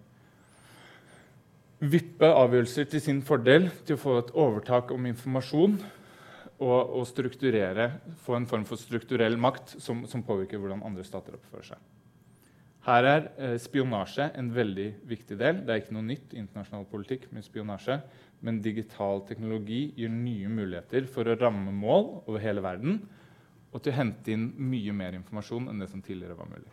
vippe 1.85 2.27
avgjørelser 2.27 2.89
til 2.91 3.05
sin 3.05 3.23
fordel, 3.23 3.69
til 3.87 3.95
å 3.95 4.03
få 4.03 4.17
et 4.19 4.35
overtak 4.35 4.91
om 4.97 5.07
informasjon 5.13 5.79
og, 6.59 6.81
og 6.97 7.07
få 8.25 8.39
en 8.39 8.47
form 8.51 8.65
for 8.67 8.81
strukturell 8.81 9.37
makt 9.39 9.77
som, 9.83 10.05
som, 10.11 10.23
påvirker 10.27 10.59
hvordan 10.59 10.83
andre 10.87 11.05
stater 11.07 11.37
oppfører 11.37 11.75
seg. 11.75 11.79
Her 12.85 13.07
er 13.09 13.27
eh, 13.41 13.57
spionasje 13.63 14.27
en 14.37 14.51
veldig 14.53 14.91
viktig 15.09 15.39
del. 15.41 15.63
Det 15.65 15.73
er 15.73 15.81
ikke 15.81 15.97
noe 15.97 16.05
nytt 16.05 16.35
internasjonal 16.37 16.85
politikk 16.91 17.31
med 17.33 17.47
spionasje, 17.47 17.97
men 18.45 18.61
digital 18.65 19.23
teknologi 19.29 19.87
gir 19.97 20.13
nye 20.13 20.51
muligheter 20.53 21.09
for 21.09 21.29
å 21.29 21.37
ramme 21.41 21.73
mål 21.73 22.11
over 22.27 22.43
hele 22.45 22.65
verden 22.65 23.01
og 23.75 23.83
til 23.83 23.91
å 23.91 23.97
hente 23.97 24.35
inn 24.35 24.51
mye 24.71 24.93
mer 24.95 25.17
informasjon 25.17 25.71
enn 25.71 25.81
det 25.83 25.89
som 25.91 26.03
tidligere 26.05 26.37
var 26.39 26.51
mulig. 26.53 26.71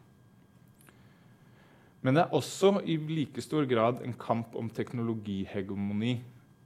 Men 2.02 2.18
det 2.18 2.26
er 2.26 2.36
også 2.38 2.76
i 2.90 2.98
like 3.10 3.42
stor 3.46 3.66
grad 3.70 4.02
en 4.06 4.14
kamp 4.18 4.56
om 4.58 4.70
teknologihegemoni. 4.74 6.16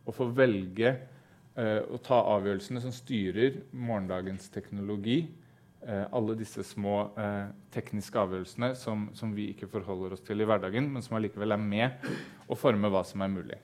Å 0.05 0.13
få 0.15 0.29
velge 0.35 0.91
eh, 0.91 1.81
å 1.85 1.99
ta 2.03 2.21
avgjørelsene 2.35 2.81
som 2.83 2.93
styrer 2.95 3.61
morgendagens 3.71 4.47
teknologi. 4.53 5.25
Eh, 5.85 6.05
alle 6.17 6.33
disse 6.33 6.63
små 6.65 6.95
eh, 7.21 7.51
tekniske 7.69 8.17
avgjørelsene 8.17 8.71
som, 8.79 9.03
som, 9.13 9.35
vi 9.37 9.51
ikke 9.51 9.69
forholder 9.69 10.15
oss 10.15 10.23
til 10.25 10.41
i 10.41 10.47
hverdagen, 10.49 10.87
men 10.89 11.03
som 11.05 11.13
allikevel 11.19 11.53
er 11.53 11.61
med 11.61 12.07
å 12.49 12.57
forme 12.57 12.89
hva 12.89 13.03
som 13.05 13.21
er 13.21 13.29
mulig. 13.29 13.59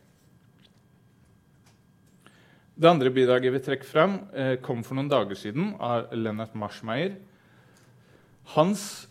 Det 2.77 2.89
andre 2.89 3.10
bidraget 3.13 3.53
vi 3.55 3.62
trekker 3.65 3.89
fram, 3.89 4.13
eh, 4.38 4.55
kom 4.62 4.84
for 4.86 4.99
noen 4.99 5.10
dager 5.10 5.38
siden 5.38 5.73
av 5.81 6.13
Lennart 6.13 6.53
Marschmeier. 6.53 7.15
Hans 8.53 9.07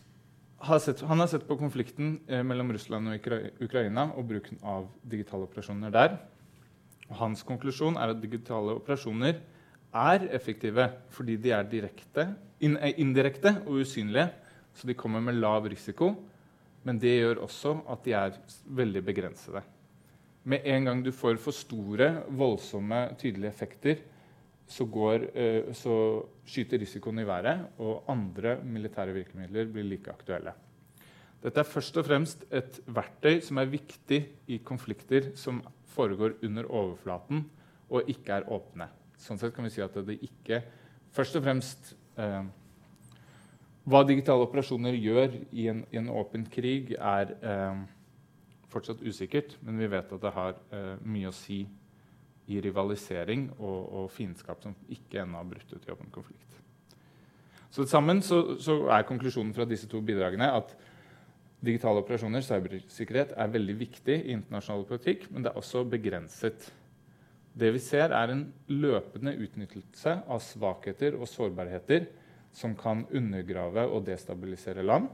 har 0.63 0.79
sett, 0.79 1.01
han 1.07 1.19
har 1.19 1.27
sett 1.27 1.43
på 1.47 1.57
konflikten 1.59 2.13
eh, 2.27 2.45
mellom 2.47 2.71
Russland 2.71 3.11
og 3.11 3.27
Ukraina 3.63 4.07
og 4.15 4.29
bruken 4.29 4.61
av 4.63 4.87
digitale 5.03 5.49
operasjoner 5.49 5.91
der. 5.91 6.15
Og 7.09 7.17
hans 7.25 7.43
konklusjon 7.43 7.99
er 7.99 8.13
at 8.13 8.23
digitale 8.23 8.77
operasjoner 8.79 9.41
er 9.91 10.27
effektive 10.31 10.87
fordi 11.11 11.35
de 11.43 11.51
er 11.55 11.67
direkte, 11.67 12.29
indirekte 12.61 13.57
og 13.65 13.81
usynlige. 13.81 14.29
Så 14.73 14.87
de 14.87 14.95
kommer 14.95 15.21
med 15.23 15.39
lav 15.39 15.67
risiko. 15.69 16.13
Men 16.83 16.97
det 17.01 17.19
gjør 17.19 17.43
også 17.45 17.75
at 17.93 18.05
de 18.05 18.15
er 18.17 18.37
veldig 18.65 19.03
begrensede. 19.05 19.61
Med 20.43 20.65
en 20.65 20.87
gang 20.87 21.03
du 21.05 21.11
får 21.13 21.37
for 21.37 21.53
store, 21.53 22.23
voldsomme, 22.33 23.03
tydelige 23.21 23.51
effekter, 23.51 24.01
så, 24.71 24.87
går, 24.89 25.27
eh, 25.35 25.73
så, 25.77 25.93
skyter 26.47 26.81
risikoen 26.81 27.21
i 27.21 27.27
været, 27.27 27.67
og 27.77 28.03
andre 28.09 28.57
militære 28.63 29.13
virkemidler 29.13 29.69
blir 29.69 29.85
like 29.85 30.09
aktuelle. 30.09 30.53
Dette 31.41 31.59
er 31.59 31.67
først 31.67 31.97
og 31.97 32.05
fremst 32.05 32.43
et 32.53 32.79
verktøy 32.85 33.39
som 33.41 33.57
er 33.57 33.69
viktig 33.69 34.19
i 34.47 34.57
konflikter 34.65 35.31
som 35.35 35.61
foregår 35.93 36.37
under 36.45 36.67
overflaten 36.69 37.45
og 37.89 38.09
ikke 38.09 38.35
er 38.35 38.49
åpne. 38.51 38.87
Sånn 39.17 39.39
sett 39.41 39.53
kan 39.55 39.65
vi 39.65 39.73
si 39.73 39.83
at 39.83 39.97
det 40.05 40.21
ikke 40.21 40.63
Først 41.11 41.35
og 41.35 41.43
fremst 41.43 41.89
eh, 42.21 42.41
Hva 43.91 44.03
digitale 44.05 44.45
operasjoner 44.45 44.93
gjør 44.93 45.39
i 45.57 45.67
en, 45.71 45.81
i 45.89 45.97
en 45.97 46.11
åpen 46.13 46.45
krig, 46.53 46.93
er 46.95 47.33
eh, 47.41 47.81
fortsatt 48.71 49.01
usikkert, 49.01 49.57
men 49.65 49.79
vi 49.81 49.89
vet 49.91 50.11
at 50.13 50.21
det 50.21 50.33
har 50.35 50.57
eh, 50.71 50.95
mye 51.01 51.31
å 51.31 51.35
si 51.35 51.63
i 52.51 52.61
rivalisering 52.61 53.49
og, 53.57 53.79
og 54.01 54.11
fiendskap 54.13 54.63
som 54.63 54.75
ikke 54.91 55.23
ennå 55.23 55.39
har 55.39 55.49
brutt 55.49 55.73
ut 55.73 55.87
i 55.87 55.93
åpen 55.93 56.11
konflikt. 56.13 56.57
Så 57.71 57.85
sammen 57.87 58.19
så, 58.25 58.57
så, 58.59 58.81
er 58.91 59.07
konklusjonen 59.07 59.53
fra 59.55 59.65
disse 59.67 59.87
to 59.87 60.01
bidragene 60.03 60.49
at 60.51 60.73
digitale 61.63 62.01
operasjoner, 62.01 62.43
cybersikkerhet, 62.43 63.35
er 63.37 63.53
veldig 63.53 63.75
viktig 63.79 64.17
i 64.17 64.35
internasjonal 64.35 64.83
politikk, 64.89 65.27
men 65.31 65.45
det 65.45 65.51
er 65.51 65.59
også 65.61 65.85
begrenset. 65.87 66.67
Det 67.53 67.71
vi 67.75 67.81
ser, 67.83 68.13
er 68.15 68.31
en 68.31 68.45
løpende 68.71 69.33
utnyttelse 69.35 70.21
av 70.31 70.39
svakheter 70.43 71.17
og 71.19 71.27
sårbarheter 71.27 72.07
som 72.55 72.75
kan 72.79 73.03
undergrave 73.15 73.83
og 73.91 74.05
destabilisere 74.07 74.83
land, 74.83 75.09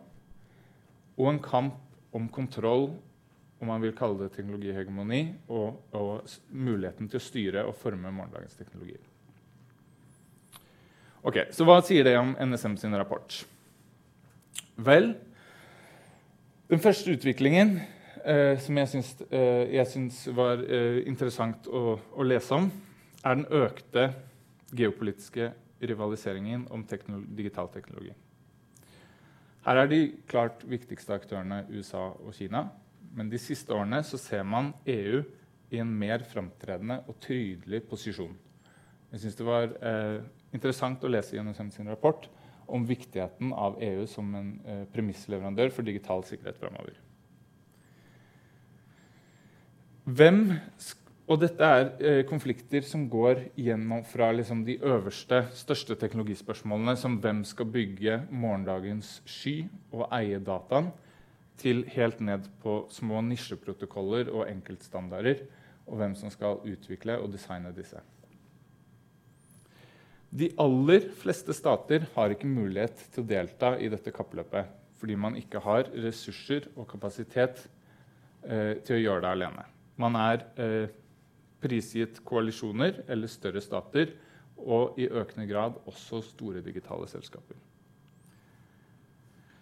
og 1.17 1.32
en 1.32 1.41
kamp 1.41 1.80
om 2.13 2.30
kontroll 2.30 2.91
om 3.58 3.71
man 3.71 3.82
vil 3.82 3.95
kalle 3.97 4.19
det 4.21 4.36
teknologihegemoni, 4.36 5.21
og, 5.50 5.80
og, 5.97 6.28
muligheten 6.54 7.10
til 7.10 7.17
å 7.17 7.26
styre 7.26 7.63
og 7.65 7.78
forme 7.80 8.12
morgendagens 8.13 8.58
teknologier. 8.58 9.02
Ok, 11.26 11.39
Så 11.52 11.65
hva 11.65 11.80
sier 11.84 12.06
det 12.06 12.13
om 12.19 12.36
NSM 12.38 12.78
sin 12.78 12.93
rapport? 12.95 13.41
Vel, 14.78 15.15
den 16.69 16.84
første 16.84 17.15
utviklingen 17.17 17.80
eh, 18.27 18.59
som 18.59 18.77
jeg 18.81 18.91
syns, 18.91 19.13
eh, 20.27 20.35
var 20.35 20.63
eh, 20.63 21.01
interessant 21.07 21.67
å, 21.67 21.97
å, 21.97 22.27
lese 22.27 22.53
om, 22.55 22.69
er 23.23 23.39
den 23.39 23.47
økte 23.63 24.09
geopolitiske 24.75 25.51
rivaliseringen 25.81 26.67
om 26.73 26.83
teknolo 26.87 27.25
digital 27.37 27.69
teknologi. 27.73 28.13
Her 29.67 29.83
er 29.83 29.89
de 29.91 30.01
klart 30.29 30.61
viktigste 30.67 31.15
aktørene 31.17 31.65
USA 31.73 32.09
og 32.13 32.35
Kina. 32.37 32.67
Men 33.17 33.31
de 33.31 33.39
siste 33.41 33.73
årene 33.73 34.03
så 34.05 34.19
ser 34.21 34.45
man 34.47 34.71
EU 34.87 35.23
i 35.73 35.81
en 35.81 35.89
mer 35.99 36.23
framtredende 36.27 37.01
og 37.09 37.17
tydelig 37.23 37.81
posisjon. 37.89 38.35
Jeg 39.11 39.23
syns 39.23 39.37
det 39.39 39.47
var 39.47 39.71
eh, 39.79 40.19
interessant 40.55 41.03
å 41.03 41.11
lese 41.11 41.35
i 41.35 41.41
NSM 41.43 41.71
sin 41.73 41.89
rapport 41.91 42.27
om 42.67 42.83
viktigheten 42.87 43.53
av 43.55 43.79
EU 43.83 44.05
som 44.11 44.31
en 44.35 44.53
eh, 44.67 44.85
premissleverandør 44.93 45.71
for 45.75 45.87
digital 45.87 46.23
sikkerhet 46.27 46.59
framover. 46.59 46.95
Hvem 50.07 50.53
og 51.27 51.41
dette 51.41 51.67
er 51.67 51.89
eh, 51.99 52.21
konflikter 52.23 52.85
som 52.87 53.01
går 53.11 53.41
gjennom 53.59 54.05
fra 54.07 54.29
liksom, 54.31 54.61
de 54.63 54.77
øverste, 54.79 55.41
største 55.51 55.97
teknologispørsmålene, 55.99 56.93
som 56.95 57.17
hvem 57.19 57.41
skal 57.43 57.67
bygge 57.73 58.21
morgendagens 58.31 59.17
sky 59.27 59.65
og 59.91 60.05
eie 60.15 60.39
dataen, 60.39 60.93
til 61.59 61.83
helt 61.91 62.21
ned 62.23 62.47
på 62.63 62.79
små 62.93 63.19
nisjeprotokoller 63.27 64.31
og 64.31 64.47
enkeltstandarder, 64.47 65.43
og 65.91 65.99
hvem 65.99 66.15
som 66.15 66.31
skal 66.31 66.61
utvikle 66.63 67.19
og 67.19 67.33
designe 67.35 67.75
disse. 67.75 67.99
De 70.31 70.53
aller 70.59 71.11
fleste 71.19 71.51
stater 71.55 72.07
har 72.15 72.31
ikke 72.31 72.47
mulighet 72.47 73.09
til 73.11 73.25
å 73.25 73.31
delta 73.35 73.75
i 73.75 73.91
dette 73.91 74.15
kappløpet 74.15 74.75
fordi 74.97 75.15
man 75.19 75.35
ikke 75.37 75.59
har 75.61 75.91
ressurser 75.93 76.71
og 76.75 76.87
kapasitet 76.89 77.67
eh, 78.47 78.79
til 78.87 78.95
å 78.95 79.03
gjøre 79.03 79.25
det 79.27 79.33
alene. 79.35 79.73
Man 79.97 80.17
er 80.19 80.45
eh, 80.62 80.89
prisgitt 81.63 82.21
koalisjoner 82.27 83.03
eller 83.10 83.31
større 83.31 83.63
stater 83.63 84.13
og 84.57 84.97
i 84.99 85.07
økende 85.10 85.47
grad 85.49 85.79
også 85.89 86.21
store 86.25 86.62
digitale 86.65 87.07
selskaper. 87.10 87.57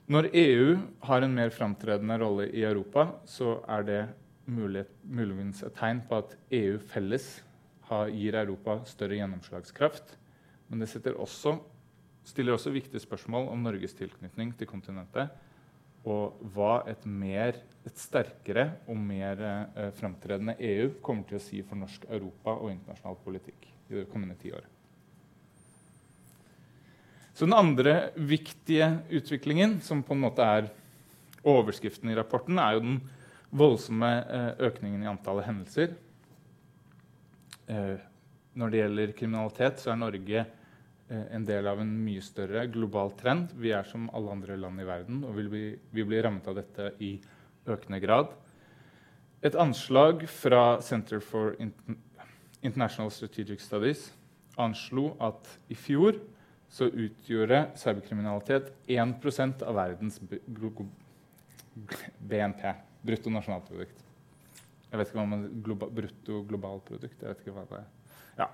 Når 0.05 0.29
EU 0.37 0.75
har 1.07 1.23
en 1.25 1.33
mer 1.33 1.49
framtredende 1.49 2.19
rolle 2.21 2.45
i 2.53 2.61
Europa, 2.61 3.07
så 3.25 3.57
er 3.67 3.85
det 3.87 4.01
mulig, 4.45 4.83
muligens 5.01 5.63
et 5.65 5.73
tegn 5.73 6.03
på 6.05 6.19
at 6.21 6.35
EU 6.53 6.77
felles 6.91 7.25
har, 7.89 8.11
gir 8.13 8.37
Europa 8.37 8.77
større 8.85 9.17
gjennomslagskraft. 9.17 10.13
Men 10.69 10.81
det 10.81 11.15
også, 11.15 11.57
stiller 12.25 12.53
også 12.53 12.73
viktige 12.73 13.01
spørsmål 13.01 13.49
om 13.49 13.65
Norges 13.65 13.97
tilknytning 13.97 14.53
til 14.57 14.69
kontinentet. 14.69 15.33
Og 16.05 16.37
hva 16.53 16.83
et, 16.89 17.01
mer, 17.09 17.57
et 17.87 17.97
sterkere 17.97 18.67
og 18.85 18.99
mer 19.01 19.41
eh, 19.41 19.91
framtredende 19.97 20.57
EU 20.61 20.91
kommer 21.05 21.25
til 21.29 21.39
å 21.39 21.43
si 21.43 21.63
for 21.65 21.81
norsk 21.81 22.05
Europa 22.09 22.53
og 22.59 22.71
internasjonal 22.75 23.17
politikk 23.25 23.67
i 23.89 23.99
det 23.99 24.07
kommende 24.11 24.37
tiåret. 24.41 24.69
Så 27.35 27.43
den 27.43 27.57
andre 27.57 28.13
viktige 28.15 28.87
utviklingen, 29.11 29.81
som 29.83 30.05
på 30.05 30.15
en 30.15 30.23
måte 30.23 30.45
er 30.45 30.69
overskriften 31.45 32.09
i 32.09 32.15
rapporten, 32.15 32.61
er 32.61 32.77
jo 32.77 32.83
den 32.85 32.99
voldsomme 33.55 34.11
eh, 34.23 34.51
økningen 34.69 35.03
i 35.03 35.09
antallet 35.09 35.49
hendelser. 35.49 35.97
Eh, 37.67 37.97
når 38.55 38.71
det 38.71 38.79
gjelder 38.79 39.17
kriminalitet, 39.17 39.81
så 39.81 39.91
er 39.91 39.99
Norge 39.99 40.45
en 41.09 41.45
del 41.45 41.67
av 41.69 41.79
en 41.81 41.91
mye 42.05 42.21
større 42.25 42.65
global 42.73 43.11
trend. 43.19 43.53
Vi 43.61 43.73
er 43.75 43.85
som 43.87 44.09
alle 44.15 44.33
andre 44.33 44.57
land 44.57 44.81
i 44.81 44.87
verden, 44.87 45.23
og 45.27 45.35
vi 45.37 45.47
blir, 45.51 45.79
vi 45.93 46.05
blir 46.07 46.25
rammet 46.25 46.47
av 46.49 46.57
dette 46.57 46.91
i 47.03 47.15
økende 47.69 47.99
grad. 48.01 48.33
Et 49.45 49.55
anslag 49.61 50.25
fra 50.31 50.81
Center 50.81 51.21
for 51.21 51.53
International 51.59 53.11
Strategic 53.13 53.61
Studies 53.61 54.07
anslo 54.57 55.11
at 55.21 55.49
i 55.69 55.77
fjor 55.77 56.17
så 56.71 56.87
utgjorde 56.89 57.59
cyberkriminalitet 57.77 58.71
1% 58.89 59.61
av 59.67 59.77
verdens 59.77 60.17
BNP. 62.19 62.65
Brutto 63.05 63.29
nasjonalprodukt. 63.29 64.01
Jeg 64.89 64.99
vet 64.99 65.11
ikke 65.11 65.19
hva 65.19 65.27
man 65.29 65.45
globa, 65.61 65.89
Brutto 65.93 66.41
globalprodukt. 66.49 67.21
Jeg 67.21 67.29
vet 67.29 67.43
ikke 67.43 67.53
hva 67.53 67.67
det 67.69 67.83
er. 67.83 67.87
Ja. 68.39 68.49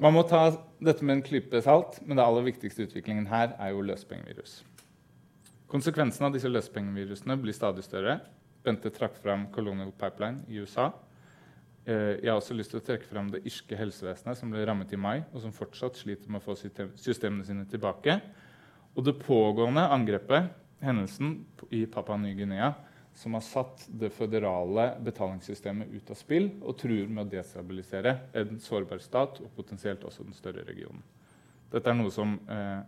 Man 0.00 0.14
må 0.16 0.22
ta 0.24 0.46
dette 0.80 1.04
med 1.04 1.18
en 1.18 1.22
klype 1.24 1.60
salt, 1.60 1.98
men 2.08 2.16
det 2.16 2.24
aller 2.24 2.46
viktigste 2.46 2.86
utviklingen 2.86 3.26
her 3.28 3.52
er 3.60 3.74
jo 3.74 3.82
løspengevirus. 3.84 4.62
Konsekvensen 5.68 6.24
av 6.24 6.32
disse 6.32 6.48
løspengevirusene 6.48 7.36
blir 7.42 7.52
stadig 7.54 7.84
større. 7.84 8.16
Bente 8.64 8.88
trakk 8.96 9.18
fram 9.20 9.44
Colonial 9.52 9.92
Pipeline 10.00 10.40
i 10.48 10.62
USA. 10.64 10.88
Eh, 11.84 12.16
jeg 12.22 12.30
har 12.30 12.40
også 12.40 12.56
lyst 12.56 12.72
til 12.72 12.80
å 12.80 12.86
trekke 12.86 13.08
fram 13.10 13.28
det 13.34 13.42
irske 13.44 13.76
helsevesenet, 13.76 14.40
som 14.40 14.52
ble 14.52 14.64
rammet 14.64 14.96
i 14.96 15.00
mai, 15.00 15.20
og 15.34 15.44
som 15.44 15.52
fortsatt 15.52 16.00
sliter 16.00 16.32
med 16.32 16.40
å 16.40 16.46
få 16.48 16.56
systemene 16.56 17.44
sine 17.44 17.68
tilbake. 17.68 18.16
Og 18.96 19.04
det 19.04 19.18
pågående 19.20 19.84
angrepet, 19.84 20.48
hendelsen 20.80 21.42
i 21.76 21.84
Papua 21.92 22.16
Ny-Guinea, 22.16 22.72
som 23.20 23.34
har 23.36 23.44
satt 23.44 23.82
det 24.00 24.08
føderale 24.16 24.86
betalingssystemet 25.04 25.92
ut 25.92 26.10
av 26.12 26.16
spill 26.16 26.46
og 26.62 26.78
truer 26.80 27.08
med 27.08 27.26
å 27.26 27.32
destabilisere 27.34 28.14
en 28.40 28.60
sårbar 28.64 29.02
stat 29.04 29.42
og 29.44 29.50
potensielt 29.58 30.06
også 30.08 30.24
den 30.24 30.36
større 30.36 30.64
regionen. 30.64 31.02
Dette 31.70 31.90
er 31.90 31.98
noe 31.98 32.10
som, 32.10 32.38
eh, 32.48 32.80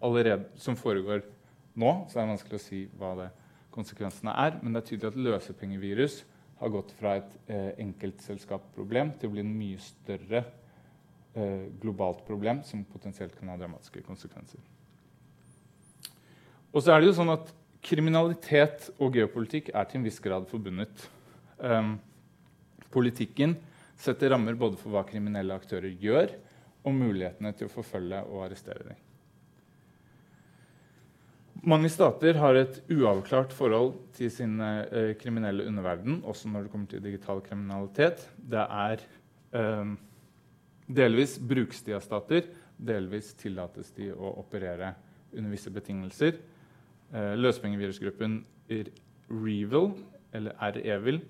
allerede, 0.00 0.46
som 0.56 0.76
foregår 0.76 1.22
nå, 1.76 1.90
så 2.08 2.14
det 2.14 2.22
er 2.22 2.32
vanskelig 2.32 2.60
å 2.60 2.64
si 2.64 2.86
hva 2.96 3.14
det 3.18 3.30
konsekvensene 3.74 4.32
er. 4.32 4.58
Men 4.62 4.72
det 4.72 4.82
er 4.82 4.88
tydelig 4.88 5.12
at 5.12 5.22
løsepengevirus 5.26 6.24
har 6.60 6.72
gått 6.72 6.94
fra 6.98 7.16
et 7.16 7.36
eh, 7.46 7.72
enkeltselskapsproblem 7.84 9.12
til 9.18 9.28
å 9.28 9.34
bli 9.34 9.44
en 9.44 9.58
mye 9.58 9.82
større 9.82 10.44
eh, 11.34 11.66
globalt 11.82 12.24
problem 12.24 12.62
som 12.64 12.86
potensielt 12.88 13.36
kan 13.36 13.52
ha 13.52 13.58
dramatiske 13.60 14.02
konsekvenser. 14.06 14.62
Og 16.72 16.82
så 16.82 16.94
er 16.94 17.00
det 17.00 17.12
jo 17.12 17.18
sånn 17.20 17.34
at 17.34 17.52
Kriminalitet 17.84 18.88
og 18.96 19.12
geopolitikk 19.16 19.70
er 19.74 19.88
til 19.88 20.00
en 20.00 20.06
viss 20.06 20.22
grad 20.24 20.46
forbundet. 20.48 21.04
Um, 21.60 21.98
politikken 22.94 23.58
setter 24.00 24.32
rammer 24.32 24.56
både 24.58 24.78
for 24.80 24.94
hva 24.94 25.04
kriminelle 25.06 25.56
aktører 25.56 25.92
gjør, 26.00 26.32
og 26.84 26.96
mulighetene 26.96 27.52
til 27.56 27.68
å 27.68 27.72
forfølge 27.72 28.20
og 28.28 28.46
arrestere 28.46 28.88
dem. 28.90 29.02
Mange 31.64 31.88
stater 31.88 32.36
har 32.36 32.58
et 32.60 32.80
uavklart 32.92 33.54
forhold 33.56 33.94
til 34.16 34.28
sin 34.32 34.58
eh, 34.60 35.14
kriminelle 35.16 35.64
underverden, 35.64 36.18
også 36.28 36.50
når 36.52 36.66
det 36.66 36.72
kommer 36.74 36.90
til 36.90 37.04
digital 37.04 37.40
kriminalitet. 37.44 38.26
Det 38.36 38.60
er 38.60 39.04
eh, 39.56 39.94
delvis 41.00 41.38
brukes 41.40 41.80
de 41.86 41.96
av 41.96 42.04
stater, 42.04 42.50
delvis 42.76 43.32
tillates 43.40 43.94
de 43.96 44.10
å 44.12 44.34
operere 44.42 44.92
under 45.32 45.54
visse 45.54 45.72
betingelser. 45.72 46.36
Eh, 47.14 47.34
løspengevirusgruppen 47.38 48.40
Revil, 49.30 49.92
eller 50.34 50.56
R-Evil, 50.58 51.20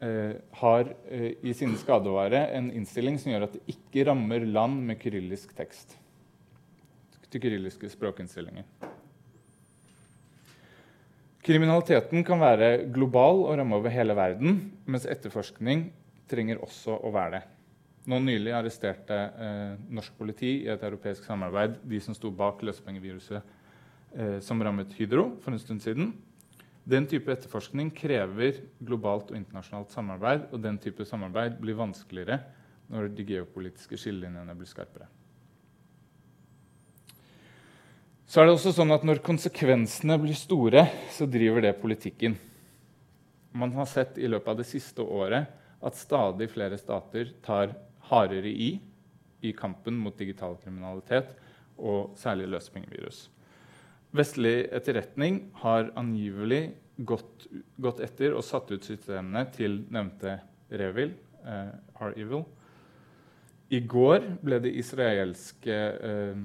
eh, 0.00 0.36
har 0.60 0.92
eh, 1.10 1.34
i 1.44 1.52
sine 1.52 1.76
skadevare 1.76 2.46
en 2.56 2.70
innstilling 2.72 3.18
som 3.20 3.32
gjør 3.32 3.44
at 3.44 3.58
det 3.58 3.74
ikke 3.76 4.06
rammer 4.08 4.46
land 4.48 4.78
med 4.88 5.00
kyrillisk 5.02 5.52
tekst. 5.58 5.98
Til 7.28 7.42
kyrilliske 7.42 7.90
språkinnstillinger. 7.92 8.64
Kriminaliteten 11.44 12.24
kan 12.24 12.40
være 12.40 12.70
global 12.94 13.44
og 13.44 13.58
ramme 13.58 13.76
over 13.76 13.92
hele 13.92 14.16
verden, 14.16 14.56
mens 14.88 15.04
etterforskning 15.06 15.90
trenger 16.30 16.62
også 16.64 16.96
å 16.96 17.12
være 17.14 17.36
det. 17.36 17.42
Nå 18.06 18.22
Nylig 18.22 18.54
arresterte 18.54 19.20
eh, 19.44 19.76
norsk 19.92 20.16
politi 20.16 20.62
i 20.62 20.72
et 20.72 20.88
europeisk 20.88 21.28
samarbeid 21.28 21.82
de 21.84 22.00
som 22.00 22.16
sto 22.16 22.32
bak 22.32 22.64
løsepengeviruset 22.64 23.55
eh, 24.14 24.38
som 24.44 24.62
rammet 24.62 24.94
Hydro 24.98 25.32
for 25.42 25.54
en 25.54 25.62
stund 25.62 25.82
siden. 25.82 26.12
Den 26.86 27.08
type 27.10 27.32
etterforskning 27.32 27.90
krever 27.90 28.60
globalt 28.78 29.32
og 29.32 29.38
internasjonalt 29.40 29.90
samarbeid, 29.90 30.46
og 30.54 30.62
den 30.62 30.78
type 30.78 31.02
samarbeid 31.08 31.58
blir 31.58 31.78
vanskeligere 31.78 32.38
når 32.92 33.10
de 33.16 33.24
geopolitiske 33.26 33.98
skillelinjene 33.98 34.54
blir 34.54 34.70
skarpere. 34.70 35.08
Så 38.26 38.42
er 38.42 38.48
det 38.48 38.56
også 38.56 38.72
sånn 38.74 38.94
at 38.94 39.04
Når 39.06 39.22
konsekvensene 39.26 40.18
blir 40.18 40.34
store, 40.38 40.86
så 41.14 41.26
driver 41.30 41.62
det 41.62 41.78
politikken. 41.80 42.34
Man 43.56 43.72
har 43.74 43.86
sett 43.86 44.18
i 44.18 44.28
løpet 44.28 44.50
av 44.52 44.58
det 44.58 44.66
siste 44.68 45.02
året 45.02 45.46
at 45.82 45.98
stadig 45.98 46.50
flere 46.50 46.78
stater 46.78 47.32
tar 47.42 47.74
hardere 48.10 48.50
i 48.50 48.76
i 49.42 49.52
kampen 49.52 49.98
mot 50.00 50.16
digital 50.18 50.56
kriminalitet 50.62 51.34
og 51.76 52.14
særlig 52.18 52.48
løsepengevirus. 52.54 53.26
Vestlig 54.16 54.70
etterretning 54.72 55.50
har 55.60 55.90
angivelig 55.98 56.70
gått, 56.96 57.46
gått, 57.76 58.00
etter 58.00 58.32
og 58.36 58.44
satt 58.46 58.70
ut 58.72 58.84
systemene 58.86 59.46
til 59.52 59.84
nevnte 59.92 60.38
Revil, 60.72 61.12
eh, 61.44 61.70
R-Evil. 62.00 62.44
I 63.76 63.80
går 63.82 64.38
ble 64.46 64.60
det 64.62 64.70
israelske 64.78 65.74
eh, 65.74 66.36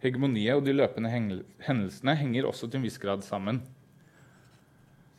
hegemoniet 0.00 0.56
og 0.56 0.64
de 0.64 0.72
løpende 0.72 1.10
hendelsene, 1.12 2.14
henger 2.16 2.48
også 2.48 2.70
til 2.70 2.80
en 2.80 2.86
viss 2.88 2.96
grad 3.02 3.26
sammen. 3.26 3.60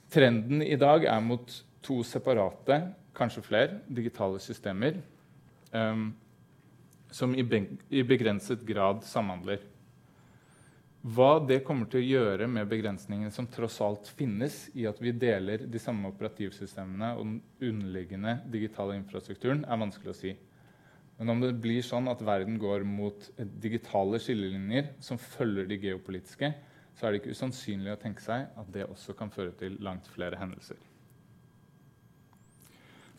Trenden 0.10 0.66
i 0.66 0.80
dag 0.82 1.06
er 1.06 1.22
mot 1.22 1.54
to 1.86 2.00
separate, 2.02 2.80
kanskje 3.14 3.46
flere, 3.46 3.78
digitale 3.86 4.42
systemer 4.42 4.98
um, 5.78 6.10
som 7.12 7.36
i, 7.36 7.44
begrenset 8.04 8.62
grad 8.68 9.04
samhandler. 9.04 9.62
Hva 11.00 11.38
det 11.48 11.62
kommer 11.64 11.88
til 11.88 12.02
å 12.02 12.08
gjøre 12.08 12.48
med 12.52 12.68
begrensningene 12.68 13.32
som 13.32 13.48
tross 13.48 13.78
alt 13.82 14.10
finnes 14.18 14.66
i 14.76 14.84
at 14.90 15.00
vi 15.00 15.14
deler 15.16 15.64
de 15.64 15.80
samme 15.80 16.12
operativsystemene 16.12 17.14
og 17.16 17.24
den 17.24 17.38
underliggende 17.70 18.36
digitale 18.52 18.98
infrastrukturen, 19.00 19.64
er 19.64 19.80
vanskelig 19.80 20.12
å 20.12 20.18
si. 20.18 20.34
Men 21.20 21.34
om 21.34 21.42
det 21.44 21.54
blir 21.64 21.84
sånn 21.84 22.08
at 22.12 22.22
verden 22.24 22.60
går 22.60 22.84
mot 22.88 23.30
digitale 23.64 24.20
skillelinjer 24.24 24.94
som 25.04 25.20
følger 25.20 25.68
de 25.72 25.80
geopolitiske, 25.88 26.52
så 26.96 27.08
er 27.08 27.12
det 27.12 27.22
ikke 27.22 27.36
usannsynlig 27.36 27.96
å 27.96 28.00
tenke 28.00 28.24
seg 28.24 28.48
at 28.60 28.72
det 28.76 28.88
også 28.88 29.16
kan 29.16 29.32
føre 29.32 29.56
til 29.60 29.80
langt 29.84 30.08
flere 30.12 30.40
hendelser. 30.40 30.80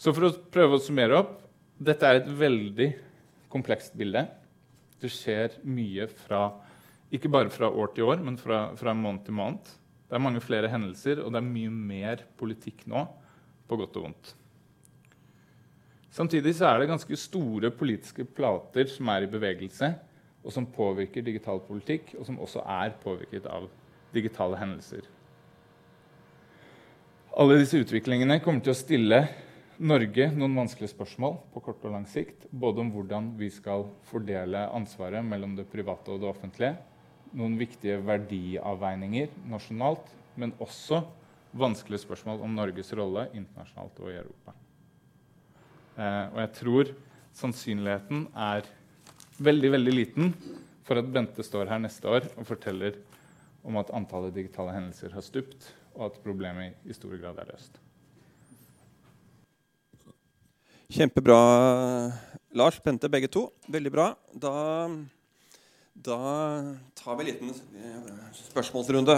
Så 0.00 0.12
for 0.16 0.28
å 0.28 0.36
prøve 0.52 0.76
å 0.76 0.84
summere 0.84 1.16
opp 1.20 1.38
dette 1.80 2.08
er 2.08 2.20
et 2.20 2.28
veldig 2.28 2.90
komplekst 3.50 3.96
bilde. 3.98 4.24
Det 5.00 5.10
skjer 5.12 5.60
mye 5.66 6.06
fra 6.24 6.44
ikke 7.10 7.30
bare 7.32 7.50
fra 7.50 7.70
år 7.70 7.94
til 7.94 8.06
år, 8.06 8.20
men 8.22 8.36
fra, 8.38 8.68
fra 8.78 8.94
måned 8.94 9.24
til 9.26 9.34
måned. 9.34 9.72
Det 10.10 10.18
er 10.18 10.22
mange 10.22 10.42
flere 10.42 10.70
hendelser, 10.70 11.22
og 11.22 11.32
det 11.32 11.40
er 11.40 11.48
mye 11.48 11.70
mer 11.70 12.22
politikk 12.38 12.84
nå, 12.90 13.02
på 13.70 13.78
godt 13.78 13.98
og 13.98 14.06
vondt. 14.08 14.30
Samtidig 16.10 16.56
er 16.66 16.80
det 16.80 16.88
ganske 16.90 17.18
store 17.18 17.70
politiske 17.70 18.24
plater 18.26 18.88
som 18.90 19.10
er 19.14 19.26
i 19.26 19.30
bevegelse, 19.30 19.92
og 20.42 20.54
som 20.54 20.66
påvirker 20.66 21.22
digital 21.22 21.60
politikk, 21.62 22.14
og 22.18 22.26
som 22.26 22.40
også 22.42 22.64
er 22.66 22.96
påvirket 23.02 23.46
av 23.46 23.68
digitale 24.14 24.58
hendelser. 24.58 25.06
Alle 27.38 27.60
disse 27.60 27.78
utviklingene 27.78 28.40
kommer 28.42 28.64
til 28.64 28.74
å 28.74 28.78
stille 28.78 29.20
Norge 29.80 30.26
noen 30.36 30.58
vanskelige 30.58 30.92
spørsmål 30.92 31.38
på 31.54 31.62
kort 31.64 31.84
og 31.88 31.94
lang 31.94 32.02
sikt. 32.04 32.42
Både 32.52 32.82
om 32.82 32.90
hvordan 32.92 33.30
vi 33.38 33.46
skal 33.48 33.86
fordele 34.10 34.66
ansvaret 34.76 35.24
mellom 35.24 35.54
det 35.56 35.64
private 35.72 36.12
og 36.12 36.20
det 36.20 36.28
offentlige, 36.28 36.74
noen 37.32 37.56
viktige 37.56 37.96
verdiavveininger 38.04 39.32
nasjonalt, 39.48 40.04
men 40.36 40.52
også 40.60 41.00
vanskelige 41.56 42.04
spørsmål 42.04 42.44
om 42.44 42.60
Norges 42.60 42.92
rolle 42.92 43.24
internasjonalt 43.32 44.04
og 44.04 44.12
i 44.12 44.18
Europa. 44.20 44.56
Eh, 45.96 46.26
og 46.28 46.38
jeg 46.44 46.54
tror 46.60 46.94
sannsynligheten 47.40 48.26
er 48.36 48.68
veldig, 49.40 49.74
veldig 49.78 49.96
liten 49.96 50.34
for 50.84 51.00
at 51.00 51.08
Bente 51.08 51.40
står 51.46 51.72
her 51.72 51.80
neste 51.80 52.04
år 52.04 52.28
og 52.36 52.44
forteller 52.52 53.00
om 53.64 53.80
at 53.80 53.96
antallet 53.96 54.36
digitale 54.36 54.76
hendelser 54.76 55.16
har 55.16 55.24
stupt, 55.24 55.72
og 55.96 56.10
at 56.10 56.20
problemet 56.20 56.76
i 56.84 56.92
stor 56.92 57.16
grad 57.16 57.40
er 57.40 57.54
løst. 57.54 57.79
Kjempebra, 60.90 62.12
Lars. 62.52 62.80
Bente, 62.82 63.08
begge 63.08 63.28
to. 63.30 63.44
Veldig 63.70 63.90
bra. 63.94 64.10
Da 64.34 64.90
da 65.94 66.16
tar 66.94 67.16
vi 67.16 67.22
en 67.22 67.28
liten 67.28 67.50
eh, 67.50 68.08
spørsmålsrunde. 68.34 69.14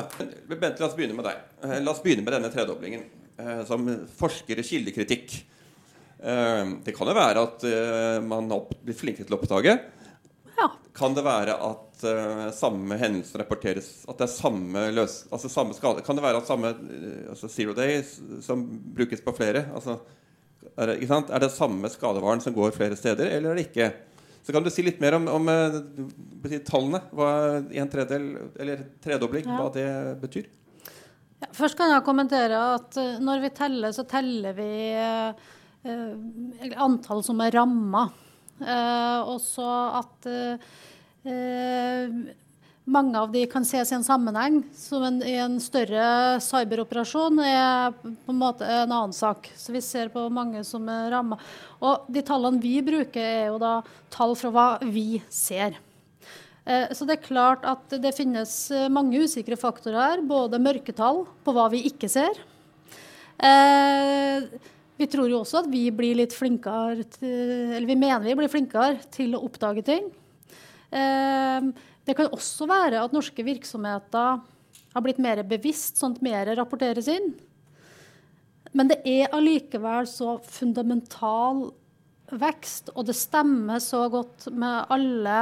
Bente, 0.48 0.82
la 0.82 0.88
oss 0.90 0.96
begynne 0.98 1.16
med 1.16 1.24
deg. 1.30 1.40
Eh, 1.64 1.78
la 1.80 1.94
oss 1.94 2.02
begynne 2.04 2.26
med 2.26 2.34
denne 2.36 2.50
tredoblingen. 2.52 3.06
Eh, 3.40 3.62
som 3.68 3.88
forsker 4.18 4.60
i 4.60 4.66
kildekritikk. 4.66 5.40
Det 6.22 6.92
kan 6.94 7.08
jo 7.10 7.14
være 7.18 7.40
at 7.42 7.64
man 8.22 8.46
blir 8.46 8.94
flinkere 8.94 9.26
til 9.26 9.34
å 9.34 9.40
oppdage. 9.40 9.72
Ja. 10.54 10.68
Kan 10.94 11.16
det 11.16 11.24
være 11.26 11.56
at 11.66 12.04
samme 12.54 12.94
hendelse 13.00 13.40
rapporteres 13.40 13.88
At 14.06 14.20
det 14.20 14.28
er 14.28 14.30
samme 14.30 14.84
løs... 14.94 15.16
Altså 15.34 15.50
samme 15.50 15.74
skade 15.74 16.04
Kan 16.06 16.18
det 16.18 16.22
være 16.22 16.38
at 16.38 16.46
samme 16.46 16.70
altså 17.32 17.50
Zero 17.50 17.74
Days 17.74 18.12
som 18.46 18.62
brukes 18.94 19.22
på 19.24 19.34
flere 19.34 19.64
altså, 19.74 19.96
er, 20.76 20.94
det, 20.94 21.06
er 21.08 21.42
det 21.42 21.52
samme 21.52 21.90
skadevaren 21.92 22.42
som 22.44 22.54
går 22.56 22.74
flere 22.76 22.96
steder, 22.98 23.30
eller 23.36 23.52
er 23.52 23.60
det 23.60 23.68
ikke? 23.70 23.90
Så 24.42 24.54
kan 24.54 24.64
du 24.64 24.70
si 24.74 24.82
litt 24.82 25.00
mer 25.02 25.16
om, 25.18 25.28
om 25.30 25.48
uh, 25.48 26.56
tallene. 26.66 26.98
Hva 27.14 27.28
en 27.62 27.90
tredel, 27.92 28.28
eller 28.58 28.82
tredobling, 29.04 29.46
ja. 29.46 29.58
hva 29.60 29.68
det 29.74 29.88
betyr? 30.22 30.48
Ja, 31.42 31.50
først 31.54 31.78
kan 31.78 31.92
jeg 31.92 32.06
kommentere 32.06 32.58
at 32.74 32.98
uh, 32.98 33.20
når 33.22 33.44
vi 33.44 33.52
teller, 33.54 33.94
så 33.94 34.06
teller 34.08 34.56
vi 34.56 34.72
eh, 34.98 36.74
antall 36.82 37.22
som 37.26 37.42
er 37.42 37.54
ramma. 37.54 38.08
Eh, 38.62 39.30
også 39.30 39.68
at 40.02 40.28
mange 42.84 43.18
av 43.18 43.30
de 43.30 43.44
kan 43.46 43.64
ses 43.66 43.92
i 43.92 43.96
en 43.96 44.04
sammenheng. 44.06 44.62
Som 44.74 45.04
en, 45.06 45.20
i 45.22 45.36
en 45.38 45.58
større 45.62 46.40
cyberoperasjon 46.42 47.38
er 47.44 47.94
på 48.02 48.32
en 48.32 48.40
måte 48.40 48.66
en 48.66 48.90
annen 48.90 49.14
sak. 49.14 49.50
Så 49.56 49.74
vi 49.74 49.82
ser 49.84 50.10
på 50.12 50.24
mange 50.32 50.64
som 50.66 50.88
er 50.90 51.10
ramma. 51.14 51.38
Og 51.82 52.10
de 52.12 52.24
tallene 52.26 52.62
vi 52.62 52.80
bruker, 52.84 53.22
er 53.22 53.48
jo 53.52 53.60
da 53.62 53.78
tall 54.12 54.34
fra 54.38 54.52
hva 54.54 54.68
vi 54.82 55.22
ser. 55.30 55.78
Eh, 56.64 56.90
så 56.94 57.06
det 57.06 57.18
er 57.18 57.24
klart 57.26 57.64
at 57.66 57.94
det 58.02 58.14
finnes 58.14 58.54
eh, 58.74 58.90
mange 58.92 59.22
usikre 59.22 59.58
faktorer 59.58 60.02
her. 60.02 60.26
Både 60.26 60.62
mørketall 60.62 61.24
på 61.44 61.54
hva 61.54 61.68
vi 61.72 61.84
ikke 61.90 62.10
ser. 62.10 62.38
Eh, 63.42 64.50
vi 64.98 65.08
tror 65.10 65.30
jo 65.30 65.40
også 65.42 65.62
at 65.62 65.70
vi 65.70 65.86
blir 65.94 66.18
litt 66.18 66.34
flinkere 66.36 67.06
til, 67.16 67.72
Eller 67.72 67.88
vi 67.88 67.98
mener 67.98 68.26
vi 68.26 68.36
blir 68.38 68.50
flinkere 68.50 69.00
til 69.10 69.34
å 69.34 69.42
oppdage 69.46 69.86
ting. 69.86 70.12
Det 72.06 72.16
kan 72.18 72.32
også 72.34 72.66
være 72.70 73.04
at 73.04 73.14
norske 73.14 73.44
virksomheter 73.46 74.40
har 74.92 75.04
blitt 75.04 75.20
mer 75.22 75.42
bevisst, 75.46 76.00
sånn 76.00 76.16
at 76.16 76.24
mer 76.24 76.50
rapporteres 76.58 77.08
inn. 77.12 77.32
Men 78.72 78.88
det 78.88 79.02
er 79.08 79.32
allikevel 79.36 80.08
så 80.08 80.38
fundamental 80.48 81.68
vekst, 82.32 82.92
og 82.96 83.06
det 83.08 83.16
stemmer 83.18 83.82
så 83.84 84.06
godt 84.12 84.48
med 84.56 84.92
alle 84.92 85.38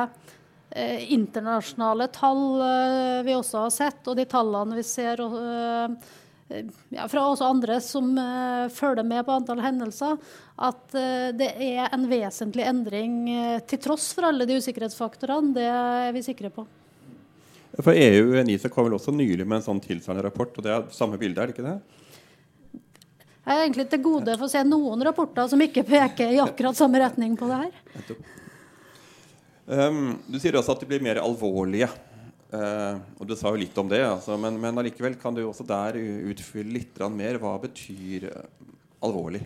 eh, 0.75 1.07
internasjonale 1.15 2.09
tall 2.15 2.43
eh, 2.67 3.21
vi 3.27 3.37
også 3.37 3.65
har 3.67 3.75
sett, 3.75 4.03
og 4.11 4.19
de 4.19 4.27
tallene 4.31 4.79
vi 4.79 4.87
ser 4.87 5.23
eh, 5.23 6.11
ja, 6.91 7.07
fra 7.09 7.23
også 7.31 7.47
andre 7.47 7.79
som 7.85 8.11
uh, 8.19 8.67
følger 8.75 9.07
med 9.07 9.23
på 9.27 9.37
antall 9.37 9.63
hendelser, 9.63 10.19
at 10.61 10.97
uh, 10.97 11.31
det 11.37 11.53
er 11.67 11.87
en 11.95 12.09
vesentlig 12.11 12.67
endring 12.67 13.23
uh, 13.31 13.61
til 13.71 13.81
tross 13.83 14.11
for 14.17 14.29
alle 14.31 14.49
de 14.49 14.59
usikkerhetsfaktorene. 14.59 15.55
Det 15.57 15.69
er 15.71 16.11
vi 16.17 16.25
sikre 16.27 16.51
på. 16.55 16.67
For 17.79 17.95
EU 17.95 18.35
og 18.35 18.45
NISA 18.49 18.69
kom 18.73 18.89
vel 18.89 18.99
også 18.99 19.15
nylig 19.15 19.47
med 19.47 19.61
en 19.61 19.69
sånn 19.69 19.83
tilsvarende 19.85 20.27
rapport, 20.27 20.53
og 20.59 20.67
det 20.67 20.75
er 20.75 20.91
samme 20.95 21.21
bilde, 21.21 21.39
er 21.41 21.51
det 21.51 21.57
ikke 21.57 21.69
det? 21.69 21.79
Jeg 23.41 23.57
er 23.57 23.65
egentlig 23.65 23.87
til 23.91 24.03
gode 24.05 24.35
for 24.37 24.47
å 24.47 24.53
se 24.53 24.61
noen 24.67 25.07
rapporter 25.07 25.49
som 25.51 25.63
ikke 25.65 25.87
peker 25.87 26.35
i 26.35 26.43
akkurat 26.43 26.77
samme 26.79 27.01
retning 27.01 27.39
på 27.39 27.49
det 27.49 27.63
her. 27.63 28.19
Um, 29.71 30.19
du 30.27 30.37
sier 30.43 30.59
også 30.59 30.75
at 30.75 30.83
de 30.83 30.89
blir 30.91 31.03
mer 31.03 31.23
alvorlige. 31.23 31.89
Uh, 32.51 32.99
og 33.21 33.29
Du 33.31 33.37
sa 33.39 33.53
jo 33.53 33.61
litt 33.61 33.77
om 33.79 33.89
det, 33.91 34.01
altså, 34.03 34.35
men, 34.41 34.57
men 34.59 34.81
allikevel 34.83 35.15
kan 35.21 35.37
du 35.37 35.45
også 35.45 35.67
der 35.69 35.99
utfylle 36.01 36.75
litt 36.81 36.99
mer. 37.15 37.39
Hva 37.43 37.55
betyr 37.63 38.27
uh, 38.31 38.45
alvorlig? 39.07 39.45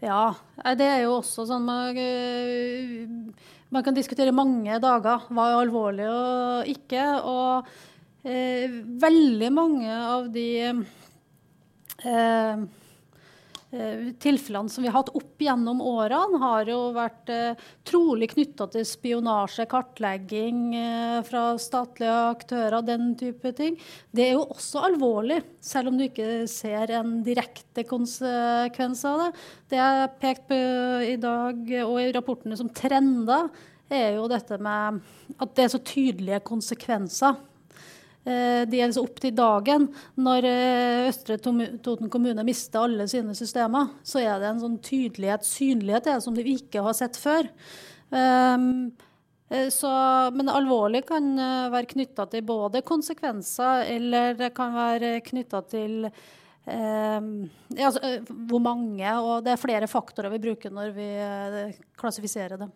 Ja, 0.00 0.30
det 0.78 0.86
er 0.86 1.00
jo 1.02 1.16
også 1.18 1.42
sånn 1.48 1.64
man, 1.66 1.96
man 3.74 3.82
kan 3.82 3.96
diskutere 3.96 4.30
mange 4.30 4.76
dager 4.78 5.24
hva 5.26 5.48
er 5.50 5.56
alvorlig 5.58 6.06
og 6.06 6.70
ikke. 6.70 7.02
Og 7.26 7.72
veldig 9.02 9.48
mange 9.56 9.90
av 9.90 10.28
de 10.30 10.46
Eh, 11.98 12.58
tilfellene 13.68 14.70
som 14.72 14.82
vi 14.82 14.88
har 14.88 14.96
hatt 14.96 15.10
opp 15.12 15.42
gjennom 15.44 15.82
årene, 15.84 16.38
har 16.40 16.68
jo 16.70 16.78
vært 16.96 17.28
eh, 17.32 17.64
trolig 17.84 18.30
knytta 18.32 18.64
til 18.72 18.86
spionasje, 18.88 19.66
kartlegging 19.68 20.62
eh, 20.78 21.18
fra 21.28 21.42
statlige 21.60 22.14
aktører, 22.30 22.80
den 22.86 23.12
type 23.20 23.52
ting. 23.58 23.76
Det 24.08 24.24
er 24.24 24.38
jo 24.38 24.46
også 24.46 24.86
alvorlig, 24.88 25.42
selv 25.60 25.92
om 25.92 25.98
du 26.00 26.06
ikke 26.06 26.46
ser 26.48 26.94
en 26.96 27.18
direkte 27.26 27.84
konsekvens 27.88 29.04
av 29.08 29.26
det. 29.26 29.28
Det 29.74 29.82
jeg 29.82 30.14
pekte 30.22 30.46
på 30.48 30.62
i 31.04 31.18
dag 31.20 31.74
og 31.82 31.98
i 32.00 32.12
rapportene 32.16 32.56
som 32.56 32.72
trender, 32.72 33.52
er 33.88 34.18
jo 34.18 34.26
dette 34.28 34.56
med 34.60 35.00
at 35.40 35.52
det 35.56 35.64
er 35.64 35.70
så 35.72 35.80
tydelige 35.80 36.42
konsekvenser 36.44 37.36
Eh, 38.26 38.62
det 38.68 38.80
gjelder 38.80 39.04
opp 39.04 39.20
til 39.22 39.34
dagen. 39.36 39.88
Når 40.20 40.46
eh, 40.48 41.08
Østre 41.08 41.38
Toten 41.40 42.10
kommune 42.12 42.44
mister 42.46 42.84
alle 42.84 43.08
sine 43.10 43.36
systemer, 43.38 43.92
så 44.02 44.22
er 44.24 44.40
det 44.40 44.50
en 44.50 44.62
sånn 44.64 44.78
tydelighet, 44.84 45.46
synlighet, 45.46 46.10
som 46.24 46.36
de 46.36 46.46
ikke 46.56 46.82
har 46.84 46.96
sett 46.98 47.18
før. 47.20 47.48
Um, 48.08 48.90
så, 49.72 49.90
men 50.36 50.50
alvorlig 50.52 51.06
kan 51.08 51.28
være 51.72 51.88
knytta 51.88 52.26
til 52.28 52.42
både 52.44 52.82
konsekvenser, 52.84 53.86
eller 53.94 54.34
det 54.36 54.50
kan 54.56 54.74
være 54.74 55.12
knytta 55.24 55.62
til 55.72 56.02
ja, 56.68 57.20
altså, 57.88 58.10
hvor 58.28 58.60
mange, 58.60 59.14
og 59.24 59.46
det 59.46 59.54
er 59.54 59.62
flere 59.62 59.88
faktorer 59.88 60.34
vi 60.34 60.42
bruker 60.50 60.74
når 60.76 60.92
vi 60.92 61.08
klassifiserer 61.96 62.60
det. 62.60 62.68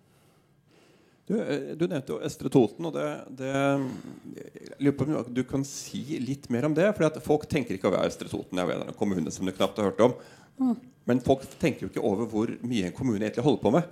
Du, 1.29 1.37
eh, 1.39 1.73
du, 1.79 1.87
nevnte 1.87 2.15
jo 2.15 2.21
Estre 2.27 2.51
Toten. 2.53 2.87
og 2.89 2.97
det, 2.97 3.09
det, 3.39 4.95
på 4.99 5.25
Du 5.31 5.43
kan 5.49 5.65
si 5.67 6.19
litt 6.23 6.49
mer 6.51 6.67
om 6.69 6.75
det? 6.75 6.91
for 6.97 7.21
Folk 7.25 7.49
tenker 7.51 7.79
ikke 7.79 7.91
over 7.91 8.07
Estre 8.07 8.31
Toten. 8.31 8.59
Jeg 8.59 8.71
vet, 8.71 8.87
en 8.87 8.99
kommune 8.99 9.35
som 9.35 9.47
du 9.47 9.55
knapt 9.55 9.79
har 9.79 9.93
hørt 9.93 10.03
om. 10.09 10.17
Mm. 10.59 10.77
Men 11.09 11.23
folk 11.25 11.45
tenker 11.59 11.87
jo 11.87 11.91
ikke 11.91 12.05
over 12.07 12.29
hvor 12.31 12.53
mye 12.63 12.89
en 12.89 12.97
kommune 12.97 13.23
egentlig 13.23 13.47
holder 13.47 13.63
på 13.63 13.75
med. 13.75 13.89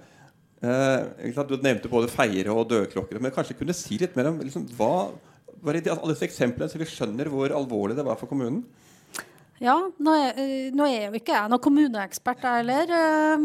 Eh, 0.60 1.42
du 1.48 1.56
nevnte 1.56 1.90
både 1.90 2.10
feiere 2.12 2.52
og 2.52 2.68
dødklokker. 2.70 3.20
Men 3.22 3.34
kanskje 3.34 3.56
kunne 3.58 3.76
si 3.76 3.98
litt 3.98 4.16
mer 4.18 4.30
om 4.30 4.40
liksom, 4.42 4.68
hva 4.78 5.10
var 5.60 5.76
det 5.76 5.92
alle 5.92 6.14
disse 6.14 6.26
eksemplene, 6.28 6.70
så 6.72 6.80
vi 6.80 6.88
skjønner 6.88 7.28
hvor 7.32 7.52
alvorlig 7.54 7.96
det 7.98 8.06
var 8.06 8.18
for 8.20 8.30
kommunen? 8.30 8.62
Ja, 9.60 9.74
nå 10.00 10.12
er, 10.16 10.38
eh, 10.40 10.68
nå 10.72 10.86
er 10.88 11.10
jo 11.10 11.18
ikke 11.18 11.34
jeg 11.36 11.50
noen 11.52 11.60
kommuneekspert, 11.60 12.46
heller. 12.48 12.88
Eh, 12.96 13.42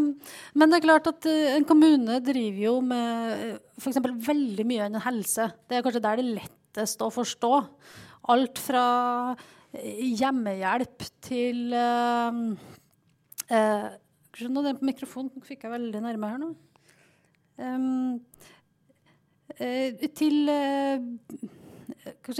men 0.55 0.71
det 0.71 0.77
er 0.77 0.85
klart 0.85 1.09
at 1.11 1.25
eh, 1.27 1.57
en 1.57 1.65
kommune 1.67 2.21
driver 2.23 2.61
jo 2.63 2.75
med 2.79 3.57
f.eks. 3.75 3.99
veldig 4.23 4.65
mye 4.69 4.87
innen 4.87 5.03
helse. 5.03 5.49
Det 5.67 5.75
er 5.75 5.83
kanskje 5.83 6.01
der 6.05 6.21
det 6.21 6.23
er 6.23 6.37
lettest 6.37 7.03
å 7.03 7.09
forstå. 7.11 7.51
Alt 8.31 8.61
fra 8.63 8.85
hjemmehjelp 9.75 11.03
til 11.27 11.75
Skjønner 13.45 14.63
du, 14.63 14.69
Den 14.69 14.79
mikrofonen 14.87 15.43
fikk 15.43 15.67
jeg 15.67 15.73
veldig 15.75 15.99
nærme 16.05 16.31
her 16.31 16.39
nå. 16.39 16.53
Til 20.15 20.39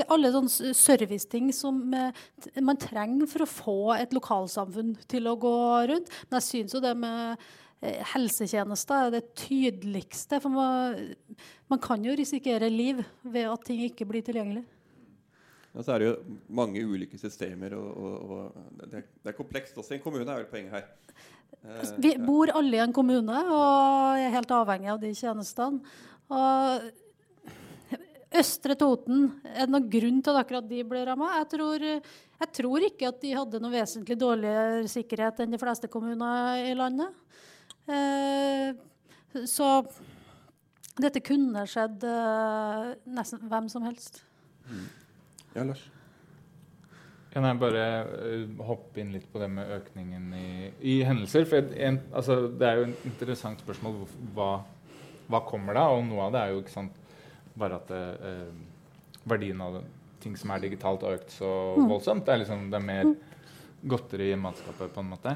alle 0.09 0.31
sånne 0.33 0.73
serviceting 0.77 1.51
som 1.55 1.81
eh, 1.93 2.23
man 2.63 2.79
trenger 2.81 3.29
for 3.29 3.45
å 3.45 3.49
få 3.49 3.77
et 3.97 4.15
lokalsamfunn 4.15 4.95
til 5.11 5.29
å 5.29 5.37
gå 5.39 5.57
rundt. 5.91 6.11
Men 6.29 6.39
jeg 6.39 6.47
syns 6.49 6.75
jo 6.75 6.81
det 6.83 6.93
med 6.99 7.35
eh, 7.81 8.01
helsetjenester 8.13 9.07
er 9.07 9.15
det 9.17 9.25
tydeligste. 9.39 10.39
For 10.43 10.53
man, 10.53 11.13
man, 11.71 11.81
kan 11.83 12.03
jo 12.05 12.15
risikere 12.17 12.71
liv 12.71 13.03
ved 13.23 13.51
at 13.51 13.67
ting 13.67 13.85
ikke 13.87 14.07
blir 14.09 14.25
tilgjengelig. 14.25 14.65
Ja, 15.75 15.83
så 15.83 15.95
er 15.95 16.01
det 16.01 16.11
jo 16.11 16.35
mange 16.55 16.83
ulike 16.87 17.19
systemer, 17.19 17.75
og, 17.75 17.87
og, 17.99 18.29
og 18.31 18.83
det, 18.85 19.01
er, 19.01 19.07
det, 19.19 19.31
er, 19.31 19.35
komplekst 19.35 19.75
også. 19.81 19.97
En 19.97 20.03
kommune 20.05 20.23
er 20.23 20.45
vel 20.45 20.51
poenget 20.51 20.77
her. 20.77 20.85
Eh, 21.65 21.95
Vi 21.99 22.13
bor 22.23 22.51
alle 22.55 22.79
i 22.79 22.83
en 22.83 22.95
kommune 22.95 23.41
og 23.51 24.21
er 24.21 24.35
helt 24.37 24.53
avhengig 24.55 24.93
av 24.93 25.01
de 25.03 25.11
tjenestene. 25.17 25.97
Og 26.31 26.85
Østre 28.35 28.75
Toten, 28.79 29.29
er 29.47 29.65
det 29.65 29.71
noen 29.71 29.87
grunn 29.91 30.17
til 30.23 30.33
at 30.35 30.41
akkurat 30.43 30.67
de 30.67 30.81
ble 30.87 31.03
ramma? 31.07 31.31
Jeg, 31.39 32.01
jeg, 32.41 32.49
tror 32.57 32.85
ikke 32.87 33.09
at 33.11 33.21
de 33.21 33.31
hadde 33.37 33.61
noe 33.63 33.73
vesentlig 33.73 34.17
dårligere 34.19 34.89
sikkerhet 34.91 35.39
enn 35.43 35.55
de 35.55 35.61
fleste 35.61 35.89
kommuner 35.91 36.65
i 36.65 36.73
landet. 36.75 37.15
Eh, 37.87 38.75
så 39.47 39.69
dette 40.99 41.23
kunne 41.23 41.65
skjedd 41.69 42.03
eh, 42.07 42.93
nesten 43.15 43.47
hvem 43.51 43.71
som 43.71 43.85
helst. 43.87 44.23
Mm. 44.67 44.87
Ja, 45.55 45.63
Lars? 45.63 45.85
Kan 47.35 47.43
jeg 47.43 47.59
bare 47.59 47.81
uh, 48.07 48.61
hoppe 48.63 49.01
inn 49.01 49.09
litt 49.11 49.25
på 49.27 49.41
det 49.41 49.49
med 49.51 49.71
økningen 49.75 50.29
i, 50.39 50.49
i 50.87 50.93
hendelser? 51.03 51.43
For 51.51 51.73
en, 51.83 51.97
altså, 52.15 52.45
Det 52.47 52.67
er 52.67 52.79
jo 52.79 52.85
et 52.87 53.01
interessant 53.09 53.59
spørsmål. 53.59 53.97
Hva, 54.37 54.51
hva 55.27 55.41
kommer 55.43 55.75
da? 55.75 55.89
Og 55.91 56.05
noe 56.07 56.29
av 56.29 56.31
det 56.31 56.43
er 56.43 56.53
jo 56.53 56.61
ikke 56.63 56.75
sant, 56.77 56.95
bare 57.59 57.79
at 57.79 57.93
eh, 57.95 58.49
verdien 59.25 59.61
av 59.63 59.79
ting 60.23 60.35
som 60.39 60.51
er 60.53 60.65
digitalt, 60.65 61.05
har 61.05 61.19
økt 61.19 61.33
så 61.37 61.49
mm. 61.77 61.87
voldsomt. 61.89 62.25
Det 62.25 62.33
er, 62.33 62.43
liksom, 62.43 62.67
det 62.71 62.79
er 62.79 62.85
mer 62.85 63.11
godteri 63.85 64.31
i 64.33 64.39
matskapet, 64.39 64.93
på 64.93 65.03
en 65.03 65.11
måte. 65.11 65.35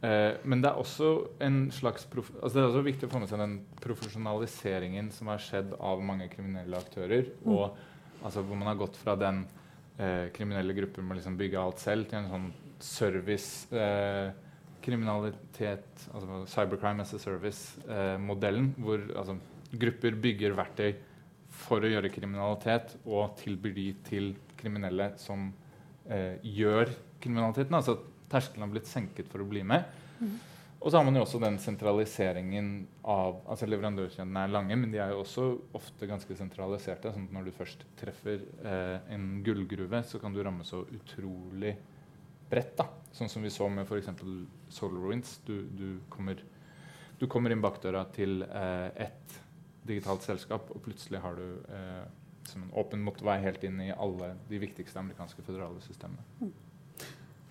Eh, 0.00 0.40
men 0.48 0.62
det 0.62 0.70
er 0.70 0.80
også 0.80 1.10
en 1.44 1.62
slags 1.76 2.06
altså 2.08 2.54
det 2.54 2.62
er 2.62 2.68
også 2.70 2.84
viktig 2.86 3.08
å 3.08 3.12
få 3.12 3.20
med 3.20 3.28
seg 3.28 3.42
den 3.42 3.56
profesjonaliseringen 3.84 5.10
som 5.12 5.28
har 5.32 5.42
skjedd 5.44 5.74
av 5.76 6.04
mange 6.04 6.30
kriminelle 6.32 6.78
aktører. 6.78 7.32
Mm. 7.42 7.56
og 7.56 8.24
altså 8.24 8.44
Hvor 8.44 8.56
man 8.60 8.70
har 8.70 8.80
gått 8.80 8.96
fra 9.00 9.16
den 9.16 9.44
eh, 9.98 10.28
kriminelle 10.36 10.76
gruppen 10.76 11.06
med 11.06 11.16
å 11.16 11.20
liksom 11.20 11.38
bygge 11.40 11.60
alt 11.60 11.82
selv, 11.82 12.08
til 12.08 12.20
en 12.20 12.30
sånn 12.32 12.48
service 12.80 13.68
eh, 13.76 14.32
kriminalitet, 14.80 16.06
altså 16.14 16.42
cybercrime 16.48 17.04
as 17.04 17.12
a 17.16 17.20
service-modellen, 17.20 18.70
eh, 18.72 18.82
hvor 18.84 19.04
altså, 19.20 19.36
grupper 19.70 20.16
bygger 20.20 20.56
verktøy 20.56 20.94
for 21.60 21.84
å 21.84 21.90
gjøre 21.90 22.12
kriminalitet 22.12 22.96
og 23.04 23.36
tilbyr 23.40 23.74
de 23.76 23.88
til 24.06 24.30
kriminelle 24.60 25.12
som 25.20 25.50
eh, 26.08 26.38
gjør 26.42 26.92
kriminaliteten. 27.20 27.76
Altså 27.76 27.98
at 27.98 28.06
terskelen 28.30 28.66
har 28.66 28.72
blitt 28.72 28.90
senket 28.90 29.28
for 29.30 29.42
å 29.42 29.48
bli 29.48 29.64
med. 29.66 29.84
Mm. 30.20 30.38
Og 30.80 30.88
så 30.88 30.96
har 30.96 31.04
man 31.04 31.16
jo 31.18 31.26
også 31.26 31.38
den 31.42 31.58
sentraliseringen 31.60 32.68
av 33.04 33.42
altså 33.52 33.66
Leverandørkjedene 33.68 34.44
er 34.46 34.52
lange, 34.54 34.78
men 34.80 34.92
de 34.92 35.00
er 35.02 35.12
jo 35.12 35.20
også 35.20 35.44
ofte 35.76 36.08
ganske 36.08 36.36
sentraliserte. 36.38 37.12
sånn 37.12 37.26
at 37.28 37.34
Når 37.36 37.50
du 37.50 37.52
først 37.58 37.84
treffer 38.00 38.40
eh, 38.64 39.12
en 39.12 39.42
gullgruve, 39.44 40.00
så 40.08 40.20
kan 40.22 40.32
du 40.32 40.40
ramme 40.42 40.64
så 40.64 40.86
utrolig 40.88 41.74
bredt. 42.48 42.78
da. 42.80 42.88
Sånn 43.12 43.28
som 43.28 43.44
vi 43.44 43.52
så 43.52 43.68
med 43.68 43.84
f.eks. 43.84 44.08
SolarWinds. 44.72 45.40
Du, 45.44 45.68
du, 45.68 45.86
kommer, 46.08 46.40
du 47.20 47.28
kommer 47.28 47.52
inn 47.52 47.60
bakdøra 47.60 48.06
til 48.16 48.40
eh, 48.48 48.88
ett 49.04 49.38
digitalt 49.90 50.24
selskap, 50.26 50.70
og 50.72 50.82
plutselig 50.84 51.20
har 51.22 51.36
du 51.38 51.44
eh, 51.74 52.06
som 52.48 52.64
en 52.64 52.72
åpen 52.80 53.02
motorvei 53.04 53.38
helt 53.44 53.64
inn 53.66 53.78
i 53.84 53.92
alle 53.92 54.34
de 54.48 54.62
viktigste 54.62 54.98
amerikanske 55.02 55.44
føderale 55.46 55.82
systemene. 55.84 56.24
Mm. 56.40 56.56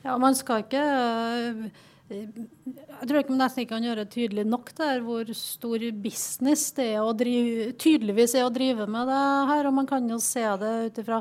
Ja, 0.04 0.16
man 0.18 0.36
skal 0.38 0.64
ikke 0.64 0.82
eh, 0.82 1.86
jeg 2.10 3.06
tror 3.06 3.20
ikke 3.20 3.34
man 3.36 3.42
nesten 3.44 3.62
ikke 3.62 3.76
kan 3.76 3.86
gjøre 3.86 4.02
det 4.02 4.14
tydelig 4.16 4.46
nok 4.50 4.72
der 4.80 5.02
hvor 5.06 5.30
stor 5.38 5.84
business 6.02 6.72
det 6.78 6.88
er 6.96 7.04
å 7.06 7.14
drive, 7.14 7.68
tydeligvis 7.78 8.34
er 8.40 8.48
å 8.48 8.54
drive 8.54 8.88
med 8.90 9.12
det 9.12 9.20
her. 9.52 9.70
Og 9.70 9.76
man 9.78 9.90
kan 9.90 10.08
jo 10.10 10.18
se 10.24 10.42
det 10.62 10.72
ut 10.88 11.02
ifra 11.04 11.20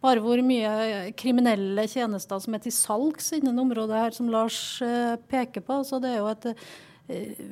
bare 0.00 0.24
hvor 0.24 0.40
mye 0.44 1.10
kriminelle 1.20 1.84
tjenester 1.92 2.40
som 2.40 2.56
er 2.56 2.64
til 2.64 2.72
salgs 2.72 3.34
innen 3.36 3.60
området 3.60 4.00
her, 4.00 4.16
som 4.16 4.32
Lars 4.32 4.80
eh, 4.84 5.18
peker 5.28 5.64
på. 5.66 5.82
Så 5.84 6.00
det 6.00 6.14
er 6.14 6.22
jo 6.22 6.30
et 6.32 6.48
eh, 6.48 7.44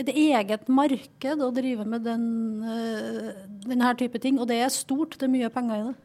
et 0.00 0.12
eget 0.12 0.68
marked 0.72 1.42
å 1.44 1.50
drive 1.54 1.86
med 1.88 2.04
den, 2.06 2.28
uh, 2.64 3.32
denne 3.66 3.96
type 4.00 4.20
ting. 4.22 4.38
Og 4.40 4.48
det 4.50 4.60
er 4.64 4.72
stort. 4.74 5.18
Det 5.18 5.28
er 5.28 5.34
mye 5.34 5.50
penger 5.52 5.80
i 5.80 5.88
det. 5.90 5.96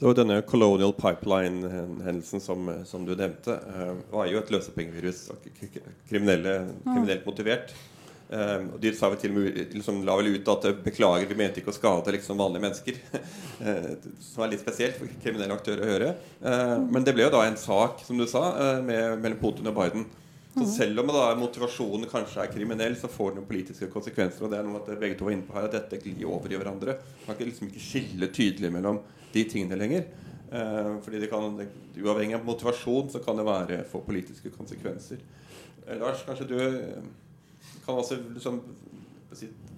Så 0.00 0.14
denne 0.16 0.40
Colonial 0.48 0.94
Pipeline-hendelsen 0.96 2.40
som, 2.40 2.70
som, 2.88 3.04
du 3.04 3.12
nevnte, 3.12 3.52
uh, 3.52 3.94
var 4.12 4.30
jo 4.30 4.40
et 4.40 4.52
løsepengevirus. 4.54 5.26
Kriminelle, 6.08 6.60
kriminelt 6.86 7.26
motivert. 7.28 7.74
Uh, 8.30 8.62
og 8.70 8.78
de 8.78 8.92
sa 8.94 9.08
vel 9.10 9.18
til 9.18 9.32
og 9.32 9.40
med, 9.40 9.56
liksom, 9.74 10.04
la 10.06 10.14
vel 10.20 10.36
ut 10.36 10.48
at 10.52 10.68
beklager, 10.84 11.26
vi 11.26 11.34
mente 11.34 11.58
ikke 11.58 11.72
å 11.72 11.74
skade 11.74 12.14
liksom, 12.14 12.38
vanlige 12.38 12.62
mennesker. 12.62 13.00
uh, 13.66 13.92
som 14.30 14.44
er 14.46 14.52
litt 14.52 14.62
spesielt 14.62 15.00
for 15.00 15.10
kriminelle 15.24 15.56
aktører 15.56 15.82
å 15.84 15.90
gjøre. 15.90 16.10
Uh, 16.38 16.76
men 16.94 17.04
det 17.06 17.16
ble 17.16 17.26
jo 17.26 17.34
da 17.34 17.42
en 17.48 17.58
sak 17.60 18.04
som 18.06 18.20
du 18.20 18.28
sa, 18.30 18.44
med, 18.86 19.18
mellom 19.20 19.40
Putin 19.42 19.72
og 19.72 19.76
Biden. 19.80 20.06
Så 20.54 20.64
selv 20.66 20.98
om 21.00 21.10
da 21.14 21.28
motivasjonen 21.38 22.08
kanskje 22.10 22.42
er 22.42 22.50
kriminell, 22.50 22.96
så 22.98 23.08
får 23.10 23.36
noen 23.36 23.46
politiske 23.46 23.86
konsekvenser. 23.92 24.42
Og 24.44 24.50
det 24.50 24.58
er 24.58 24.66
noe 24.66 24.80
at 24.80 24.88
begge 24.98 25.18
to 25.18 25.28
var 25.28 25.36
inne 25.36 25.46
på 25.46 25.54
her, 25.54 25.68
at 25.68 25.76
dette 25.76 26.00
glir 26.02 26.26
over 26.26 26.50
i 26.50 26.58
hverandre. 26.58 26.96
Man 27.28 27.38
kan 27.38 27.46
liksom 27.46 27.68
ikke 27.68 27.84
skille 27.84 28.30
tydelig 28.34 28.72
mellom 28.74 28.98
de 29.30 29.44
tingene 29.46 29.78
lenger. 29.78 30.08
Eh, 30.50 30.96
fordi 31.04 31.20
det 31.22 31.30
kan, 31.30 31.60
Uavhengig 32.00 32.34
av 32.34 32.46
motivasjon 32.46 33.12
så 33.12 33.20
kan 33.22 33.38
det 33.38 33.46
være 33.46 33.84
få 33.86 34.02
politiske 34.02 34.50
konsekvenser. 34.50 35.22
Eh, 35.86 35.98
Lars, 36.00 36.24
kanskje 36.26 36.48
du 36.50 36.56
eh, 36.58 37.04
kan 37.84 38.00
også 38.00 38.18
liksom, 38.32 38.58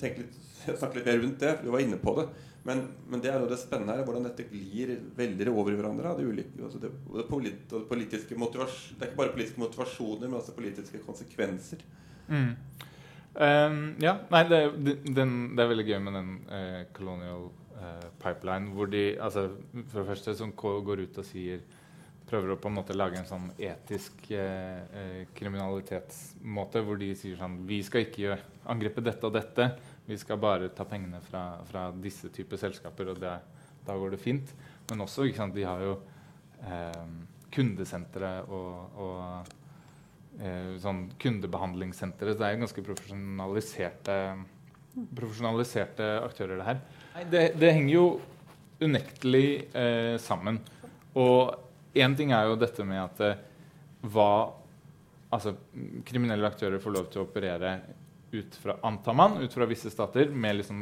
tenke 0.00 0.24
litt, 0.24 0.40
snakke 0.80 0.96
litt 0.98 1.10
mer 1.10 1.20
rundt 1.20 1.44
det. 1.44 1.52
Du 1.60 1.68
var 1.74 1.84
inne 1.84 2.00
på 2.00 2.16
det. 2.16 2.30
Men, 2.64 2.84
men, 3.10 3.22
det 3.22 3.32
er 3.32 3.40
jo 3.42 3.48
det 3.50 3.58
spennende 3.58 3.96
her, 3.96 4.04
hvordan 4.06 4.28
dette 4.28 4.46
glir 4.46 4.94
veldig 5.16 5.48
over 5.50 5.72
i 5.72 5.78
hverandre. 5.80 6.14
Det, 6.18 6.26
ulike, 6.28 6.52
altså 6.62 6.78
det, 6.82 6.92
det, 7.16 7.24
politiske 7.28 8.36
det, 8.38 8.62
er 9.00 9.08
ikke 9.08 9.18
bare 9.18 9.34
politiske 9.34 9.62
motivasjoner, 9.62 10.28
men 10.28 10.38
også 10.38 10.54
politiske 10.54 11.02
konsekvenser. 11.02 11.82
Mm. 12.28 12.54
Um, 13.32 13.80
ja, 14.04 14.14
nei, 14.30 14.44
det, 14.46 14.62
den, 15.08 15.34
det, 15.56 15.64
er 15.64 15.72
veldig 15.72 15.88
gøy 15.88 15.98
med 16.04 16.18
den 16.20 16.32
uh, 16.52 16.80
Colonial 16.94 17.48
uh, 17.80 18.08
Pipeline, 18.22 18.70
hvor 18.76 18.90
de 18.92 19.06
altså, 19.18 19.48
for 19.88 20.02
det 20.02 20.10
første 20.12 20.36
som 20.38 20.52
går 20.54 21.06
ut 21.06 21.18
og 21.18 21.26
sier 21.26 21.64
prøver 22.32 22.54
å 22.54 22.60
på 22.60 22.70
en 22.70 22.78
måte 22.78 22.96
lage 22.96 23.18
en 23.20 23.28
sånn 23.28 23.48
etisk 23.60 24.30
eh, 24.32 25.24
kriminalitetsmåte, 25.36 26.80
hvor 26.86 27.00
de 27.00 27.10
sier 27.18 27.36
sånn 27.36 27.58
Vi 27.68 27.82
skal 27.84 28.06
ikke 28.06 28.38
angripe 28.72 29.04
dette 29.04 29.28
og 29.28 29.34
dette. 29.36 29.68
Vi 30.06 30.18
skal 30.18 30.40
bare 30.42 30.70
ta 30.74 30.84
pengene 30.88 31.20
fra, 31.24 31.44
fra 31.68 31.86
disse 31.94 32.30
typer 32.34 32.58
selskaper, 32.60 33.12
og 33.12 33.20
det, 33.22 33.36
da 33.86 33.96
går 33.98 34.16
det 34.16 34.22
fint. 34.22 34.54
Men 34.90 35.04
også, 35.04 35.28
sant, 35.36 35.54
de 35.54 35.66
har 35.66 35.82
jo 35.84 35.94
eh, 36.66 37.04
kundesentre 37.54 38.32
og, 38.48 38.98
og 38.98 39.52
eh, 40.40 40.74
sånn 40.82 41.04
kundebehandlingssentre. 41.22 42.34
Det 42.34 42.48
er 42.48 42.60
ganske 42.60 42.84
profesjonaliserte, 42.86 44.18
profesjonaliserte 45.14 46.12
aktører, 46.22 46.58
det 46.58 46.68
her. 46.70 46.82
Det, 47.30 47.44
det 47.60 47.74
henger 47.76 47.94
jo 47.94 48.06
unektelig 48.82 49.46
eh, 49.78 50.16
sammen. 50.22 50.58
Og 51.14 51.58
Én 51.92 52.14
ting 52.16 52.30
er 52.32 52.46
jo 52.48 52.56
dette 52.56 52.84
med 52.88 53.02
at 53.04 53.24
eh, 53.26 53.40
hva 54.12 54.32
Altså, 55.32 55.54
kriminelle 56.04 56.44
aktører 56.44 56.76
får 56.76 56.92
lov 56.92 57.06
til 57.08 57.22
å 57.22 57.24
operere 57.24 57.70
ut 58.32 58.56
fra 58.56 58.76
antar 58.82 59.14
man, 59.14 59.36
ut 59.42 59.52
fra 59.54 59.66
visse 59.68 59.90
stater, 59.92 60.30
med 60.32 60.56
liksom 60.56 60.80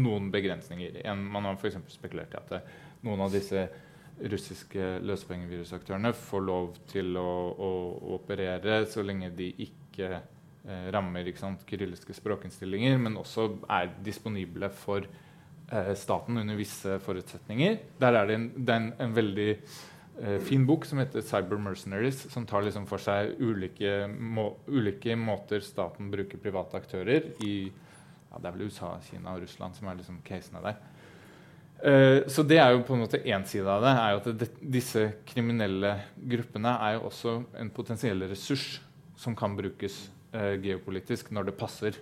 noen 0.00 0.30
begrensninger. 0.32 1.00
En, 1.04 1.22
man 1.32 1.48
har 1.48 1.58
f.eks. 1.58 1.76
spekulert 1.92 2.34
i 2.34 2.40
at 2.40 2.52
eh, 2.56 2.74
noen 3.04 3.24
av 3.26 3.34
disse 3.34 3.66
russiske 4.20 4.98
løsepengevirusaktørene 5.04 6.12
får 6.16 6.44
lov 6.44 6.74
til 6.90 7.16
å, 7.20 7.28
å, 7.52 7.70
å, 7.94 8.14
operere 8.18 8.82
så 8.88 9.04
lenge 9.04 9.30
de 9.36 9.50
ikke 9.66 10.10
eh, 10.16 10.88
rammer 10.92 11.28
ikke 11.28 11.42
sant, 11.42 11.64
kyrilliske 11.68 12.16
språkinnstillinger, 12.16 12.98
men 13.00 13.20
også 13.20 13.48
er 13.68 13.94
disponible 14.04 14.72
for 14.82 15.04
eh, 15.04 15.94
staten 16.00 16.40
under 16.42 16.60
visse 16.60 16.98
forutsetninger. 17.04 17.80
Der 18.00 18.20
er 18.20 18.28
det 18.28 18.40
en, 18.40 18.50
det 18.56 18.76
er 18.76 18.84
en, 18.84 18.92
en 19.06 19.16
veldig 19.16 19.50
fin 20.44 20.66
bok 20.68 20.84
som 20.84 20.98
heter 21.00 21.22
'Cyber 21.24 21.56
Mercenaries', 21.56 22.26
som 22.28 22.44
tar 22.46 22.62
liksom 22.62 22.86
for 22.86 23.00
seg 23.00 23.38
ulike, 23.40 24.04
må, 24.08 24.50
ulike, 24.68 25.16
måter 25.16 25.64
staten 25.64 26.10
bruker 26.12 26.38
private 26.38 26.76
aktører 26.76 27.30
i 27.40 27.72
ja, 28.30 28.38
Det 28.38 28.46
er 28.46 28.52
vel 28.56 28.68
USA, 28.68 28.94
Kina 29.02 29.34
og 29.34 29.42
Russland 29.42 29.74
som 29.74 29.88
er 29.88 29.98
liksom 29.98 30.20
casene 30.26 30.62
der. 30.62 30.76
Uh, 31.80 32.28
så 32.28 32.44
det 32.44 32.58
er 32.60 32.74
jo 32.74 32.82
på 32.84 32.92
en 32.92 33.00
måte 33.06 33.22
én 33.24 33.44
side 33.48 33.64
av 33.64 33.80
det. 33.80 33.92
er 33.96 34.10
jo 34.12 34.20
at 34.20 34.60
Disse 34.60 35.04
kriminelle 35.26 35.94
gruppene 36.28 36.74
er 36.76 36.98
jo 36.98 37.06
også 37.08 37.36
en 37.56 37.70
potensiell 37.72 38.20
ressurs 38.28 38.82
som 39.16 39.36
kan 39.36 39.56
brukes 39.56 40.10
uh, 40.34 40.60
geopolitisk 40.60 41.30
når 41.32 41.48
det 41.48 41.56
passer. 41.56 41.96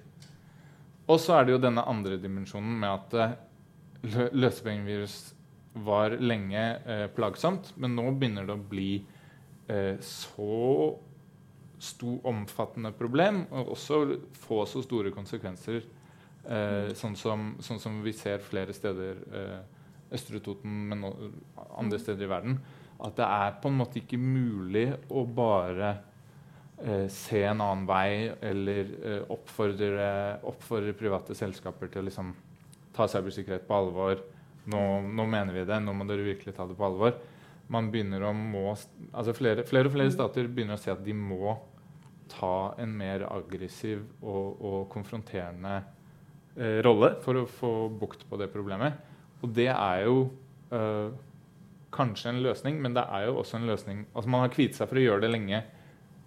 Og 1.08 1.20
så 1.22 1.38
er 1.38 1.46
det 1.46 1.54
jo 1.54 1.62
denne 1.62 1.86
andre 1.86 2.18
dimensjonen 2.18 2.74
med 2.82 2.90
at 2.90 3.14
uh, 3.14 4.26
løsepengevirus 4.34 5.34
var 5.84 6.16
lenge 6.20 6.64
eh, 6.86 7.06
plagsomt, 7.14 7.72
men 7.76 7.94
nå 7.96 8.10
begynner 8.14 8.46
det 8.48 8.56
å 8.56 8.66
bli 8.70 8.90
eh, 9.68 9.96
så 10.04 10.96
stor, 11.78 12.18
omfattende 12.26 12.92
problem, 12.96 13.44
og 13.54 13.74
også 13.76 14.00
få 14.42 14.64
så 14.66 14.82
store 14.84 15.12
konsekvenser, 15.14 15.84
eh, 16.44 16.90
sånn, 16.98 17.16
som, 17.16 17.52
sånn, 17.62 17.80
som, 17.82 18.00
vi 18.04 18.14
ser 18.16 18.42
flere 18.44 18.74
steder, 18.76 19.22
eh, 19.32 19.58
Østre 20.14 20.40
Toten, 20.40 20.88
men 20.88 21.04
andre 21.76 21.98
steder 22.00 22.24
i 22.24 22.30
verden, 22.30 22.60
at 23.04 23.18
det 23.18 23.26
er 23.26 23.58
på 23.62 23.70
en 23.70 23.78
måte 23.78 24.00
ikke 24.00 24.18
mulig 24.18 24.88
å 25.14 25.22
bare 25.30 25.90
eh, 26.80 27.06
se 27.12 27.44
en 27.46 27.60
annen 27.60 27.84
vei 27.86 28.32
eller 28.50 28.94
eh, 28.98 29.20
oppfordre, 29.30 30.08
oppfordre, 30.48 30.96
private 30.98 31.36
selskaper 31.38 31.92
til 31.92 32.02
å 32.02 32.08
liksom, 32.08 32.32
ta 32.96 33.06
cybersikkerhet 33.10 33.68
på 33.68 33.76
alvor 33.76 34.24
nå, 34.68 34.84
nå, 35.08 35.26
mener 35.30 35.56
vi 35.56 35.66
det, 35.68 35.80
nå 35.82 35.94
må 35.96 36.06
dere 36.08 36.26
virkelig 36.26 36.54
ta 36.56 36.66
det 36.68 36.76
på 36.78 36.86
alvor. 36.88 37.16
Man 37.72 37.90
begynner 37.92 38.24
å 38.24 38.32
må, 38.36 38.70
altså 39.12 39.34
flere, 39.36 39.64
flere 39.68 39.90
og 39.90 39.96
flere 39.96 40.14
stater 40.14 40.48
begynner 40.48 40.78
å 40.78 40.82
si 40.82 40.92
at 40.92 41.04
de 41.04 41.14
må 41.16 41.56
ta 42.28 42.74
en 42.80 42.92
mer 42.96 43.24
aggressiv 43.28 44.02
og, 44.20 44.58
og 44.60 44.80
konfronterende 44.92 45.78
eh, 46.56 46.80
rolle 46.84 47.14
for 47.24 47.40
å 47.40 47.48
få 47.48 47.72
bukt 48.00 48.26
på 48.28 48.40
det 48.40 48.50
problemet. 48.52 49.00
Og 49.40 49.52
det 49.56 49.70
er 49.72 50.04
jo 50.04 50.28
eh, 50.74 51.08
kanskje 51.94 52.34
en 52.34 52.42
løsning, 52.44 52.80
men 52.84 52.96
det 52.96 53.04
er 53.08 53.28
jo 53.28 53.38
også 53.40 53.56
en 53.56 53.68
løsning 53.68 54.04
Altså 54.12 54.28
Man 54.28 54.42
har 54.44 54.52
kviet 54.52 54.76
seg 54.76 54.90
for 54.90 55.00
å 55.00 55.04
gjøre 55.04 55.24
det 55.24 55.32
lenge 55.32 55.62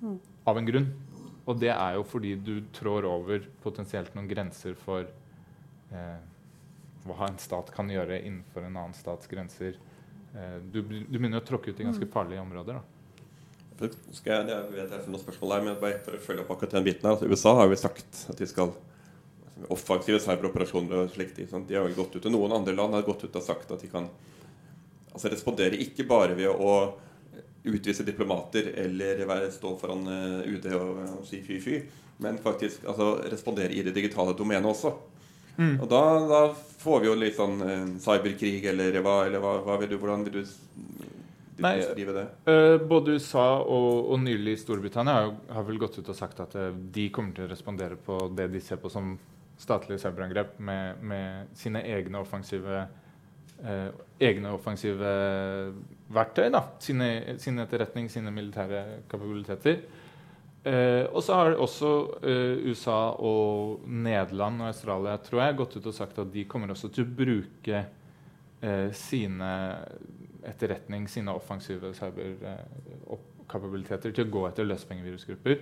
mm. 0.02 0.18
av 0.50 0.58
en 0.58 0.70
grunn. 0.70 0.90
Og 1.50 1.58
det 1.62 1.72
er 1.74 1.98
jo 1.98 2.06
fordi 2.08 2.36
du 2.38 2.56
trår 2.74 3.06
over 3.10 3.46
potensielt 3.64 4.14
noen 4.16 4.30
grenser 4.30 4.78
for 4.80 5.06
eh, 5.06 6.20
hva 7.08 7.28
en 7.28 7.40
stat 7.42 7.72
kan 7.74 7.90
gjøre 7.90 8.22
innenfor 8.22 8.66
en 8.68 8.78
annen 8.78 8.98
stats 8.98 9.30
grenser. 9.32 9.78
Eh, 10.36 10.58
du, 10.72 10.82
du 10.84 11.18
begynner 11.18 11.42
å 11.42 11.46
tråkke 11.46 11.72
ut 11.72 11.80
i 11.80 11.88
ganske 11.88 12.08
mm. 12.08 12.14
farlige 12.14 12.44
områder. 12.44 12.80
Da. 12.80 13.90
Skal 14.14 14.36
jeg, 14.36 14.48
jeg 14.52 14.72
vet 14.76 14.94
jeg 14.94 15.10
noen 15.10 15.24
spørsmål 15.24 15.54
der, 15.56 15.66
men 15.66 15.78
bare 15.82 16.02
for 16.06 16.18
å 16.18 16.24
følge 16.24 16.46
opp 16.46 16.56
akkurat 16.56 16.78
den 16.78 16.86
biten 16.86 17.08
her, 17.08 17.16
altså, 17.18 17.30
USA 17.32 17.56
har 17.58 17.70
jo 17.72 17.80
sagt 17.82 18.26
at 18.30 18.42
de 18.42 18.50
skal 18.50 18.76
offensive 19.72 20.22
cyberoperasjoner 20.22 21.04
og 21.04 21.14
slikt. 21.14 21.42
Sånn. 21.50 21.66
De 21.70 21.78
har 21.78 21.88
jo 21.90 21.98
gått 21.98 22.18
ut, 22.18 22.26
og 22.26 22.34
Noen 22.34 22.60
andre 22.60 22.76
land 22.78 22.98
har 22.98 23.06
gått 23.06 23.26
ut 23.26 23.38
og 23.38 23.46
sagt 23.46 23.74
at 23.74 23.82
de 23.84 23.90
kan 23.92 24.08
altså, 25.12 25.32
respondere 25.34 25.80
ikke 25.82 26.06
bare 26.10 26.38
ved 26.38 26.54
å 26.54 26.76
utvise 27.68 28.06
diplomater 28.06 28.72
eller 28.82 29.22
være, 29.30 29.52
stå 29.54 29.76
foran 29.78 30.08
uh, 30.10 30.48
UD 30.50 30.66
og, 30.74 31.02
og 31.20 31.26
si 31.30 31.44
fy-fy, 31.46 31.82
men 32.26 32.40
faktisk 32.42 32.88
altså, 32.90 33.14
respondere 33.30 33.76
i 33.76 33.84
det 33.86 33.94
digitale 33.94 34.34
domenet 34.38 34.70
også. 34.72 34.96
Mm. 35.58 35.76
Og 35.82 35.88
da, 35.92 36.02
da, 36.30 36.42
får 36.82 37.02
vi 37.02 37.10
jo 37.10 37.16
litt 37.20 37.38
sånn 37.38 37.60
eh, 37.66 37.90
cyberkrig, 38.02 38.64
eller, 38.72 38.96
hva, 39.06 39.18
eller 39.28 39.44
hva, 39.44 39.58
hva, 39.66 39.76
vil 39.82 39.92
du, 39.92 39.98
hvordan 40.02 40.24
vil 40.28 40.42
du 40.42 40.46
Nei, 41.62 41.76
uh, 41.78 42.80
både 42.90 43.20
USA 43.20 43.60
og, 43.60 44.08
og, 44.10 44.16
nylig 44.24 44.56
Storbritannia 44.64 45.14
har, 45.14 45.28
har, 45.54 45.66
vel 45.68 45.78
gått 45.84 46.00
ut 46.00 46.08
og 46.10 46.18
sagt 46.18 46.40
at 46.42 46.56
uh, 46.58 46.72
de 46.74 47.04
kommer 47.14 47.36
til 47.38 47.46
å 47.46 47.52
respondere 47.52 48.00
på 48.02 48.18
det 48.34 48.48
de 48.56 48.62
ser 48.64 48.80
på 48.82 48.90
som 48.90 49.12
statlige 49.62 50.02
cyberangrep 50.02 50.56
med, 50.58 51.04
med 51.06 51.52
sine 51.60 51.84
egne 51.86 52.24
offensive 52.24 52.80
uh, 53.62 53.90
egne 54.18 54.56
offensive 54.56 55.12
verktøy. 56.12 56.48
Da. 56.54 56.64
Sine, 56.82 57.12
sin 57.42 57.62
etterretning, 57.62 58.10
sine 58.10 58.34
militære 58.34 59.04
kapabiliteter. 59.12 59.84
Eh, 60.64 61.06
og 61.10 61.24
så 61.26 61.34
har 61.34 61.56
også 61.58 62.22
uh, 62.22 62.62
USA 62.70 63.18
og 63.18 63.82
Nederland 63.90 64.62
og 64.62 64.68
Australia 64.70 65.18
tror 65.26 65.42
jeg, 65.42 65.58
gått 65.58 65.74
ut 65.80 65.88
og 65.90 65.96
sagt 65.98 66.20
at 66.22 66.30
de 66.34 66.44
kommer 66.50 66.70
også 66.70 66.90
til 66.94 67.06
å 67.08 67.14
bruke 67.18 67.78
uh, 67.82 68.90
sine 68.94 69.78
etterretning, 70.46 71.08
sine 71.10 71.34
offensive 71.34 71.94
cyberkapabiliteter 71.98 74.12
til 74.14 74.26
å 74.28 74.34
gå 74.38 74.46
etter 74.52 74.70
løspengevirusgrupper. 74.70 75.58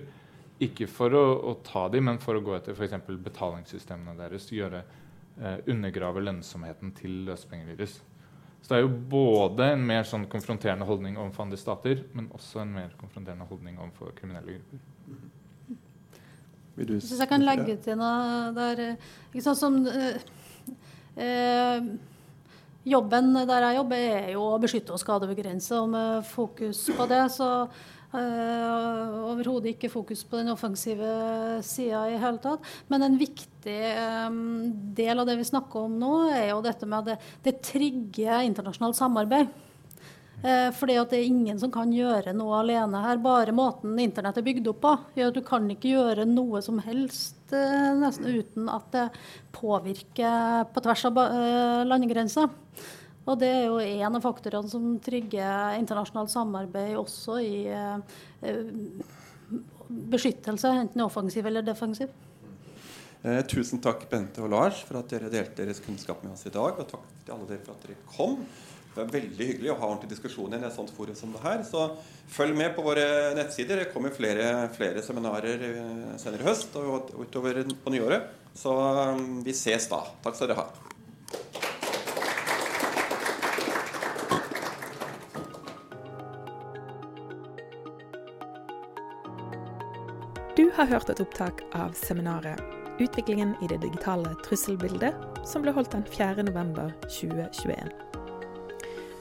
Ikke 0.68 0.86
for 0.92 1.08
å, 1.16 1.24
å, 1.48 1.50
ta 1.64 1.88
dem, 1.92 2.04
men 2.10 2.18
for 2.20 2.36
å 2.36 2.44
gå 2.44 2.52
etter 2.58 2.72
f.eks. 2.76 3.08
betalingssystemene 3.08 4.20
deres. 4.20 4.52
Gjøre, 4.52 4.84
undergrave 5.72 6.20
lønnsomheten 6.20 6.92
til 6.98 7.12
løspengevirus. 7.24 7.94
Så 8.60 8.68
det 8.68 8.78
er 8.78 8.84
jo 8.84 8.92
både 9.10 9.72
en 9.74 9.82
mer 9.86 10.04
sånn 10.06 10.26
konfronterende 10.30 10.86
holdning 10.86 11.16
overfor 11.18 11.46
andre 11.46 11.58
stater, 11.58 12.04
men 12.14 12.28
også 12.36 12.62
en 12.62 12.74
mer 12.76 12.92
konfronterende 13.00 13.48
holdning 13.48 13.80
overfor 13.80 14.12
kriminelle 14.18 14.58
grupper. 14.58 14.86
Hvis 16.80 17.18
jeg 17.18 17.28
kan 17.28 17.42
legge 17.44 17.76
til 17.82 17.98
noe 18.00 18.52
der 18.56 18.84
ikke 18.94 19.42
sant, 19.44 19.58
som, 19.58 19.80
eh, 19.86 20.20
eh, 21.16 21.88
Jobben 22.88 23.34
der 23.44 23.66
jeg 23.66 23.76
jobber, 23.76 24.02
er 24.24 24.28
jo 24.32 24.44
å 24.54 24.60
beskytte 24.60 24.94
og 24.94 25.00
skadebegrense, 25.02 25.76
og 25.82 25.90
med 25.92 26.24
fokus 26.24 26.86
på 26.96 27.06
det. 27.10 27.22
så 27.34 27.48
øh, 28.16 29.16
Overhodet 29.30 29.74
ikke 29.74 29.92
fokus 29.92 30.24
på 30.24 30.40
den 30.40 30.48
offensive 30.48 31.10
sida 31.66 32.06
i 32.08 32.16
hele 32.20 32.40
tatt. 32.40 32.64
Men 32.88 33.04
en 33.04 33.18
viktig 33.20 33.80
øh, 33.90 34.38
del 34.96 35.20
av 35.20 35.28
det 35.28 35.36
vi 35.42 35.50
snakker 35.50 35.90
om 35.90 35.98
nå, 36.00 36.14
er 36.32 36.54
jo 36.54 36.62
dette 36.64 36.88
med 36.88 37.02
at 37.02 37.10
det, 37.10 37.18
det 37.44 37.60
trigger 37.68 38.46
internasjonalt 38.48 38.96
samarbeid. 38.96 39.52
Fordi 40.40 40.94
at 40.96 41.10
det 41.12 41.18
er 41.18 41.26
ingen 41.28 41.58
som 41.60 41.68
kan 41.68 41.90
gjøre 41.92 42.32
noe 42.32 42.62
alene 42.62 43.02
her. 43.04 43.18
Bare 43.20 43.52
måten 43.52 43.98
internett 44.00 44.38
er 44.40 44.46
bygd 44.46 44.70
opp 44.72 44.78
på, 44.80 44.92
gjør 45.18 45.32
at 45.32 45.36
du 45.36 45.42
kan 45.44 45.66
ikke 45.68 45.90
gjøre 45.92 46.24
noe 46.24 46.62
som 46.64 46.78
helst 46.80 47.52
uh, 47.52 47.90
nesten 48.00 48.24
uten 48.24 48.70
at 48.72 48.86
det 48.94 49.04
påvirker 49.52 50.64
på 50.72 50.84
tvers 50.86 51.04
av 51.10 51.20
landegrenser. 51.90 52.48
Og 53.28 53.38
det 53.40 53.50
er 53.52 53.66
jo 53.68 53.78
en 53.80 54.16
av 54.16 54.24
faktorene 54.24 54.70
som 54.70 54.94
trygger 55.02 55.76
internasjonalt 55.78 56.32
samarbeid 56.32 56.96
også 56.98 57.36
i 57.44 57.54
eh, 57.68 58.56
beskyttelse, 59.88 60.72
enten 60.86 61.04
offensiv 61.04 61.46
eller 61.50 61.66
defensiv. 61.66 62.10
Eh, 63.20 63.42
tusen 63.50 63.82
takk 63.84 64.06
Bente 64.10 64.40
og 64.40 64.50
Lars 64.54 64.80
for 64.86 65.02
at 65.02 65.12
dere 65.12 65.30
delte 65.32 65.60
deres 65.62 65.82
kunnskap 65.84 66.24
med 66.24 66.32
oss 66.32 66.46
i 66.48 66.54
dag. 66.54 66.80
Og 66.80 66.88
takk 66.88 67.06
til 67.26 67.36
alle 67.36 67.50
dere 67.52 67.64
for 67.66 67.76
at 67.76 67.86
dere 67.86 68.00
kom. 68.08 68.38
Det 69.00 69.06
er 69.06 69.22
veldig 69.22 69.46
hyggelig 69.48 69.70
å 69.72 69.78
ha 69.80 69.88
ordentlig 69.88 70.10
diskusjon 70.12 70.52
i 70.52 70.58
et 70.60 70.74
sånt 70.74 70.92
forum 70.92 71.16
som 71.16 71.32
det 71.32 71.40
her. 71.44 71.62
Så 71.64 71.86
følg 72.28 72.56
med 72.58 72.74
på 72.76 72.84
våre 72.84 73.32
nettsider. 73.38 73.80
Det 73.80 73.92
kommer 73.94 74.12
flere, 74.12 74.68
flere 74.76 75.04
seminarer 75.04 75.64
eh, 75.70 76.10
senere 76.20 76.44
i 76.44 76.48
høst 76.50 76.76
og 76.76 77.14
utover 77.16 77.62
på 77.64 77.94
nyåret. 77.94 78.28
Så 78.52 78.74
eh, 78.76 79.24
vi 79.46 79.56
ses 79.56 79.88
da. 79.88 80.04
Takk 80.24 80.36
skal 80.36 80.52
dere 80.52 80.60
ha. 80.60 80.68
Du 90.60 90.66
har 90.76 90.92
hørt 90.92 91.08
et 91.08 91.24
opptak 91.24 91.64
av 91.72 91.96
seminaret 91.96 92.60
'Utviklingen 93.00 93.54
i 93.64 93.66
det 93.66 93.78
digitale 93.80 94.34
trusselbildet', 94.44 95.16
som 95.48 95.62
ble 95.64 95.72
holdt 95.72 95.94
den 95.94 96.04
4. 96.04 96.44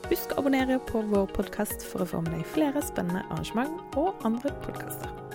november 0.09 0.17
2021. 0.17 0.17
Husk 0.17 0.33
å 0.33 0.41
abonnere 0.41 0.79
på 0.89 1.01
vår 1.05 1.27
podkast 1.35 1.83
for 1.85 2.01
å 2.01 2.09
få 2.09 2.21
med 2.25 2.33
deg 2.33 2.45
flere 2.45 2.81
spennende 2.81 3.21
arrangement 3.29 3.97
og 3.97 4.15
andre 4.25 4.53
podkaster. 4.65 5.28